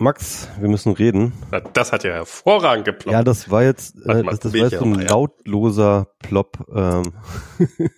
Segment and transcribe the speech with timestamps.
[0.00, 1.34] Max, wir müssen reden.
[1.74, 3.12] Das hat ja hervorragend geploppt.
[3.12, 6.66] Ja, das war jetzt, äh, das, das war jetzt so ein lautloser Plop.
[6.74, 7.12] Ähm.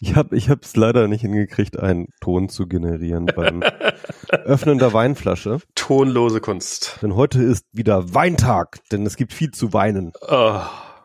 [0.00, 3.62] ich habe ich hab's leider nicht hingekriegt, einen Ton zu generieren beim
[4.30, 5.58] Öffnen der Weinflasche.
[5.74, 7.00] Tonlose Kunst.
[7.02, 10.12] Denn heute ist wieder Weintag, denn es gibt viel zu weinen.
[10.28, 10.60] Oh,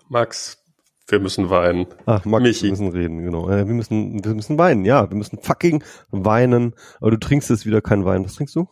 [0.09, 0.59] Max,
[1.07, 1.87] wir müssen weinen.
[2.05, 2.63] Ach, Max, Michi.
[2.65, 3.49] wir müssen reden, genau.
[3.49, 5.09] Äh, wir müssen, wir müssen weinen, ja.
[5.09, 6.75] Wir müssen fucking weinen.
[6.99, 8.23] Aber du trinkst jetzt wieder keinen Wein.
[8.23, 8.67] Was trinkst du?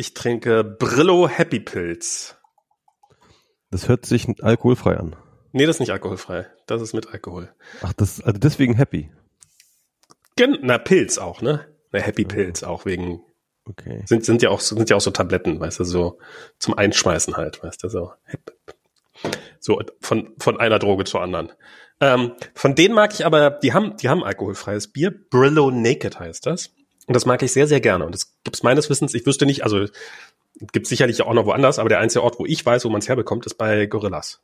[0.00, 2.36] Ich trinke Brillo Happy Pilz.
[3.72, 5.16] Das hört sich alkoholfrei an.
[5.50, 6.46] Nee, das ist nicht alkoholfrei.
[6.66, 7.52] Das ist mit Alkohol.
[7.82, 9.10] Ach, das, also deswegen happy.
[10.36, 11.66] Gen na, Pilz auch, ne?
[11.90, 13.22] Na, Happy Pilz auch wegen,
[13.68, 14.04] Okay.
[14.06, 16.20] sind, sind ja auch, sind ja auch so Tabletten, weißt du, so
[16.60, 18.12] zum Einschmeißen halt, weißt du, so.
[19.58, 21.50] So, von, von einer Droge zur anderen.
[22.00, 25.10] Ähm, von denen mag ich aber, die haben, die haben alkoholfreies Bier.
[25.10, 26.70] Brillo Naked heißt das.
[27.08, 28.04] Und das mag ich sehr, sehr gerne.
[28.04, 29.86] Und das gibt's meines Wissens, ich wüsste nicht, also
[30.72, 33.08] gibt sicherlich auch noch woanders, aber der einzige Ort, wo ich weiß, wo man es
[33.08, 34.42] herbekommt, ist bei Gorillas.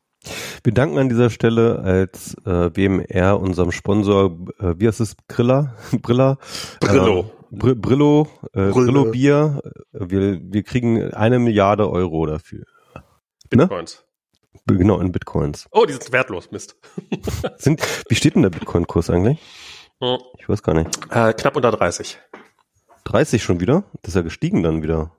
[0.62, 5.76] Wir danken an dieser Stelle als äh, BMR unserem Sponsor, äh, wie heißt es, Griller?
[6.00, 6.38] Brilla?
[6.80, 7.20] Brillo.
[7.20, 8.72] Äh, Br Brillo, äh, Brille.
[8.72, 9.60] Brillo Bier.
[9.92, 12.64] Äh, Wir, wir kriegen eine Milliarde Euro dafür.
[13.52, 13.66] Ne?
[13.66, 14.04] Bitcoins.
[14.66, 15.66] Genau, in Bitcoins.
[15.70, 16.76] Oh, die sind wertlos, Mist.
[17.58, 19.38] Sind, wie steht denn der Bitcoin-Kurs eigentlich?
[20.00, 20.18] Hm.
[20.38, 20.88] Ich weiß gar nicht.
[21.10, 22.18] Äh, knapp unter 30.
[23.04, 23.84] 30 schon wieder?
[24.02, 25.12] Das ist ja gestiegen dann wieder.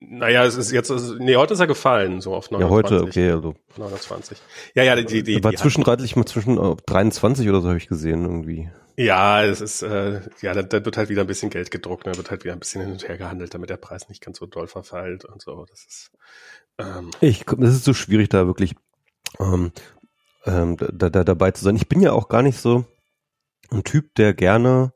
[0.00, 2.60] Naja, es ist jetzt, nee, heute ist er gefallen, so auf 29.
[2.60, 3.54] Ja, heute, okay, also.
[3.76, 4.38] 29.
[4.74, 7.88] Ja, ja, die, die, war die, zwischenreitlich mal zwischen äh, 23 oder so habe ich
[7.88, 8.70] gesehen irgendwie.
[8.96, 12.16] Ja, es ist, äh, ja, da, da wird halt wieder ein bisschen Geld gedruckt, da
[12.16, 14.46] wird halt wieder ein bisschen hin und her gehandelt, damit der Preis nicht ganz so
[14.46, 15.66] doll verfällt und so.
[15.68, 16.10] Das ist,
[16.78, 18.74] ähm, Ich, das ist so schwierig, da wirklich
[19.38, 19.72] ähm,
[20.46, 21.76] ähm, da, da, dabei zu sein.
[21.76, 22.86] Ich bin ja auch gar nicht so
[23.70, 24.92] ein Typ, der gerne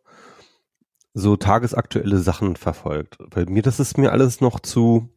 [1.14, 3.16] so tagesaktuelle Sachen verfolgt.
[3.30, 5.08] Weil mir, das ist mir alles noch zu,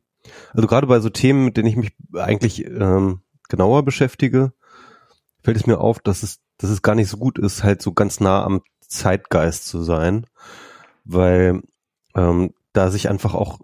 [0.54, 4.54] also gerade bei so Themen, mit denen ich mich eigentlich ähm, genauer beschäftige,
[5.44, 7.94] fällt es mir auf, dass es, dass es gar nicht so gut ist, halt so
[7.94, 10.28] ganz nah am Zeitgeist zu sein,
[11.04, 11.62] weil
[12.16, 13.60] ähm, da sich einfach auch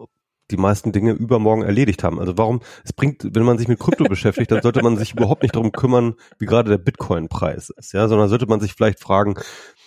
[0.50, 2.20] die meisten Dinge übermorgen erledigt haben.
[2.20, 5.42] Also warum, es bringt, wenn man sich mit Krypto beschäftigt, dann sollte man sich überhaupt
[5.42, 9.36] nicht darum kümmern, wie gerade der Bitcoin-Preis ist, ja, sondern sollte man sich vielleicht fragen,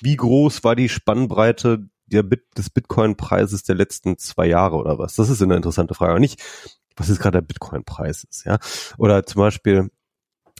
[0.01, 5.15] wie groß war die Spannbreite der Bit, des Bitcoin-Preises der letzten zwei Jahre oder was?
[5.15, 6.19] Das ist eine interessante Frage.
[6.19, 6.41] Nicht,
[6.95, 8.57] was ist gerade der Bitcoin-Preis ist, ja?
[8.97, 9.89] Oder zum Beispiel,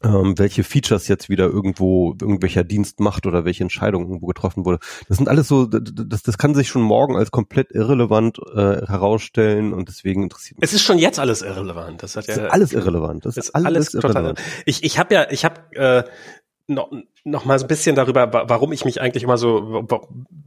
[0.04, 4.80] ähm, welche Features jetzt wieder irgendwo irgendwelcher Dienst macht oder welche Entscheidung irgendwo getroffen wurde.
[5.08, 9.74] Das sind alles so, das, das kann sich schon morgen als komplett irrelevant äh, herausstellen
[9.74, 10.70] und deswegen interessiert mich.
[10.70, 12.04] es ist schon jetzt alles irrelevant.
[12.04, 13.26] Das hat ja, ist alles irrelevant.
[13.26, 14.12] Das ist, ist alles, total.
[14.12, 14.42] irrelevant.
[14.66, 16.04] Ich, ich habe ja, ich habe äh,
[16.68, 16.92] noch,
[17.24, 19.86] noch mal so ein bisschen darüber, wa- warum ich mich eigentlich immer so,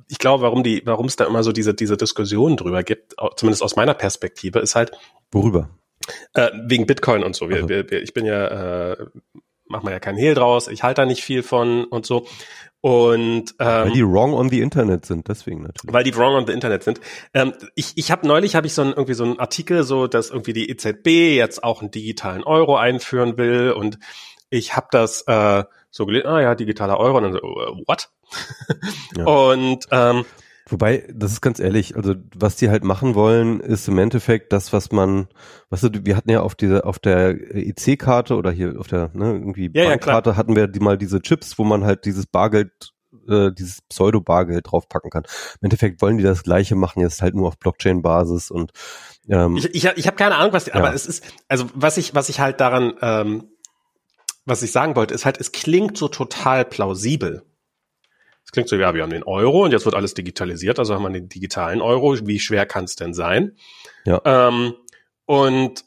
[0.09, 3.63] ich glaube, warum die, warum es da immer so diese diese Diskussion drüber gibt, zumindest
[3.63, 4.93] aus meiner Perspektive, ist halt
[5.33, 5.71] Worüber?
[6.35, 7.49] äh, wegen Bitcoin und so.
[7.49, 7.69] Wir, Also.
[7.69, 9.07] wir, wir, ich bin ja, äh,
[9.67, 12.27] mach mal ja keinen Hehl draus, ich halte da nicht viel von und so.
[12.83, 15.93] Und ähm, Weil die wrong on the Internet sind, deswegen natürlich.
[15.93, 16.99] weil die wrong on the Internet sind.
[17.35, 20.31] Ähm, ich ich habe neulich habe ich so ein, irgendwie so einen Artikel, so dass
[20.31, 23.99] irgendwie die EZB jetzt auch einen digitalen Euro einführen will und
[24.49, 28.11] ich habe das äh, so gelesen, ah ja, digitaler Euro und dann so, äh, what?
[29.17, 29.25] Ja.
[29.53, 30.25] Und ähm,
[30.69, 34.73] Wobei, das ist ganz ehrlich, also was die halt machen wollen, ist im Endeffekt das,
[34.73, 35.27] was man,
[35.71, 39.33] weißt du, wir hatten ja auf dieser, auf der EC-Karte oder hier auf der, ne,
[39.33, 42.71] irgendwie Ja, ja, Bankkarte hatten wir die mal diese Chips, wo man halt dieses Bargeld,
[43.29, 45.25] äh, dieses Pseudo-Bargeld draufpacken kann.
[45.61, 48.71] Im Endeffekt wollen die das Gleiche machen, jetzt halt nur auf Blockchain-Basis und
[49.29, 50.77] ähm, ich ich, ich habe keine Ahnung, was, die, Ja.
[50.77, 53.49] aber es ist, also was ich was ich halt daran, ähm,
[54.51, 57.43] was ich sagen wollte, ist halt, es klingt so total plausibel.
[58.45, 61.03] Es klingt so, ja, wir haben den Euro und jetzt wird alles digitalisiert, also haben
[61.03, 62.17] wir den digitalen Euro.
[62.27, 63.57] Wie schwer kann es denn sein?
[64.05, 64.21] Ja.
[64.25, 64.75] Ähm,
[65.27, 65.85] und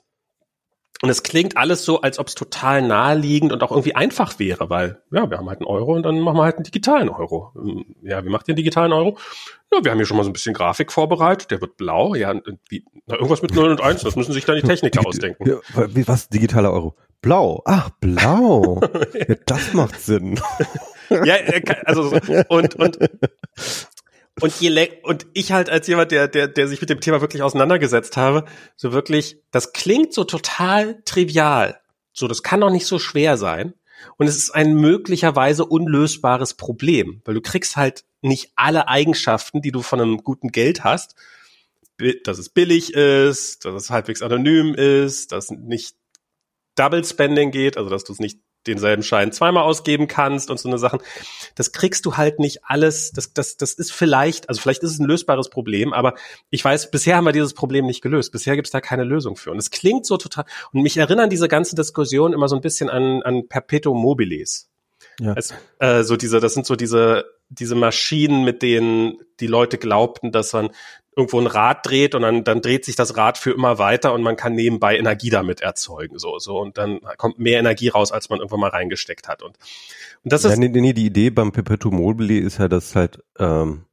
[1.01, 4.69] und es klingt alles so, als ob es total naheliegend und auch irgendwie einfach wäre,
[4.69, 7.51] weil, ja, wir haben halt einen Euro und dann machen wir halt einen digitalen Euro.
[7.57, 9.17] Ähm, Ja, wie macht ihr einen digitalen Euro?
[9.73, 12.33] Ja, wir haben hier schon mal so ein bisschen Grafik vorbereitet, der wird blau, ja,
[12.69, 15.45] wie, na, irgendwas mit 0 und 1, das müssen sich dann die Techniker Digi- ausdenken.
[15.49, 15.57] Ja,
[15.93, 16.29] wie- was?
[16.29, 16.95] Digitaler Euro?
[17.23, 17.63] Blau.
[17.65, 18.79] Ach, blau.
[19.13, 20.39] ja, das macht Sinn.
[21.09, 22.15] Ja, kann- also so,
[22.47, 22.97] und und
[24.41, 27.43] und je und ich halt als jemand, der der der sich mit dem Thema wirklich
[27.43, 31.79] auseinandergesetzt habe, so wirklich, das klingt so total trivial.
[32.13, 33.73] So, das kann doch nicht so schwer sein.
[34.17, 39.71] Und es ist ein möglicherweise unlösbares Problem, weil du kriegst halt nicht alle Eigenschaften, die
[39.71, 41.15] du von einem guten Geld hast,
[42.23, 45.95] dass es billig ist, dass es halbwegs anonym ist, dass nicht
[46.75, 50.69] Double Spending geht, also dass du es nicht denselben Schein zweimal ausgeben kannst und so
[50.69, 50.99] eine Sachen.
[51.55, 53.11] Das kriegst du halt nicht alles.
[53.11, 56.15] Das, das, das ist vielleicht, also vielleicht ist es ein lösbares Problem, aber
[56.49, 58.31] ich weiß, bisher haben wir dieses Problem nicht gelöst.
[58.31, 59.51] Bisher gibt es da keine Lösung für.
[59.51, 62.89] Und es klingt so total, und mich erinnern diese ganze Diskussion immer so ein bisschen
[62.89, 64.69] an, an Perpetuum mobiles.
[65.19, 65.33] Ja.
[65.35, 70.31] Es, äh, so diese, das sind so diese, diese Maschinen, mit denen die Leute glaubten,
[70.31, 70.69] dass man
[71.15, 74.21] irgendwo ein Rad dreht und dann, dann dreht sich das Rad für immer weiter und
[74.21, 76.59] man kann nebenbei Energie damit erzeugen, so, so.
[76.59, 79.43] Und dann kommt mehr Energie raus, als man irgendwann mal reingesteckt hat.
[79.43, 79.57] Und,
[80.23, 80.51] und das ist.
[80.51, 83.85] Ja, nee, nee, die Idee beim Perpetuum mobile ist ja, dass halt, ähm,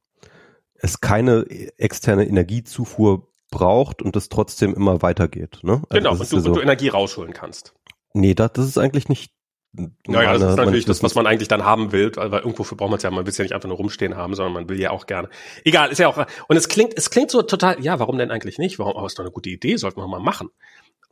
[0.75, 1.45] es keine
[1.77, 5.83] externe Energiezufuhr braucht und es trotzdem immer weitergeht, ne?
[5.89, 7.73] Also genau, und du, so, du Energie rausholen kannst.
[8.13, 9.31] Nee, das, das ist eigentlich nicht
[9.73, 12.97] naja, das ist natürlich das, was man eigentlich dann haben will, weil, irgendwo braucht man
[12.97, 14.91] es ja, man will es ja nicht einfach nur rumstehen haben, sondern man will ja
[14.91, 15.29] auch gerne.
[15.63, 18.57] Egal, ist ja auch, und es klingt, es klingt so total, ja, warum denn eigentlich
[18.57, 18.79] nicht?
[18.79, 20.49] Warum, aber ist doch eine gute Idee, sollten wir mal machen.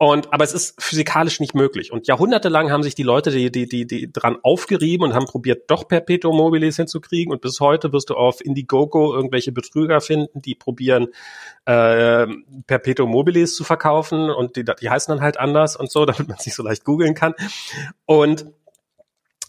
[0.02, 1.92] Und, aber es ist physikalisch nicht möglich.
[1.92, 5.70] Und jahrhundertelang haben sich die Leute, die, die, die, die dran aufgerieben und haben probiert,
[5.70, 7.30] doch Perpetuum mobiles hinzukriegen.
[7.30, 11.08] Und bis heute wirst du auf Indiegogo irgendwelche Betrüger finden, die probieren,
[11.66, 12.26] äh,
[12.66, 14.30] Perpetuum mobiles zu verkaufen.
[14.30, 16.86] Und die, die heißen dann halt anders und so, damit man es nicht so leicht
[16.86, 17.34] googeln kann.
[18.06, 18.46] Und,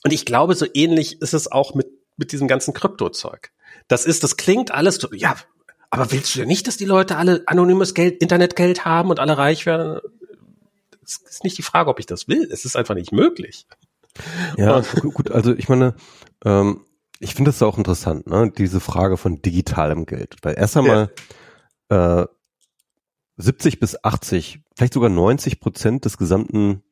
[0.04, 1.88] und ich glaube, so ähnlich ist es auch mit,
[2.18, 3.52] mit diesem ganzen Kryptozeug.
[3.88, 5.38] Das ist, das klingt alles, ja,
[5.92, 9.38] aber willst du ja nicht, dass die Leute alle anonymes Geld, Internetgeld haben und alle
[9.38, 10.02] reich werden?
[11.12, 12.48] Es ist nicht die Frage, ob ich das will.
[12.52, 13.68] Es ist einfach nicht möglich.
[14.58, 14.82] Ja,
[15.14, 15.96] gut, also ich meine,
[16.44, 16.86] ähm,
[17.20, 18.52] ich finde das auch interessant, ne?
[18.56, 20.36] diese Frage von digitalem Geld.
[20.42, 21.12] Weil erst einmal
[21.90, 22.22] ja.
[22.22, 22.28] äh,
[23.38, 26.84] 70 bis 80, vielleicht sogar 90 Prozent des gesamten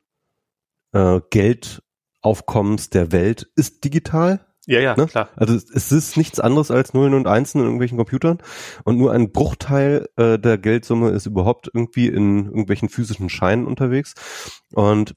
[0.94, 4.46] äh, Geldaufkommens der Welt ist digital.
[4.70, 5.08] Ja, ja, ne?
[5.08, 5.30] klar.
[5.36, 8.38] Also es ist nichts anderes als Nullen und Einsen in irgendwelchen Computern
[8.84, 14.14] und nur ein Bruchteil äh, der Geldsumme ist überhaupt irgendwie in irgendwelchen physischen Scheinen unterwegs.
[14.76, 15.16] Und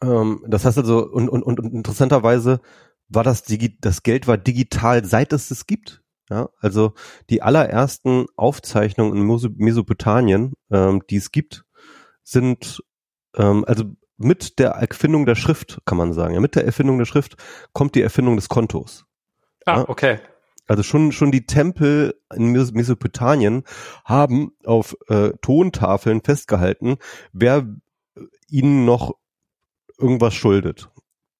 [0.00, 2.60] ähm, das heißt also, und, und, und interessanterweise
[3.08, 6.04] war das, Digi das Geld war digital, seit es es gibt.
[6.30, 6.92] Ja, also
[7.30, 11.64] die allerersten Aufzeichnungen in Mesopotamien, ähm, die es gibt,
[12.22, 12.84] sind
[13.34, 16.34] ähm, also mit der Erfindung der Schrift, kann man sagen.
[16.34, 17.36] Ja, mit der Erfindung der Schrift
[17.72, 19.04] kommt die Erfindung des Kontos.
[19.64, 19.88] Ah, ja?
[19.88, 20.18] okay.
[20.66, 23.62] Also schon, schon die Tempel in Mesopotamien
[24.04, 26.96] haben auf äh, Tontafeln festgehalten,
[27.32, 27.66] wer
[28.48, 29.14] ihnen noch
[29.98, 30.90] irgendwas schuldet.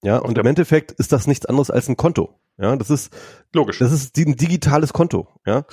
[0.02, 2.38] Ja, und im Endeffekt ist das nichts anderes als ein Konto.
[2.58, 3.12] Ja, das ist
[3.53, 3.81] logisch.
[3.81, 5.29] Das ist ein digitales Konto.
[5.44, 5.64] Ja,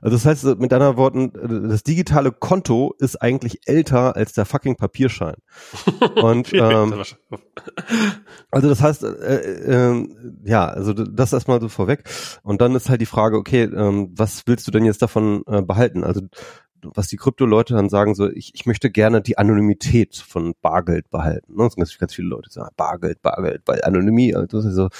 [0.00, 1.32] also das heißt mit anderen Worten,
[1.68, 5.34] das digitale Konto ist eigentlich älter als der fucking Papierschein.
[6.22, 7.02] Und ähm,
[8.52, 10.08] also das heißt, äh, äh,
[10.44, 12.04] ja, also das erstmal so vorweg.
[12.42, 15.62] Und dann ist halt die Frage, okay, ähm, was willst du denn jetzt davon äh,
[15.62, 16.04] behalten?
[16.04, 16.20] Also
[16.82, 21.54] was die Krypto-Leute dann sagen, so, ich, ich möchte gerne die Anonymität von Bargeld behalten.
[21.54, 21.64] Ne?
[21.64, 24.84] Das sind ganz, ganz viele Leute, sagen, Bargeld, Bargeld, weil Anonymie, also so.
[24.84, 24.92] Und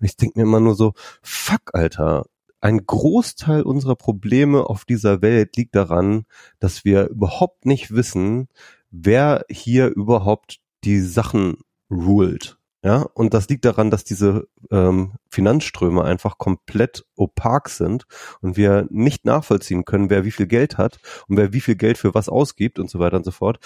[0.00, 0.92] ich denke mir immer nur so,
[1.22, 2.24] fuck, Alter,
[2.60, 6.24] ein Großteil unserer Probleme auf dieser Welt liegt daran,
[6.58, 8.48] dass wir überhaupt nicht wissen,
[8.90, 11.58] wer hier überhaupt die Sachen
[11.90, 12.55] ruled.
[12.84, 18.04] Ja, und das liegt daran, dass diese ähm, Finanzströme einfach komplett opak sind
[18.40, 21.98] und wir nicht nachvollziehen können, wer wie viel Geld hat und wer wie viel Geld
[21.98, 23.58] für was ausgibt und so weiter und so fort.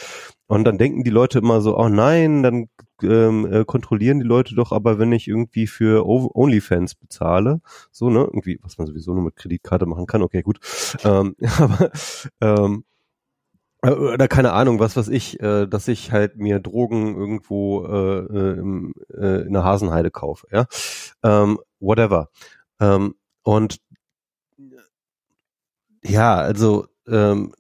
[0.47, 2.69] Und dann denken die Leute immer so, oh nein, dann
[3.03, 7.61] ähm, äh, kontrollieren die Leute doch aber, wenn ich irgendwie für OnlyFans bezahle,
[7.91, 10.61] so, ne, irgendwie, was man sowieso nur mit Kreditkarte machen kann, okay, gut.
[11.05, 11.91] Ähm, aber
[12.41, 12.90] ähm, äh,
[13.83, 18.59] oder keine Ahnung, was weiß ich, äh, dass ich halt mir Drogen irgendwo äh, äh,
[18.59, 20.67] im, äh, in der Hasenheide kaufe, ja,
[21.23, 22.29] ähm, whatever.
[22.81, 23.79] Ähm, und
[26.05, 27.53] ja, also ähm,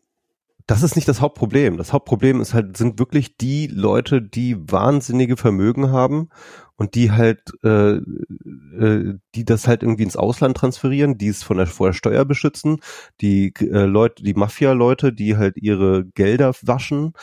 [0.70, 1.78] das ist nicht das Hauptproblem.
[1.78, 6.28] Das Hauptproblem ist halt, sind wirklich die Leute, die wahnsinnige Vermögen haben
[6.76, 11.56] und die halt, äh, äh, die das halt irgendwie ins Ausland transferieren, die es von
[11.56, 12.78] der, vor der Steuer beschützen,
[13.20, 17.14] die äh, Leute, die Mafia-Leute, die halt ihre Gelder waschen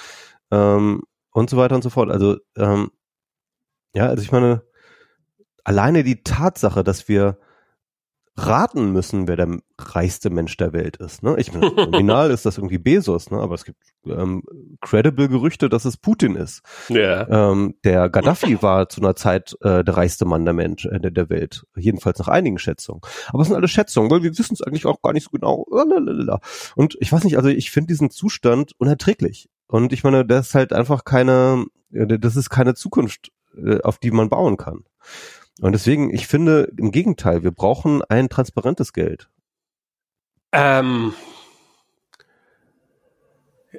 [0.51, 2.11] ähm, und so weiter und so fort.
[2.11, 2.91] Also ähm,
[3.95, 4.63] ja, also ich meine,
[5.63, 7.37] alleine die Tatsache, dass wir
[8.37, 11.23] raten müssen, wer der reichste Mensch der Welt ist.
[11.23, 11.35] Ne?
[11.39, 13.39] Ich meine, nominal ist das irgendwie Bezos, ne?
[13.39, 14.43] aber es gibt ähm,
[14.81, 16.61] credible Gerüchte, dass es Putin ist.
[16.89, 17.27] Yeah.
[17.29, 21.29] Ähm, der Gaddafi war zu einer Zeit äh, der reichste Mann der Mensch äh, der
[21.29, 23.01] Welt, jedenfalls nach einigen Schätzungen.
[23.29, 25.65] Aber es sind alle Schätzungen, weil wir wissen es eigentlich auch gar nicht so genau.
[26.75, 29.49] Und ich weiß nicht, also ich finde diesen Zustand unerträglich.
[29.67, 33.97] Und ich meine, das ist halt einfach keine, äh, das ist keine Zukunft, äh, auf
[33.97, 34.83] die man bauen kann.
[35.61, 39.29] Und deswegen, ich finde, im Gegenteil, wir brauchen ein transparentes Geld.
[40.51, 41.13] Ähm,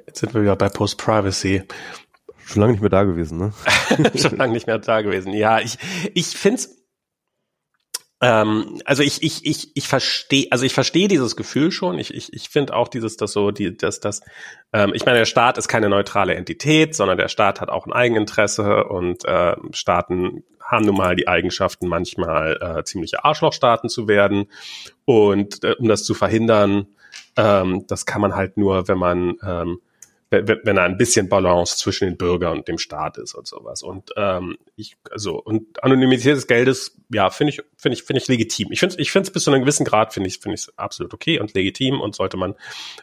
[0.07, 1.63] jetzt sind wir wieder bei Post-Privacy.
[2.45, 3.53] Schon lange nicht mehr da gewesen, ne?
[4.15, 5.33] Schon lange nicht mehr da gewesen.
[5.33, 5.77] Ja, ich,
[6.13, 6.79] ich find's,
[8.21, 11.99] ähm, also ich, ich, ich, ich verstehe, also ich verstehe dieses Gefühl schon.
[11.99, 14.21] Ich, ich, ich finde auch dieses, das so, die, das, das,
[14.73, 17.93] ähm, ich meine, der Staat ist keine neutrale Entität, sondern der Staat hat auch ein
[17.93, 24.45] Eigeninteresse und äh, Staaten haben nun mal die Eigenschaften, manchmal äh, ziemliche Arschlochstaaten zu werden.
[25.05, 26.87] Und äh, um das zu verhindern,
[27.35, 29.81] ähm, das kann man halt nur, wenn man ähm,
[30.31, 33.81] wenn, da ein bisschen Balance zwischen den Bürgern und dem Staat ist und sowas.
[33.81, 38.27] Und ähm, ich, also und Anonymität des Geldes, ja, finde ich, finde ich, finde ich
[38.27, 38.71] legitim.
[38.71, 41.15] Ich finde, ich finde es bis zu einem gewissen Grad finde ich, finde ich absolut
[41.15, 42.53] okay und legitim und sollte man,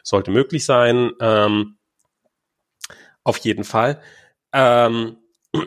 [0.03, 1.11] sollte möglich sein.
[1.19, 1.77] Ähm,
[3.25, 4.01] auf jeden Fall.
[4.53, 5.17] Ähm,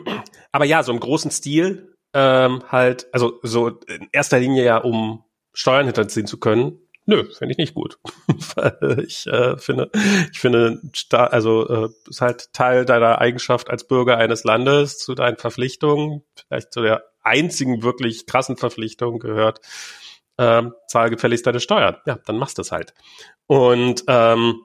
[0.51, 5.23] aber ja, so im großen Stil ähm, halt, also so in erster Linie ja, um
[5.53, 7.97] Steuern hinterziehen zu können, Nö, finde ich nicht gut.
[9.05, 9.89] ich äh, finde,
[10.31, 10.79] ich finde,
[11.11, 16.71] also äh, ist halt Teil deiner Eigenschaft als Bürger eines Landes zu deinen Verpflichtungen, vielleicht
[16.71, 19.61] zu der einzigen wirklich krassen Verpflichtung gehört,
[20.37, 21.97] ähm, zahl gefälligst deine Steuern.
[22.05, 22.93] Ja, dann machst du es halt.
[23.47, 24.61] Und ähm,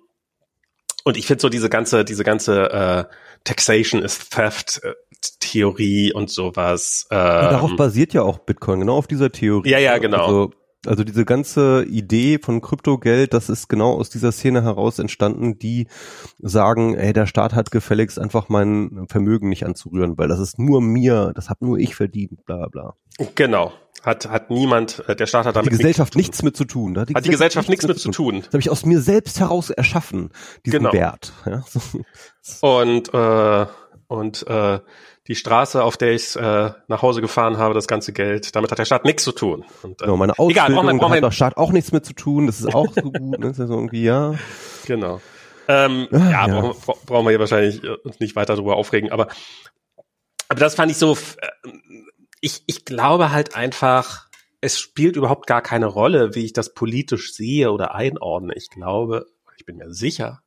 [1.07, 3.05] und ich finde so diese ganze, diese ganze äh,
[3.45, 4.93] Taxation is Theft äh,
[5.39, 7.07] Theorie und sowas.
[7.13, 9.71] Ähm, darauf basiert ja auch Bitcoin, genau auf dieser Theorie.
[9.71, 10.27] Ja, ja, genau.
[10.27, 10.51] Also
[10.85, 15.89] also diese ganze Idee von Kryptogeld, das ist genau aus dieser Szene heraus entstanden, die
[16.39, 20.81] sagen, ey, der Staat hat gefälligst einfach mein Vermögen nicht anzurühren, weil das ist nur
[20.81, 22.95] mir, das hab nur ich verdient, bla bla.
[23.35, 23.73] Genau.
[24.07, 26.97] Hat, hat niemand, äh, der Staat hat damit die Gesellschaft nichts, mit zu tun.
[26.97, 28.37] Hat die, hat die Gesellschaft, nichts mit zu tun.
[28.37, 30.31] Das habe ich aus mir selbst heraus erschaffen,
[30.65, 30.93] diesen genau.
[30.93, 31.33] Wert.
[31.45, 31.65] Ja?
[32.61, 33.67] Und, äh,
[34.07, 34.79] und äh,
[35.27, 38.79] die Straße, auf der ich äh, nach Hause gefahren habe, das ganze Geld, damit hat
[38.79, 39.65] der Staat nichts zu tun.
[39.83, 41.91] Und, äh, genau, meine Ausbildung egal, braucht man, braucht man, hat der Staat auch nichts
[41.91, 43.49] mit zu tun, das ist auch so gut, ne?
[43.49, 44.37] das ist irgendwie, ja.
[44.87, 45.21] Genau.
[45.67, 46.61] Ähm, ah, ja, ja.
[46.61, 49.27] Brauchen, brauchen wir hier wahrscheinlich äh, uns nicht weiter darüber aufregen, aber,
[50.49, 51.17] aber das fand ich so, äh,
[52.47, 54.29] ich, ich glaube halt einfach,
[54.61, 58.55] es spielt überhaupt gar keine Rolle, wie ich das politisch sehe oder einordne.
[58.55, 59.26] Ich glaube,
[59.57, 60.43] ich bin mir sicher,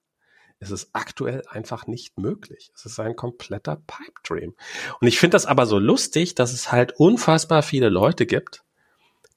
[0.60, 2.72] es ist aktuell einfach nicht möglich.
[2.74, 4.56] Es ist ein kompletter Pipe Dream.
[5.01, 8.63] Und ich finde das aber so lustig, dass es halt unfassbar viele Leute gibt,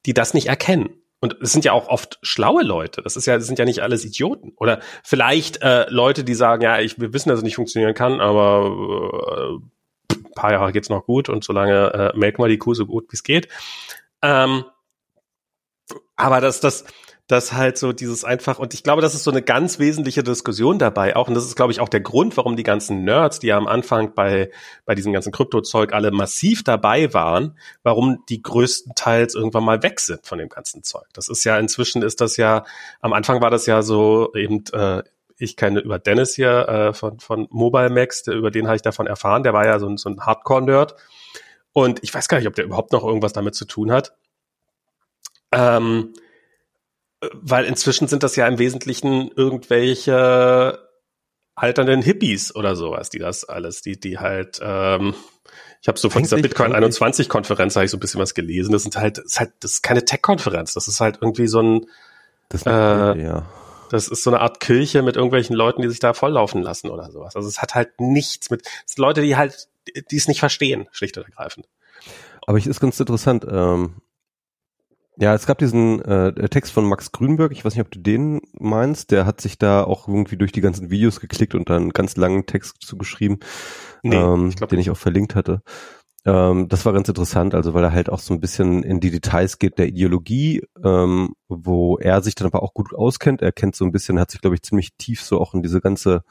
[0.07, 1.03] die das nicht erkennen.
[1.21, 3.03] Und es sind ja auch oft schlaue Leute.
[3.03, 4.53] Das ist ja, das sind ja nicht alles Idioten.
[4.57, 8.21] Oder vielleicht äh, Leute, die sagen, ja, ich, wir wissen, dass es nicht funktionieren kann,
[8.21, 9.82] aber äh,
[10.35, 13.17] paar Jahre geht's noch gut und solange äh, melken wir die Kuh so gut wie
[13.17, 13.49] es geht.
[14.23, 14.65] Ähm,
[16.17, 16.85] aber das, das,
[17.33, 20.79] dass halt so dieses einfach, und ich glaube, das ist so eine ganz wesentliche Diskussion
[20.79, 23.47] dabei auch, und das ist, glaube ich, auch der Grund, warum die ganzen Nerds, die
[23.49, 24.51] ja am Anfang bei,
[24.85, 30.27] bei diesem ganzen Kryptozeug alle massiv dabei waren, warum die größtenteils irgendwann mal weg sind
[30.27, 31.07] von dem ganzen Zeug.
[31.13, 32.65] Das ist ja, inzwischen ist das ja,
[33.01, 35.03] am Anfang war das ja so eben, äh,
[35.43, 38.83] ich kenne über Dennis hier äh, von, von Mobile Max, der, über den habe ich
[38.83, 40.95] davon erfahren, der war ja so ein, so ein Hardcore-Nerd.
[41.73, 44.15] Und ich weiß gar nicht, ob der überhaupt noch irgendwas damit zu tun hat.
[45.51, 46.13] Ähm,
[47.33, 50.79] weil inzwischen sind das ja im Wesentlichen irgendwelche
[51.55, 55.15] alternden Hippies oder sowas, die das alles, die, die halt, ähm,
[55.81, 58.73] ich habe so von dieser Bitcoin 21 Konferenz habe ich so ein bisschen was gelesen.
[58.73, 61.61] Das sind halt, das ist halt, das ist keine Tech-Konferenz, das ist halt irgendwie so
[61.61, 61.87] ein,
[62.49, 63.47] das, äh, ja.
[63.93, 67.11] Das ist so eine Art Kirche mit irgendwelchen Leuten, die sich da volllaufen lassen oder
[67.11, 67.37] sowas.
[67.37, 69.69] Also es hat halt nichts mit, es sind Leute, die halt,
[70.11, 71.69] die es nicht verstehen, schlicht und ergreifend.
[72.47, 73.47] Aber ich ist ganz interessant.
[73.49, 74.01] Ähm,
[75.19, 78.41] ja, es gab diesen äh, Text von Max Grünberg, ich weiß nicht, ob du den
[78.59, 81.93] meinst, der hat sich da auch irgendwie durch die ganzen Videos geklickt und dann einen
[81.93, 83.41] ganz langen Text zugeschrieben,
[84.03, 85.61] nee, ähm, ich den ich auch verlinkt hatte.
[86.25, 89.11] Ähm, das war ganz interessant, also weil er halt auch so ein bisschen in die
[89.11, 93.43] Details geht der Ideologie, ähm, wo er sich dann aber auch gut auskennt.
[93.43, 95.81] Er kennt so ein bisschen, hat sich, glaube ich, ziemlich tief so auch in diese
[95.81, 96.23] ganze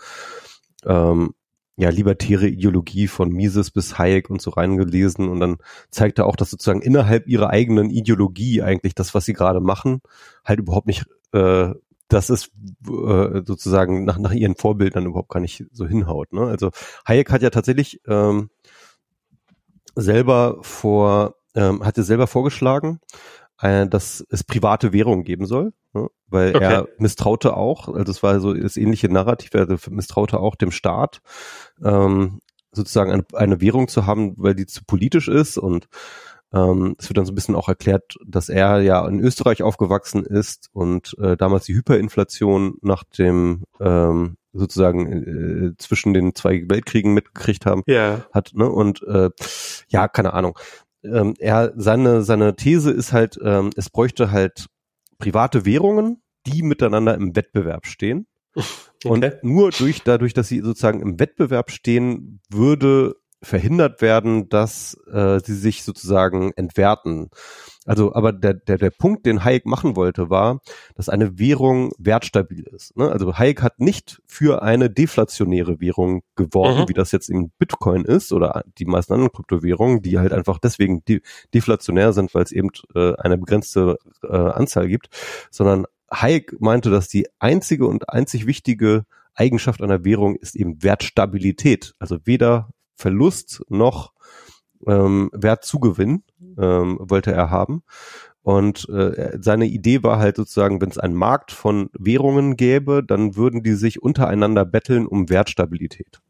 [0.86, 1.34] ähm,
[1.78, 5.58] ja, libertäre Ideologie von Mises bis Hayek und so reingelesen und dann
[5.90, 10.02] zeigt er auch, dass sozusagen innerhalb ihrer eigenen Ideologie eigentlich das, was sie gerade machen,
[10.46, 11.70] halt überhaupt nicht, äh,
[12.08, 12.52] das ist
[12.88, 16.34] äh, sozusagen nach, nach ihren Vorbildern überhaupt gar nicht so hinhaut.
[16.34, 16.42] Ne?
[16.42, 16.72] Also
[17.08, 18.50] Hayek hat ja tatsächlich ähm,
[19.96, 23.00] selber vor, ähm, hatte selber vorgeschlagen,
[23.60, 26.08] äh, dass es private Währung geben soll, ne?
[26.28, 26.64] weil okay.
[26.64, 31.22] er misstraute auch, also es war so das ähnliche Narrativ, er misstraute auch dem Staat,
[31.84, 32.40] ähm,
[32.72, 35.88] sozusagen eine, eine Währung zu haben, weil die zu politisch ist und
[36.54, 40.26] ähm, es wird dann so ein bisschen auch erklärt, dass er ja in Österreich aufgewachsen
[40.26, 47.14] ist und äh, damals die Hyperinflation nach dem ähm, sozusagen äh, zwischen den zwei Weltkriegen
[47.14, 48.26] mitgekriegt haben yeah.
[48.34, 49.30] hat ne und äh,
[49.90, 50.58] ja keine Ahnung.
[51.04, 54.68] Ähm, er seine seine These ist halt, ähm, es bräuchte halt
[55.18, 58.28] private Währungen, die miteinander im Wettbewerb stehen.
[59.06, 65.40] Und nur durch, dadurch, dass sie sozusagen im Wettbewerb stehen, würde verhindert werden, dass äh,
[65.44, 67.30] sie sich sozusagen entwerten.
[67.86, 70.62] Also, aber der, der, der Punkt, den Hayek machen wollte, war,
[70.96, 72.96] dass eine Währung wertstabil ist.
[72.96, 73.12] Ne?
[73.12, 76.90] Also Hayek hat nicht für eine deflationäre Währung geworben, mhm.
[76.90, 81.04] wie das jetzt im Bitcoin ist oder die meisten anderen Kryptowährungen, die halt einfach deswegen
[81.06, 81.22] de
[81.56, 85.10] deflationär sind, weil es eben äh, eine begrenzte äh, Anzahl gibt,
[85.50, 91.96] sondern Hayek meinte, dass die einzige und einzig wichtige Eigenschaft einer Währung ist eben Wertstabilität.
[92.00, 94.14] Also weder Verlust noch
[94.88, 96.24] ähm, Wertzugewinn
[96.58, 97.84] ähm, wollte er haben.
[98.44, 103.36] Und äh, seine Idee war halt sozusagen, wenn es einen Markt von Währungen gäbe, dann
[103.36, 106.22] würden die sich untereinander betteln um Wertstabilität.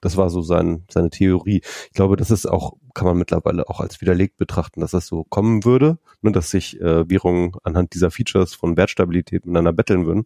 [0.00, 1.62] Das war so sein, seine Theorie.
[1.86, 5.22] Ich glaube, das ist auch, kann man mittlerweile auch als widerlegt betrachten, dass das so
[5.22, 10.24] kommen würde, ne, dass sich äh, Währungen anhand dieser Features von Wertstabilität miteinander betteln würden.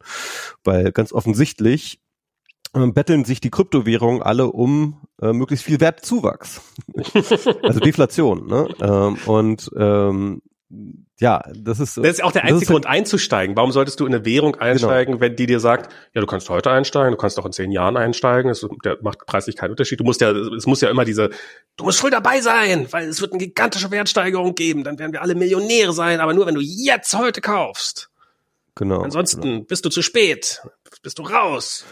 [0.64, 2.00] Weil ganz offensichtlich
[2.76, 6.60] äh, betteln sich die Kryptowährungen alle um äh, möglichst viel Wertzuwachs.
[7.62, 8.46] also Deflation.
[8.46, 8.68] Ne?
[8.80, 10.42] Ähm, und ähm,
[11.18, 11.96] ja, das ist.
[11.96, 13.56] Das ist auch der einzige Grund einzusteigen.
[13.56, 14.64] Warum solltest du in eine Währung genau.
[14.64, 15.20] einsteigen, genau.
[15.22, 17.96] wenn die dir sagt, ja, du kannst heute einsteigen, du kannst auch in zehn Jahren
[17.96, 18.66] einsteigen, das
[19.00, 20.00] macht preislich keinen Unterschied.
[20.00, 21.30] Du musst ja, es muss ja immer diese,
[21.76, 25.22] du musst voll dabei sein, weil es wird eine gigantische Wertsteigerung geben, dann werden wir
[25.22, 28.10] alle Millionäre sein, aber nur wenn du jetzt heute kaufst.
[28.74, 29.00] Genau.
[29.00, 29.60] Ansonsten genau.
[29.62, 30.60] bist du zu spät,
[31.02, 31.86] bist du raus.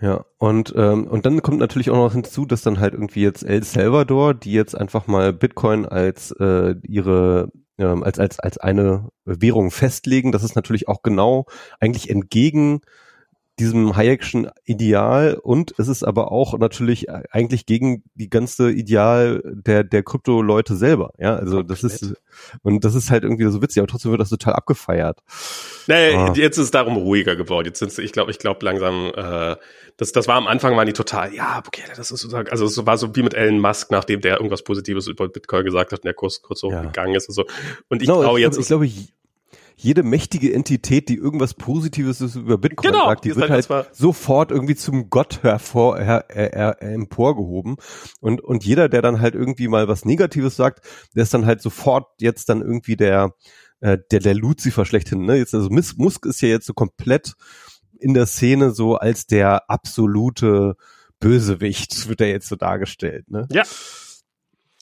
[0.00, 3.42] Ja, und, ähm, und dann kommt natürlich auch noch hinzu, dass dann halt irgendwie jetzt
[3.42, 9.08] El Salvador, die jetzt einfach mal Bitcoin als äh, ihre ähm, als, als, als eine
[9.24, 11.46] Währung festlegen, das ist natürlich auch genau
[11.80, 12.80] eigentlich entgegen
[13.58, 19.82] diesem Hayekschen Ideal und es ist aber auch natürlich eigentlich gegen die ganze Ideal der
[19.82, 21.12] der Krypto-Leute selber.
[21.18, 22.14] Ja, also das ist
[22.62, 25.20] und das ist halt irgendwie so witzig, aber trotzdem wird das total abgefeiert.
[25.86, 26.32] Naja, ah.
[26.34, 27.66] jetzt ist es darum ruhiger geworden.
[27.66, 29.12] Jetzt sind ich glaube, ich glaube langsam.
[29.14, 29.56] Äh,
[29.96, 31.34] das das war am Anfang waren die total.
[31.34, 34.36] Ja, okay, das ist sozusagen also es war so wie mit Elon Musk, nachdem der
[34.36, 37.16] irgendwas Positives über Bitcoin gesagt hat und der Kurs kurz hochgegangen ja.
[37.16, 37.46] ist und so.
[37.88, 39.14] Und ich no, glaube jetzt, ich glaube, ich,
[39.78, 43.94] jede mächtige Entität, die irgendwas Positives über Bitcoin genau, sagt, die, die wird halt, halt
[43.94, 47.76] sofort irgendwie zum Gott hervor, her, her, her, emporgehoben.
[48.20, 50.80] Und, und jeder, der dann halt irgendwie mal was Negatives sagt,
[51.14, 53.34] der ist dann halt sofort jetzt dann irgendwie der,
[53.80, 55.26] äh, der, der Lucifer schlechthin.
[55.26, 55.36] Ne?
[55.36, 57.34] Jetzt, also Musk ist ja jetzt so komplett
[57.98, 60.76] in der Szene so als der absolute
[61.20, 63.30] Bösewicht, wird er jetzt so dargestellt.
[63.30, 63.46] Ne?
[63.50, 63.64] Ja.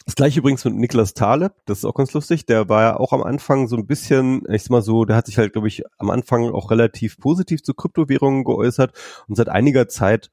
[0.06, 2.44] Das gleiche übrigens mit Niklas Taleb, das ist auch ganz lustig.
[2.44, 5.26] Der war ja auch am Anfang so ein bisschen, ich sag mal so, der hat
[5.26, 8.92] sich halt, glaube ich, am Anfang auch relativ positiv zu Kryptowährungen geäußert
[9.28, 10.30] und seit einiger Zeit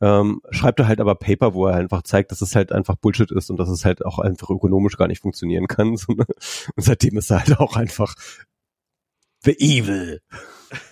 [0.00, 3.30] ähm, schreibt er halt aber Paper, wo er einfach zeigt, dass es halt einfach Bullshit
[3.30, 5.90] ist und dass es halt auch einfach ökonomisch gar nicht funktionieren kann.
[6.08, 6.26] und
[6.76, 8.14] seitdem ist er halt auch einfach
[9.44, 10.20] the evil.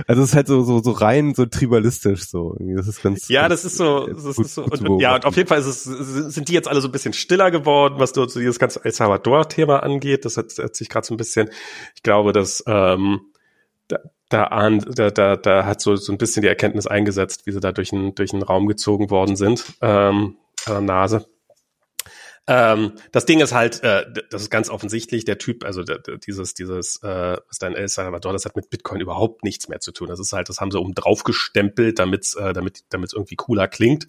[0.05, 2.55] Also es ist halt so, so, so rein so tribalistisch so.
[2.59, 3.27] Das ist ganz.
[3.29, 5.65] Ja, das ist so, das gut, ist so und, ja, und auf jeden Fall ist
[5.65, 8.91] es, sind die jetzt alle so ein bisschen stiller geworden, was so dieses ganze El
[8.91, 10.25] Salvador-Thema angeht.
[10.25, 11.49] Das hat, hat sich gerade so ein bisschen,
[11.95, 13.21] ich glaube, dass ähm,
[13.87, 17.59] da, da, da, da, da hat so, so ein bisschen die Erkenntnis eingesetzt, wie sie
[17.59, 21.25] da durch einen, durch einen Raum gezogen worden sind, ähm, an der Nase.
[22.47, 27.03] Ähm, das Ding ist halt, äh, das ist ganz offensichtlich, der Typ, also dieses, dieses,
[27.03, 30.07] äh, was da in El Salvador, das hat mit Bitcoin überhaupt nichts mehr zu tun.
[30.07, 33.67] Das ist halt, das haben sie oben drauf gestempelt, damit äh, damit damit irgendwie cooler
[33.67, 34.05] klingt.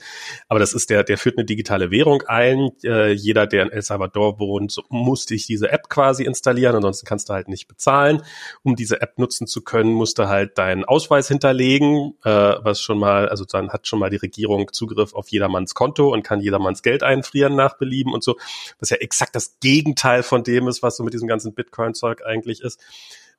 [0.48, 2.70] Aber das ist der, der führt eine digitale Währung ein.
[2.84, 7.28] Äh, jeder, der in El Salvador wohnt, muss sich diese App quasi installieren, ansonsten kannst
[7.28, 8.22] du halt nicht bezahlen.
[8.62, 12.98] Um diese App nutzen zu können, musst du halt deinen Ausweis hinterlegen, äh, was schon
[12.98, 16.82] mal, also dann hat schon mal die Regierung Zugriff auf jedermanns Konto und kann jedermanns
[16.82, 18.36] Geld einfrieren nach Belieben und so so,
[18.78, 22.60] was ja exakt das Gegenteil von dem ist, was so mit diesem ganzen Bitcoin-Zeug eigentlich
[22.60, 22.80] ist.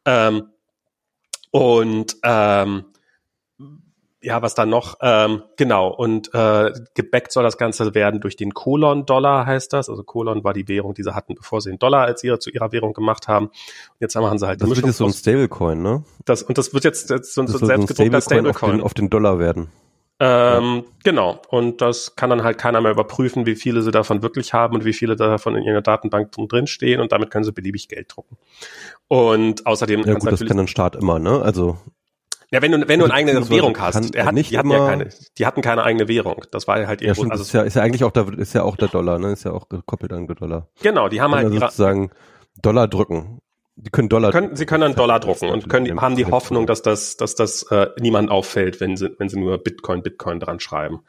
[0.06, 0.50] Ähm,
[1.52, 2.86] und ähm,
[4.22, 4.98] ja, was dann noch?
[5.02, 9.90] Ähm, genau, und äh, gebackt soll das Ganze werden durch den Kolon-Dollar, heißt das.
[9.90, 12.50] Also Kolon war die Währung, die sie hatten, bevor sie den Dollar als ihre, zu
[12.50, 13.48] ihrer Währung gemacht haben.
[13.48, 13.56] Und
[14.00, 16.04] jetzt machen sie halt Das wird jetzt so ein Stablecoin, ne?
[16.26, 18.72] Das, und das wird jetzt, jetzt so, ein selbstgedruckter Stablecoin, Stablecoin.
[18.72, 19.70] Auf den, auf den Dollar werden.
[20.22, 20.84] Ähm, ja.
[21.04, 21.42] Genau.
[21.50, 24.86] Und das kann dann halt keiner mehr überprüfen, wie viele sie davon wirklich haben und
[24.86, 28.38] wie viele davon in ihrer Datenbank drin stehen und damit können sie beliebig Geld drucken.
[29.08, 31.42] Und außerdem ja, gut, das kann ein Staat immer, ne?
[31.42, 31.78] Also
[32.52, 34.88] ja, wenn du, wenn du eine eigene Währung hast, er hat, nicht die hatten ja
[34.88, 36.44] keine, die hatten keine eigene Währung.
[36.52, 38.54] Das war halt ihr ja, stimmt, also ist ja, ist ja eigentlich auch der, ist
[38.54, 39.32] ja auch der Dollar, ne?
[39.32, 40.68] Ist ja auch gekoppelt an den Dollar.
[40.82, 42.10] Genau, die haben halt also sozusagen
[42.62, 43.40] Dollar drücken.
[43.82, 44.32] Die können Dollar.
[44.32, 47.64] Können, sie können dann Dollar drucken und können, haben die Hoffnung, dass das, dass das
[47.72, 51.00] äh, niemand auffällt, wenn sie, wenn sie nur Bitcoin, Bitcoin dran schreiben.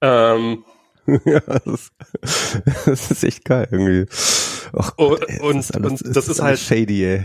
[0.00, 0.64] Ähm,
[1.24, 1.92] ja, das ist,
[2.86, 4.06] das ist echt geil irgendwie.
[4.72, 7.24] Och Gott, und, ey, das und, alles, und das ist, ist halt shady, ey.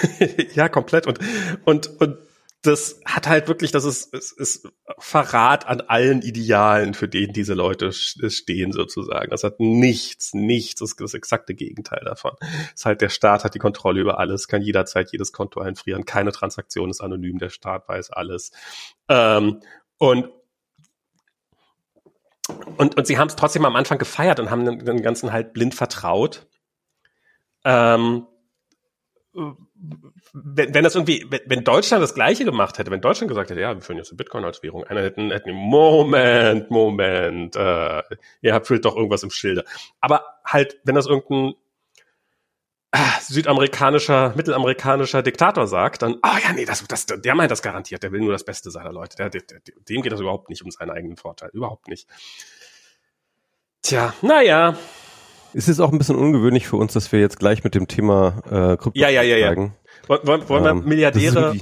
[0.54, 1.18] ja, komplett und
[1.64, 2.18] und und
[2.62, 7.54] das hat halt wirklich, das ist, ist, ist Verrat an allen Idealen, für denen diese
[7.54, 9.30] Leute stehen sozusagen.
[9.30, 12.32] Das hat nichts, nichts, das ist das exakte Gegenteil davon.
[12.40, 16.04] Das ist halt der Staat hat die Kontrolle über alles, kann jederzeit jedes Konto einfrieren,
[16.04, 18.52] keine Transaktion ist anonym, der Staat weiß alles.
[19.08, 19.60] Ähm,
[19.98, 20.30] und
[22.76, 25.52] und, und sie haben es trotzdem am Anfang gefeiert und haben den, den ganzen halt
[25.52, 26.46] blind vertraut.
[27.64, 28.26] Ähm,
[30.32, 33.60] wenn, wenn das irgendwie, wenn, wenn Deutschland das Gleiche gemacht hätte, wenn Deutschland gesagt hätte,
[33.60, 38.02] ja, wir führen jetzt Bitcoin als Währung, einer hätten, hätten Moment, Moment, äh,
[38.40, 39.64] ihr füllt doch irgendwas im Schilde.
[40.00, 41.54] Aber halt, wenn das irgendein
[42.92, 48.02] ah, südamerikanischer, mittelamerikanischer Diktator sagt, dann, oh ja, nee, das, das, der meint das garantiert,
[48.02, 49.16] der will nur das Beste seiner Leute.
[49.16, 49.42] Der, der,
[49.88, 52.08] dem geht das überhaupt nicht um seinen eigenen Vorteil, überhaupt nicht.
[53.82, 54.76] Tja, naja,
[55.54, 58.42] es ist auch ein bisschen ungewöhnlich für uns, dass wir jetzt gleich mit dem Thema
[58.46, 59.56] äh, Krypto ja, ja, ja, ja.
[59.56, 61.54] Wollen, wollen, wollen ähm, wir Milliardäre,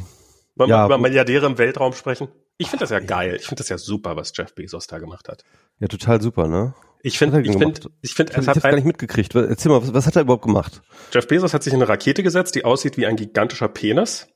[0.57, 2.29] wollen ja, wir über Milliardäre im Weltraum sprechen?
[2.57, 3.37] Ich finde das ja geil.
[3.39, 5.45] Ich finde das ja super, was Jeff Bezos da gemacht hat.
[5.79, 6.75] Ja, total super, ne?
[7.03, 9.35] Ich finde, ich finde, ich finde, es hat ich gar nicht mitgekriegt.
[9.35, 10.83] Erzähl mal, was, was hat er überhaupt gemacht?
[11.13, 14.29] Jeff Bezos hat sich in eine Rakete gesetzt, die aussieht wie ein gigantischer Penis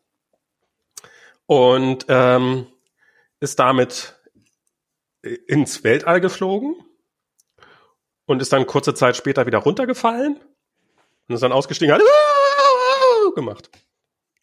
[1.47, 2.67] und ähm,
[3.41, 4.19] ist damit
[5.47, 6.77] ins Weltall geflogen
[8.27, 10.39] und ist dann kurze Zeit später wieder runtergefallen
[11.29, 12.03] und ist dann ausgestiegen, hat
[13.35, 13.71] gemacht.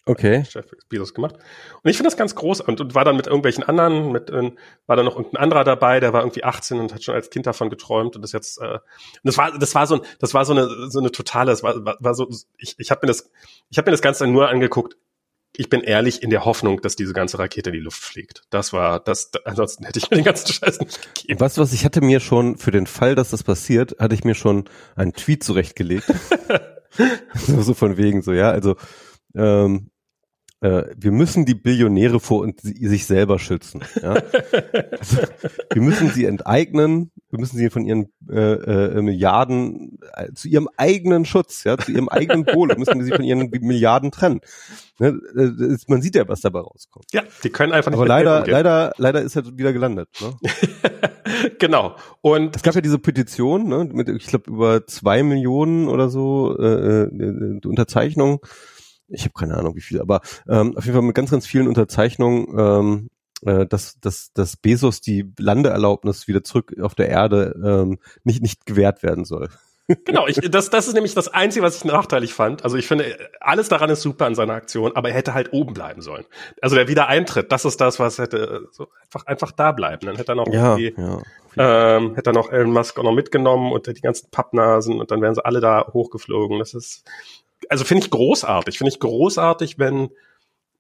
[0.06, 0.44] Okay.
[0.46, 1.36] Chef Bezos gemacht.
[1.84, 4.52] Und ich finde das ganz groß und, und war dann mit irgendwelchen anderen, mit äh,
[4.88, 7.46] war dann noch irgendein anderer dabei, der war irgendwie 18 und hat schon als Kind
[7.46, 8.80] davon geträumt und das jetzt äh,
[9.24, 11.98] das war das war so das war so eine so eine totale, das war, war,
[12.00, 13.30] war so ich ich habe mir das
[13.70, 14.98] ich habe mir das ganze nur angeguckt
[15.56, 18.44] ich bin ehrlich in der Hoffnung, dass diese ganze Rakete in die Luft fliegt.
[18.50, 21.40] Das war, das, ansonsten hätte ich mir den ganzen Scheiß nicht gegeben.
[21.40, 24.24] Weißt du was, ich hatte mir schon, für den Fall, dass das passiert, hatte ich
[24.24, 26.06] mir schon einen Tweet zurechtgelegt.
[27.34, 28.76] so, so von wegen, so, ja, also,
[29.36, 29.91] ähm, äh,
[30.62, 33.82] wir müssen die Billionäre vor uns, sich selber schützen.
[34.02, 34.16] Ja?
[35.02, 35.18] Also,
[35.74, 40.70] wir müssen sie enteignen, wir müssen sie von ihren äh, äh, Milliarden äh, zu ihrem
[40.78, 44.42] eigenen Schutz, ja, zu ihrem eigenen Wohle, müssen wir sie von ihren Milliarden trennen.
[45.00, 45.20] Ne?
[45.36, 47.06] Äh, man sieht ja, was dabei rauskommt.
[47.12, 47.98] Ja, die können einfach nicht.
[47.98, 50.10] Aber leider, leider, leider ist er wieder gelandet.
[50.22, 50.36] Ne?
[51.60, 51.96] genau.
[52.22, 56.56] Und es gab ja diese Petition, ne, mit, ich glaube über zwei Millionen oder so
[56.60, 58.40] äh, äh, Unterzeichnungen
[59.12, 61.68] ich habe keine Ahnung wie viel, aber ähm, auf jeden Fall mit ganz, ganz vielen
[61.68, 63.10] Unterzeichnungen, ähm,
[63.46, 68.66] äh, dass, dass, dass Bezos die Landeerlaubnis wieder zurück auf der Erde ähm, nicht, nicht
[68.66, 69.50] gewährt werden soll.
[70.06, 72.64] Genau, ich, das, das ist nämlich das Einzige, was ich nachteilig fand.
[72.64, 75.74] Also ich finde, alles daran ist super an seiner Aktion, aber er hätte halt oben
[75.74, 76.26] bleiben sollen.
[76.62, 80.06] Also der Wiedereintritt, das ist das, was hätte so einfach, einfach da bleiben.
[80.06, 81.02] Dann hätte er noch ja, irgendwie,
[81.56, 81.98] ja.
[81.98, 85.22] ähm, hätte er noch Elon Musk auch noch mitgenommen und die ganzen Pappnasen und dann
[85.22, 86.60] wären sie alle da hochgeflogen.
[86.60, 87.04] Das ist,
[87.70, 88.78] also finde ich großartig.
[88.78, 90.10] Finde ich großartig, wenn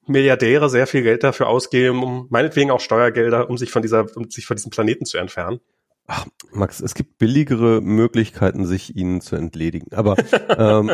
[0.08, 4.30] Milliardäre sehr viel Geld dafür ausgeben, um meinetwegen auch Steuergelder, um sich von dieser, um
[4.30, 5.60] sich von diesem Planeten zu entfernen.
[6.08, 9.94] Ach, Max, es gibt billigere Möglichkeiten, sich ihnen zu entledigen.
[9.94, 10.16] Aber
[10.58, 10.92] ähm,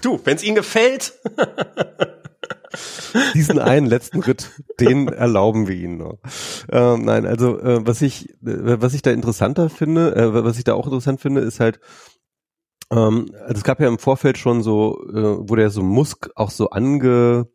[0.00, 1.12] du, wenn es ihnen gefällt.
[3.34, 6.18] diesen einen letzten Ritt, den erlauben wir ihnen noch.
[6.70, 10.64] Ähm, nein, also äh, was ich, äh, was ich da interessanter finde, äh, was ich
[10.64, 11.80] da auch interessant finde, ist halt,
[12.92, 16.50] ähm, also es gab ja im Vorfeld schon so, äh, wurde ja so Musk auch
[16.50, 17.48] so angefeindet,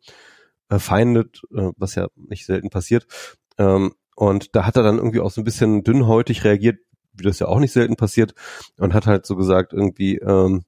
[1.54, 3.06] äh, was ja nicht selten passiert.
[3.56, 6.80] Ähm, und da hat er dann irgendwie auch so ein bisschen dünnhäutig reagiert,
[7.12, 8.34] wie das ja auch nicht selten passiert,
[8.78, 10.64] und hat halt so gesagt irgendwie, ähm,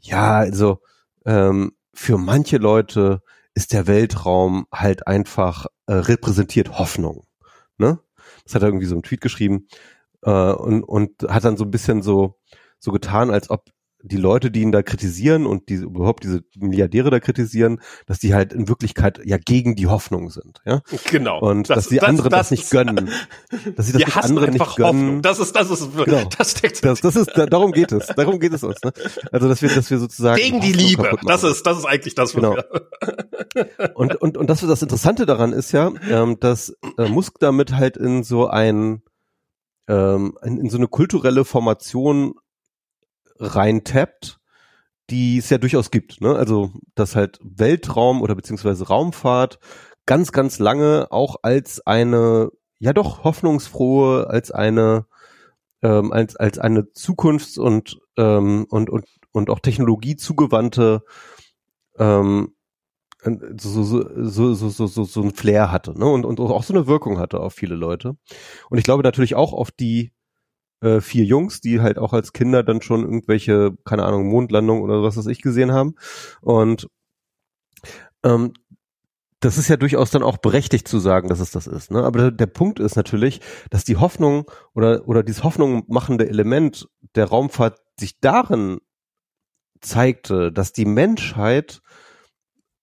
[0.00, 0.78] ja, also
[1.26, 3.20] ähm, für manche Leute
[3.54, 7.24] ist der Weltraum halt einfach äh, repräsentiert Hoffnung.
[7.78, 7.98] Ne?
[8.44, 9.66] Das hat er irgendwie so im Tweet geschrieben
[10.22, 12.36] äh, und, und hat dann so ein bisschen so
[12.84, 13.64] so getan, als ob
[14.06, 18.34] die Leute, die ihn da kritisieren und die überhaupt diese Milliardäre da kritisieren, dass die
[18.34, 20.82] halt in Wirklichkeit ja gegen die Hoffnung sind, ja.
[21.10, 21.40] Genau.
[21.40, 23.10] Und das, dass die das, anderen das, das nicht gönnen,
[23.76, 25.02] dass sie das nicht anderen nicht gönnen.
[25.06, 25.22] Hoffnung.
[25.22, 26.28] Das ist, das ist, genau.
[26.36, 26.84] das steckt.
[26.84, 28.82] Das, das ist, darum geht es, darum geht es uns.
[28.84, 28.92] Ne?
[29.32, 31.16] Also dass wir, dass wir sozusagen gegen die Liebe.
[31.26, 32.34] Das ist, das ist eigentlich das.
[32.34, 32.56] Genau.
[33.94, 37.96] und und und das, das Interessante daran ist ja, ähm, dass äh, Musk damit halt
[37.96, 39.02] in so ein
[39.88, 42.34] ähm, in, in so eine kulturelle Formation
[43.38, 44.40] reintappt,
[45.10, 46.20] die es ja durchaus gibt.
[46.20, 46.34] Ne?
[46.34, 49.58] Also, dass halt Weltraum oder beziehungsweise Raumfahrt
[50.06, 55.06] ganz, ganz lange auch als eine, ja doch, hoffnungsfrohe, als eine,
[55.82, 61.02] ähm, als, als eine Zukunfts- und, ähm, und, und, und auch Technologie zugewandte
[61.98, 62.54] ähm,
[63.56, 66.06] so, so, so, so, so, so, so ein Flair hatte, ne?
[66.06, 68.16] Und, und auch so eine Wirkung hatte auf viele Leute.
[68.68, 70.12] Und ich glaube natürlich auch auf die
[70.84, 75.02] äh, vier Jungs, die halt auch als Kinder dann schon irgendwelche, keine Ahnung, Mondlandung oder
[75.02, 75.94] was weiß ich gesehen haben.
[76.40, 76.88] Und
[78.22, 78.52] ähm,
[79.40, 81.90] das ist ja durchaus dann auch berechtigt zu sagen, dass es das ist.
[81.90, 82.02] Ne?
[82.02, 86.88] Aber der, der Punkt ist natürlich, dass die Hoffnung oder, oder dieses Hoffnung machende Element
[87.14, 88.78] der Raumfahrt sich darin
[89.80, 91.82] zeigte, dass die Menschheit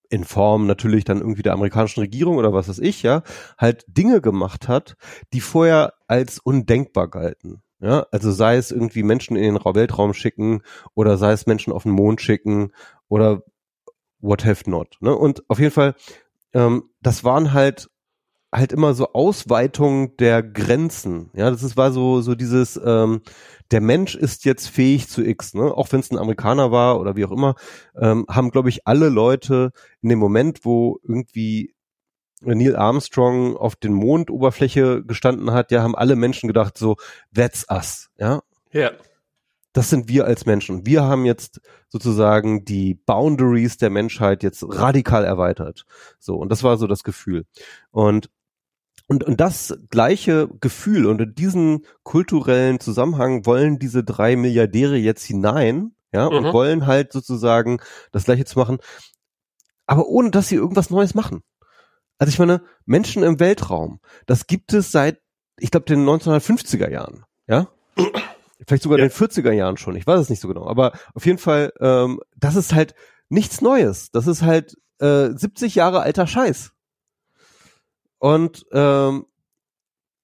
[0.10, 3.24] in Form natürlich dann irgendwie der amerikanischen Regierung oder was weiß ich, ja,
[3.58, 4.98] halt Dinge gemacht hat,
[5.34, 7.64] die vorher als undenkbar galten.
[7.82, 10.62] Ja, also sei es irgendwie Menschen in den Weltraum schicken
[10.94, 12.72] oder sei es Menschen auf den Mond schicken
[13.10, 13.44] oder
[14.20, 14.98] what have not.
[15.02, 15.16] Ne?
[15.16, 15.96] Und auf jeden Fall,
[16.54, 17.90] ähm, das waren halt
[18.54, 21.32] halt immer so Ausweitungen der Grenzen.
[21.36, 23.22] Ja, das ist, war so so dieses ähm,
[23.72, 25.64] der Mensch ist jetzt fähig zu X, ne?
[25.76, 27.56] Auch wenn es ein Amerikaner war oder wie auch immer,
[27.96, 31.74] ähm, haben glaube ich alle Leute in dem Moment, wo irgendwie
[32.42, 36.98] Neil Armstrong auf den Mondoberfläche gestanden hat, ja, haben alle Menschen gedacht so,
[37.34, 38.42] that's us, ja.
[38.72, 38.92] Ja.
[39.74, 40.86] Das sind wir als Menschen.
[40.86, 45.86] Wir haben jetzt sozusagen die Boundaries der Menschheit jetzt radikal erweitert.
[46.20, 46.36] So.
[46.36, 47.46] Und das war so das Gefühl.
[47.92, 48.30] Und
[49.08, 55.26] und, und das gleiche Gefühl und in diesen kulturellen Zusammenhang wollen diese drei Milliardäre jetzt
[55.26, 56.38] hinein, ja, mhm.
[56.38, 57.82] und wollen halt sozusagen
[58.14, 58.78] das gleiche zu machen,
[59.86, 61.44] aber ohne dass sie irgendwas Neues machen.
[62.22, 65.20] Also ich meine, Menschen im Weltraum, das gibt es seit,
[65.58, 67.68] ich glaube, den 1950er Jahren, ja?
[68.68, 69.08] Vielleicht sogar ja.
[69.08, 70.68] den 40er Jahren schon, ich weiß es nicht so genau.
[70.68, 72.94] Aber auf jeden Fall, ähm, das ist halt
[73.30, 74.12] nichts Neues.
[74.12, 76.74] Das ist halt äh, 70 Jahre alter Scheiß.
[78.20, 79.26] Und ähm,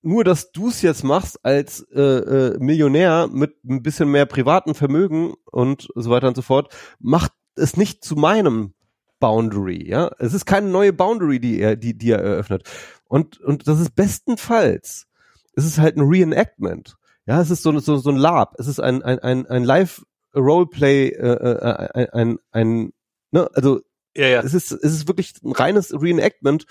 [0.04, 4.76] nur, dass du es jetzt machst als äh, äh, Millionär mit ein bisschen mehr privaten
[4.76, 8.76] Vermögen und so weiter und so fort, macht es nicht zu meinem
[9.20, 10.12] Boundary, ja.
[10.20, 12.64] Es ist keine neue Boundary, die er, die, die er eröffnet.
[13.06, 15.08] Und, und das ist bestenfalls,
[15.56, 16.96] es ist halt ein Reenactment.
[17.26, 18.56] Ja, es ist so, so, so ein Lab.
[18.58, 22.94] Es ist ein, ein, ein, ein Live-Roleplay, äh, äh, ein, ein, ein,
[23.32, 23.82] ne, also,
[24.16, 24.42] ja, ja.
[24.42, 26.66] es ist, es ist wirklich ein reines Reenactment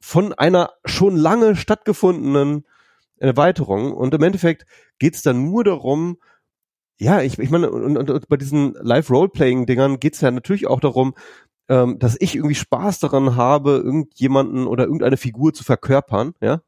[0.00, 2.64] von einer schon lange stattgefundenen
[3.16, 3.92] Erweiterung.
[3.92, 4.66] Und im Endeffekt
[4.98, 6.18] geht's dann nur darum,
[7.00, 11.14] ja, ich, ich meine, und, und, und bei diesen Live-Roleplaying-Dingern geht's ja natürlich auch darum,
[11.68, 16.62] ähm, dass ich irgendwie Spaß daran habe, irgendjemanden oder irgendeine Figur zu verkörpern, ja.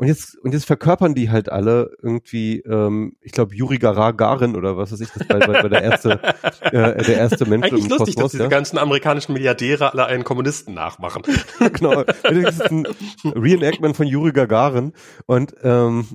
[0.00, 4.78] Und jetzt, und jetzt verkörpern die halt alle irgendwie, ähm, ich glaube, Juri Gagarin oder
[4.78, 6.12] was weiß ich, das war, war der erste,
[6.62, 6.70] äh,
[7.04, 8.48] der erste Mensch Eigentlich im lustig, Kosmos, dass diese ja?
[8.48, 11.22] ganzen amerikanischen Milliardäre alle einen Kommunisten nachmachen.
[11.74, 12.04] genau.
[12.04, 12.86] Das ist ein
[13.24, 14.94] Reenactment von Juri Gagarin
[15.26, 16.06] und, ähm,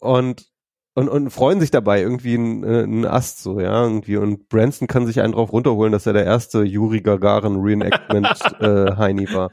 [0.00, 0.49] und
[0.94, 4.16] und, und freuen sich dabei irgendwie ein, äh, ein Ast so, ja, irgendwie.
[4.16, 8.26] Und Branson kann sich einen drauf runterholen, dass er der erste Yuri Gagarin Reenactment
[8.60, 9.50] äh, Heini war.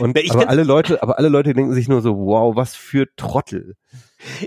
[0.00, 3.06] Und ich aber alle Leute, aber alle Leute denken sich nur so, wow, was für
[3.16, 3.76] Trottel.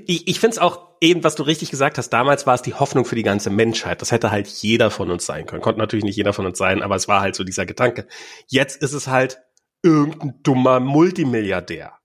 [0.06, 2.74] Ich, ich finde es auch eben, was du richtig gesagt hast, damals war es die
[2.74, 4.02] Hoffnung für die ganze Menschheit.
[4.02, 5.62] Das hätte halt jeder von uns sein können.
[5.62, 8.08] Konnte natürlich nicht jeder von uns sein, aber es war halt so dieser Gedanke.
[8.48, 9.42] Jetzt ist es halt
[9.84, 12.01] irgendein dummer Multimilliardär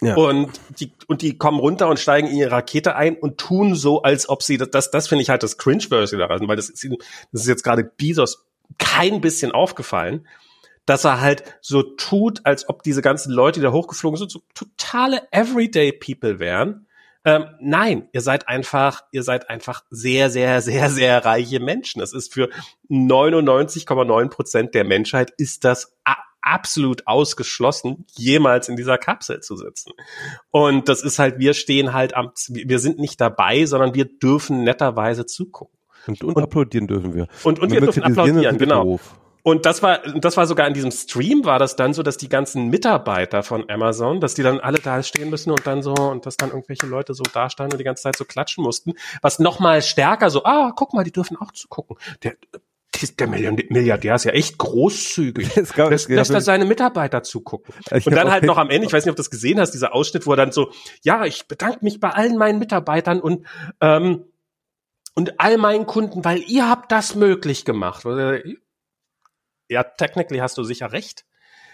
[0.00, 0.14] ja.
[0.14, 4.02] Und die, und die kommen runter und steigen in ihre Rakete ein und tun so,
[4.02, 6.86] als ob sie, das, das, das finde ich halt das Cringe-Version daran, weil das ist,
[7.32, 8.46] das ist jetzt gerade Bezos
[8.78, 10.26] kein bisschen aufgefallen,
[10.84, 14.40] dass er halt so tut, als ob diese ganzen Leute, die da hochgeflogen sind, so
[14.54, 16.86] totale Everyday People wären.
[17.24, 21.98] Ähm, nein, ihr seid einfach, ihr seid einfach sehr, sehr, sehr, sehr reiche Menschen.
[21.98, 22.50] Das ist für
[22.88, 25.96] 99,9 Prozent der Menschheit ist das
[26.46, 29.92] absolut ausgeschlossen, jemals in dieser Kapsel zu sitzen.
[30.50, 34.64] Und das ist halt, wir stehen halt am, wir sind nicht dabei, sondern wir dürfen
[34.64, 35.78] netterweise zugucken.
[36.06, 37.26] Und, und, und applaudieren dürfen wir.
[37.42, 38.84] Und, und wir, wir dürfen applaudieren, genau.
[38.84, 39.14] Beruf.
[39.42, 42.28] Und das war, das war sogar in diesem Stream war das dann so, dass die
[42.28, 46.26] ganzen Mitarbeiter von Amazon, dass die dann alle da stehen müssen und dann so, und
[46.26, 49.38] dass dann irgendwelche Leute so da standen und die ganze Zeit so klatschen mussten, was
[49.38, 51.96] nochmal stärker so, ah, guck mal, die dürfen auch zugucken.
[52.24, 52.34] Der,
[53.02, 55.54] der Milliardär ist ja echt großzügig.
[55.74, 57.74] Gab, lässt, lässt er seine Mitarbeiter zugucken.
[57.90, 59.94] Und dann halt noch am Ende, ich weiß nicht, ob du das gesehen hast, dieser
[59.94, 63.46] Ausschnitt, wo er dann so, ja, ich bedanke mich bei allen meinen Mitarbeitern und
[63.80, 64.24] ähm,
[65.14, 68.04] und all meinen Kunden, weil ihr habt das möglich gemacht.
[69.68, 71.25] Ja, technically hast du sicher recht.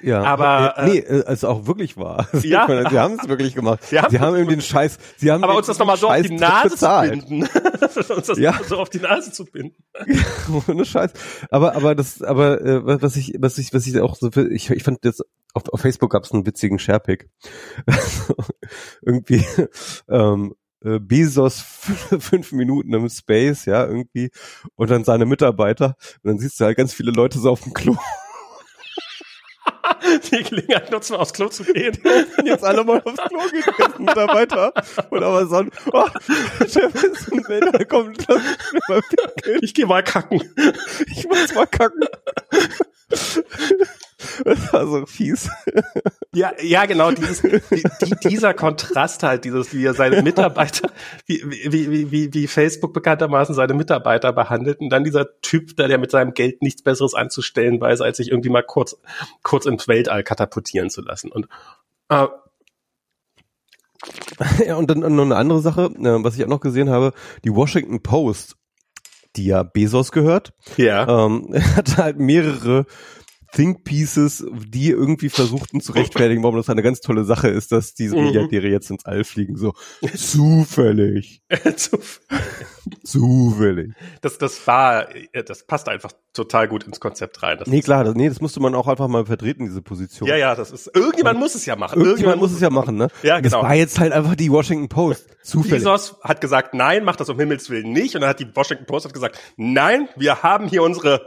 [0.03, 2.29] Ja, aber äh, nee, äh, es auch wirklich war.
[2.43, 3.85] Ja, sie haben es wirklich gemacht.
[3.85, 4.99] Sie haben, sie haben eben den Scheiß.
[5.17, 7.23] Sie haben aber uns das nochmal so auf die Nase bezahlt.
[7.23, 7.49] zu binden,
[8.17, 8.59] uns das ja.
[8.67, 9.77] so auf die Nase zu binden.
[10.69, 11.13] Ohne Scheiß.
[11.51, 14.83] Aber aber das, aber äh, was ich was ich was ich auch so ich ich
[14.83, 17.31] fand jetzt auf, auf Facebook gab es einen witzigen Sharepick.
[19.03, 19.45] irgendwie
[20.09, 24.31] ähm, äh, Bezos fünf Minuten im Space, ja, irgendwie,
[24.75, 25.97] und dann seine Mitarbeiter.
[26.23, 27.97] Und dann siehst du halt ganz viele Leute so auf dem Klo.
[30.31, 31.97] die Gelegenheit nutzen, aufs Klo zu gehen.
[32.37, 34.73] Und jetzt alle mal aufs Klo gehen, Mitarbeiter.
[35.11, 36.09] Und aber so, oh,
[36.61, 39.59] Chef ist ein Wälder, kommt, lass mich mal pinkeln.
[39.63, 40.43] Ich geh mal kacken.
[41.07, 42.05] Ich muss mal kacken.
[44.45, 45.51] Das war so fies.
[46.35, 50.91] Ja, ja, genau, dieses, die, dieser Kontrast halt, dieses, wie er seine Mitarbeiter,
[51.27, 55.99] wie, wie, wie, wie, Facebook bekanntermaßen seine Mitarbeiter behandelt und dann dieser Typ, der, der
[55.99, 58.97] mit seinem Geld nichts Besseres anzustellen weiß, als sich irgendwie mal kurz,
[59.43, 61.31] kurz ins Weltall katapultieren zu lassen.
[61.31, 61.49] Und
[62.09, 62.27] äh,
[64.67, 67.13] ja, und dann noch eine andere Sache, äh, was ich auch noch gesehen habe,
[67.45, 68.57] die Washington Post,
[69.37, 71.27] die ja Bezos gehört, ja.
[71.27, 72.87] ähm, hat halt mehrere
[73.55, 77.95] Think Pieces, die irgendwie versuchten zu rechtfertigen, warum das eine ganz tolle Sache ist, dass
[77.95, 78.25] diese Mhm.
[78.25, 79.57] Milliardäre jetzt ins All fliegen.
[79.57, 79.75] So
[80.17, 81.43] zufällig.
[83.05, 83.93] Zufällig.
[84.21, 85.07] das, das war,
[85.47, 87.59] das passt einfach total gut ins Konzept rein.
[87.59, 90.29] Das Nee, klar, das, nee, das musste man auch einfach mal vertreten, diese Position.
[90.29, 92.01] Ja, ja, das ist, irgendjemand muss es ja machen.
[92.01, 93.09] Irgendjemand muss es ja machen, ne?
[93.23, 93.65] Ja, Das genau.
[93.65, 95.27] war jetzt halt einfach die Washington Post.
[95.43, 95.83] Zufällig.
[95.85, 98.15] Bezos hat gesagt, nein, macht das um Himmels Willen nicht.
[98.15, 101.27] Und dann hat die Washington Post hat gesagt, nein, wir haben hier unsere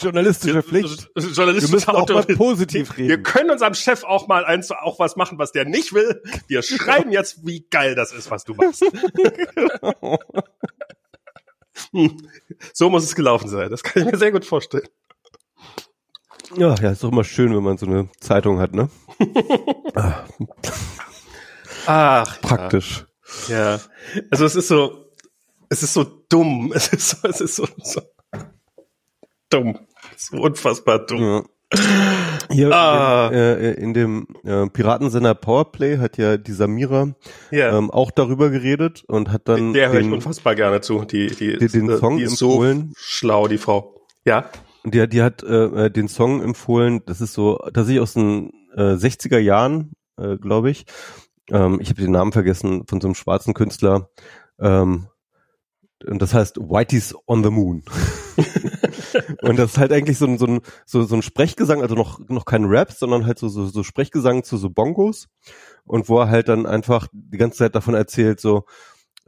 [0.00, 1.08] Journalistische Pflicht.
[1.32, 3.08] journalistische Wir müssen auch mal positiv reden.
[3.08, 6.22] Wir können unserem Chef auch mal eins, auch was machen, was der nicht will.
[6.46, 8.84] Wir schreiben jetzt, wie geil das ist, was du machst.
[11.92, 12.16] Hm.
[12.72, 13.70] so muss es gelaufen sein.
[13.70, 14.88] Das kann ich mir sehr gut vorstellen.
[16.56, 18.88] Ja, ja, ist doch immer schön, wenn man so eine Zeitung hat, ne?
[21.86, 23.06] Ach, Praktisch.
[23.48, 23.80] Ja.
[24.30, 25.10] Also es ist so,
[25.68, 26.72] es ist so dumm.
[26.74, 28.02] Es ist so, es ist so, so
[29.50, 29.78] dumm.
[30.16, 31.20] Ist unfassbar dumm.
[31.22, 31.42] Ja.
[32.52, 33.28] Hier Ah.
[33.28, 37.14] in, äh, in dem äh, Piratensender Powerplay hat ja die Samira
[37.50, 37.76] Ja.
[37.76, 41.04] ähm, auch darüber geredet und hat dann der höre ich unfassbar gerne zu.
[41.04, 42.92] Die, die, den- den äh, Song die ist so empfohlen.
[42.96, 44.00] schlau, die Frau.
[44.24, 44.50] Ja.
[44.84, 48.92] die, die hat äh, äh, den Song empfohlen, das ist so tatsächlich aus den äh,
[48.94, 50.84] 60er Jahren, äh, glaube ich.
[51.50, 54.10] Ähm, ich habe den Namen vergessen von so einem schwarzen Künstler.
[54.60, 55.08] Ähm,
[56.06, 57.82] und das heißt Whitey's on the Moon.
[59.42, 62.20] und das ist halt eigentlich so ein, so ein, so, so ein Sprechgesang, also noch,
[62.28, 65.28] noch kein Rap, sondern halt so, so, so Sprechgesang zu so Bongos.
[65.84, 68.64] Und wo er halt dann einfach die ganze Zeit davon erzählt, so,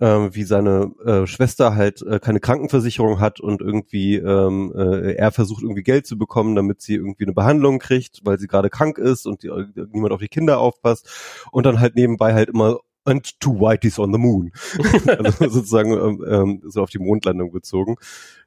[0.01, 5.33] ähm, wie seine äh, Schwester halt äh, keine Krankenversicherung hat und irgendwie ähm, äh, er
[5.33, 8.99] versucht irgendwie Geld zu bekommen, damit sie irgendwie eine Behandlung kriegt, weil sie gerade krank
[8.99, 11.47] ist und die, äh, niemand auf die Kinder aufpasst.
[11.51, 14.51] Und dann halt nebenbei halt immer and two whiteys on the moon,
[15.07, 17.97] also sozusagen ähm, ähm, so auf die Mondlandung bezogen,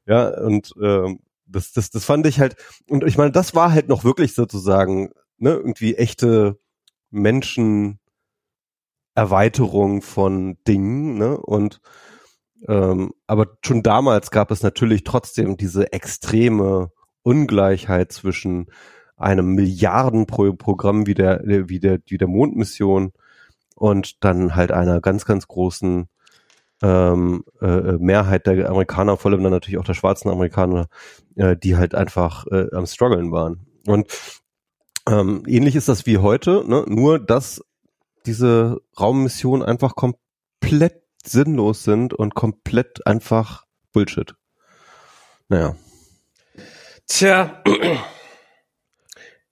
[0.05, 1.19] ja und ähm,
[1.49, 2.55] das das das fand ich halt
[2.87, 6.59] und ich meine das war halt noch wirklich sozusagen ne irgendwie echte
[7.11, 7.99] Menschen
[9.15, 11.37] Erweiterung von Dingen, ne?
[11.37, 11.81] Und
[12.67, 16.91] ähm, aber schon damals gab es natürlich trotzdem diese extreme
[17.23, 18.67] Ungleichheit zwischen
[19.17, 23.11] einem Milliardenprogramm wie der wie der wie der Mondmission
[23.75, 26.07] und dann halt einer ganz ganz großen
[26.81, 30.87] ähm, äh, Mehrheit der Amerikaner, vor allem dann natürlich auch der schwarzen Amerikaner,
[31.35, 33.65] äh, die halt einfach äh, am struggeln waren.
[33.85, 34.07] Und
[35.07, 36.85] ähm, ähnlich ist das wie heute, ne?
[36.87, 37.61] nur dass
[38.25, 44.35] diese Raummissionen einfach komplett sinnlos sind und komplett einfach Bullshit.
[45.47, 45.75] Naja.
[47.07, 47.63] Tja.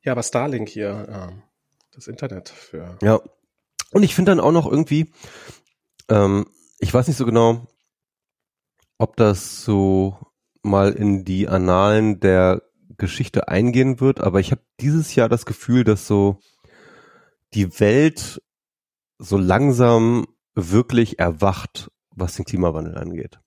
[0.03, 1.43] Ja, aber Starlink hier, ähm,
[1.91, 2.97] das Internet für.
[3.01, 3.19] Ja.
[3.91, 5.11] Und ich finde dann auch noch irgendwie,
[6.07, 6.45] ähm,
[6.79, 7.67] ich weiß nicht so genau,
[8.97, 10.17] ob das so
[10.61, 12.63] mal in die Annalen der
[12.97, 16.39] Geschichte eingehen wird, aber ich habe dieses Jahr das Gefühl, dass so
[17.53, 18.41] die Welt
[19.19, 23.39] so langsam wirklich erwacht, was den Klimawandel angeht.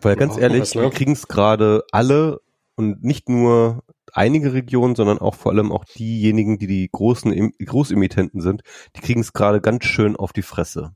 [0.00, 0.82] Weil ganz ehrlich, ne?
[0.82, 2.40] wir kriegen es gerade alle
[2.76, 7.54] und nicht nur einige Regionen, sondern auch vor allem auch diejenigen, die die großen Em-
[7.64, 8.62] Großemittenten sind,
[8.96, 10.94] die kriegen es gerade ganz schön auf die Fresse.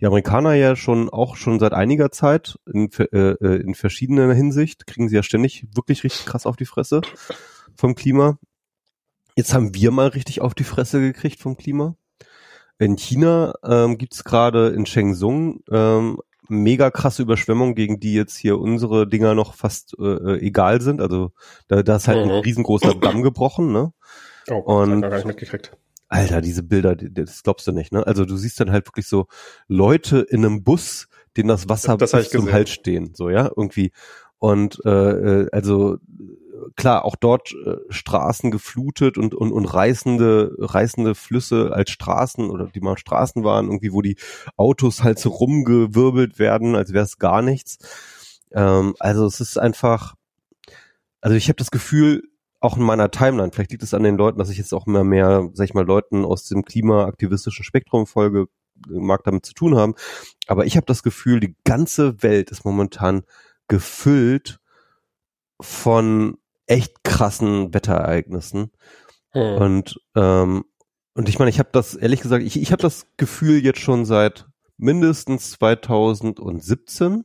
[0.00, 4.86] Die Amerikaner ja schon auch schon seit einiger Zeit in, äh, äh, in verschiedener Hinsicht
[4.86, 7.00] kriegen sie ja ständig wirklich richtig krass auf die Fresse
[7.76, 8.38] vom Klima.
[9.36, 11.96] Jetzt haben wir mal richtig auf die Fresse gekriegt vom Klima.
[12.78, 18.36] In China ähm, gibt es gerade in Shenzhen ähm, mega krasse Überschwemmungen, gegen die jetzt
[18.36, 21.00] hier unsere Dinger noch fast äh, äh, egal sind.
[21.00, 21.30] Also
[21.68, 22.32] da, da ist halt Mhm.
[22.32, 23.92] ein riesengroßer Damm gebrochen, ne?
[24.50, 25.76] Oh, Und- das ich gar nicht mitgekriegt.
[26.12, 28.06] Alter, diese Bilder, das glaubst du nicht, ne?
[28.06, 29.28] Also du siehst dann halt wirklich so
[29.66, 32.52] Leute in einem Bus, denen das Wasser Das bis zum.
[32.52, 33.92] Hals stehen, so ja, irgendwie.
[34.38, 35.98] Und äh, äh, also äh,
[36.76, 42.66] klar, auch dort äh, Straßen geflutet und, und, und reißende, reißende Flüsse als Straßen oder
[42.66, 44.16] die mal Straßen waren, irgendwie, wo die
[44.56, 47.78] Autos halt so rumgewirbelt werden, als wäre es gar nichts.
[48.52, 50.14] Ähm, also es ist einfach,
[51.22, 52.22] also ich habe das Gefühl,
[52.62, 55.04] auch in meiner Timeline, vielleicht liegt es an den Leuten, dass ich jetzt auch immer
[55.04, 58.46] mehr, sag ich mal, Leuten aus dem klimaaktivistischen Spektrum folge,
[58.88, 59.94] mag damit zu tun haben.
[60.46, 63.22] Aber ich habe das Gefühl, die ganze Welt ist momentan
[63.68, 64.60] gefüllt
[65.60, 68.70] von echt krassen Wetterereignissen.
[69.30, 69.56] Hm.
[69.56, 70.64] Und ähm,
[71.14, 74.04] und ich meine, ich habe das ehrlich gesagt, ich, ich habe das Gefühl jetzt schon
[74.04, 74.46] seit
[74.78, 77.24] mindestens 2017,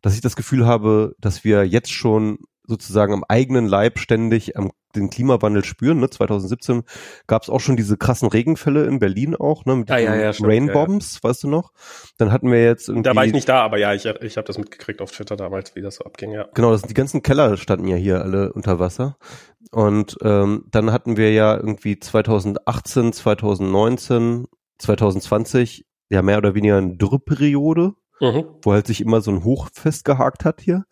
[0.00, 4.70] dass ich das Gefühl habe, dass wir jetzt schon sozusagen am eigenen Leib ständig am,
[4.94, 5.98] den Klimawandel spüren.
[6.00, 6.10] Ne?
[6.10, 6.82] 2017
[7.26, 9.74] gab es auch schon diese krassen Regenfälle in Berlin auch, ne?
[9.76, 11.72] mit Ah, ja, ja, Rainbombs, weißt du noch?
[12.18, 14.46] Dann hatten wir jetzt irgendwie Da war ich nicht da, aber ja, ich, ich habe
[14.46, 16.46] das mitgekriegt auf Twitter damals, wie das so abging, ja.
[16.54, 19.16] Genau, das, die ganzen Keller standen ja hier alle unter Wasser.
[19.70, 24.46] Und ähm, dann hatten wir ja irgendwie 2018, 2019,
[24.78, 28.46] 2020 ja mehr oder weniger eine Dürreperiode, Mhm.
[28.62, 30.84] wo halt sich immer so ein Hoch festgehakt hat hier.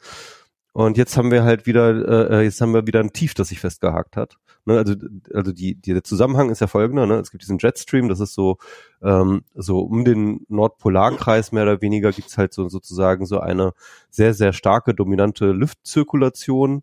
[0.76, 3.60] Und jetzt haben wir halt wieder, äh, jetzt haben wir wieder ein Tief, das sich
[3.60, 4.36] festgehakt hat.
[4.66, 4.94] Ne, also,
[5.32, 7.14] also die, die, der Zusammenhang ist ja folgender, ne?
[7.14, 8.58] Es gibt diesen Jetstream, das ist so,
[9.02, 13.72] ähm, so um den Nordpolarkreis mehr oder weniger gibt's halt so sozusagen so eine
[14.10, 16.82] sehr, sehr starke, dominante Luftzirkulation,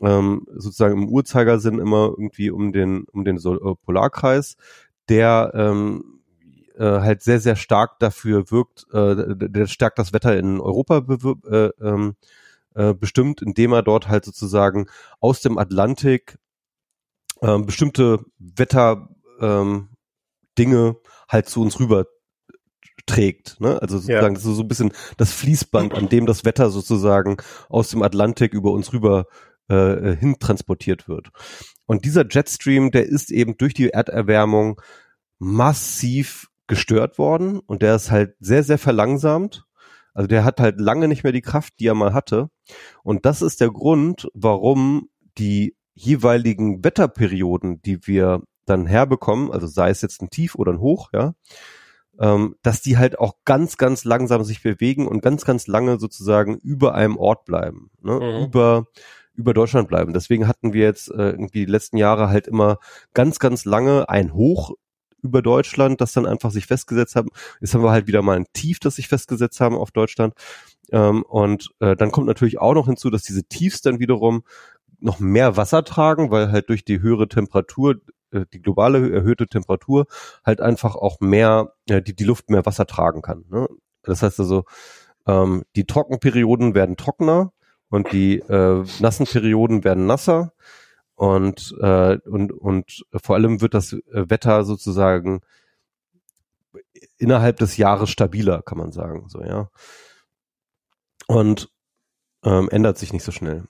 [0.00, 4.56] ähm, sozusagen im Uhrzeigersinn immer irgendwie um den, um den so äh, Polarkreis,
[5.10, 6.22] der ähm,
[6.78, 11.04] äh, halt sehr, sehr stark dafür wirkt, äh, der stärkt das Wetter in Europa
[11.50, 12.16] äh, ähm,
[12.74, 14.86] äh, bestimmt, indem er dort halt sozusagen
[15.20, 16.38] aus dem Atlantik
[17.42, 19.08] ähm, bestimmte Wetter
[19.40, 19.90] ähm,
[20.58, 20.96] Dinge
[21.28, 22.06] halt zu uns rüber
[23.06, 23.60] trägt.
[23.60, 23.80] Ne?
[23.80, 27.38] Also sozusagen das ist so ein bisschen das Fließband, an dem das Wetter sozusagen
[27.68, 29.26] aus dem Atlantik über uns rüber
[29.68, 31.30] äh, hin transportiert wird.
[31.86, 34.80] Und dieser Jetstream, der ist eben durch die Erderwärmung
[35.38, 39.64] massiv gestört worden und der ist halt sehr, sehr verlangsamt.
[40.18, 42.50] Also der hat halt lange nicht mehr die Kraft, die er mal hatte.
[43.04, 49.90] Und das ist der Grund, warum die jeweiligen Wetterperioden, die wir dann herbekommen, also sei
[49.90, 51.34] es jetzt ein Tief oder ein Hoch, ja,
[52.18, 56.58] ähm, dass die halt auch ganz, ganz langsam sich bewegen und ganz, ganz lange sozusagen
[56.58, 58.14] über einem Ort bleiben, ne?
[58.14, 58.46] Mhm.
[58.46, 58.86] über
[59.34, 60.12] über Deutschland bleiben.
[60.14, 62.78] Deswegen hatten wir jetzt äh, irgendwie die letzten Jahre halt immer
[63.14, 64.72] ganz, ganz lange ein Hoch
[65.22, 67.28] über Deutschland, das dann einfach sich festgesetzt haben.
[67.60, 70.34] Jetzt haben wir halt wieder mal ein Tief, das sich festgesetzt haben auf Deutschland.
[70.90, 74.42] Ähm, und äh, dann kommt natürlich auch noch hinzu, dass diese Tiefs dann wiederum
[75.00, 77.96] noch mehr Wasser tragen, weil halt durch die höhere Temperatur,
[78.32, 80.06] äh, die globale erhöhte Temperatur,
[80.44, 83.44] halt einfach auch mehr, äh, die, die Luft mehr Wasser tragen kann.
[83.50, 83.68] Ne?
[84.02, 84.64] Das heißt also,
[85.26, 87.52] ähm, die Trockenperioden werden trockener
[87.90, 90.52] und die äh, nassen Perioden werden nasser
[91.18, 95.40] und äh, und und vor allem wird das äh, Wetter sozusagen
[97.16, 99.68] innerhalb des Jahres stabiler, kann man sagen, so ja.
[101.26, 101.70] Und
[102.44, 103.64] ähm, ändert sich nicht so schnell.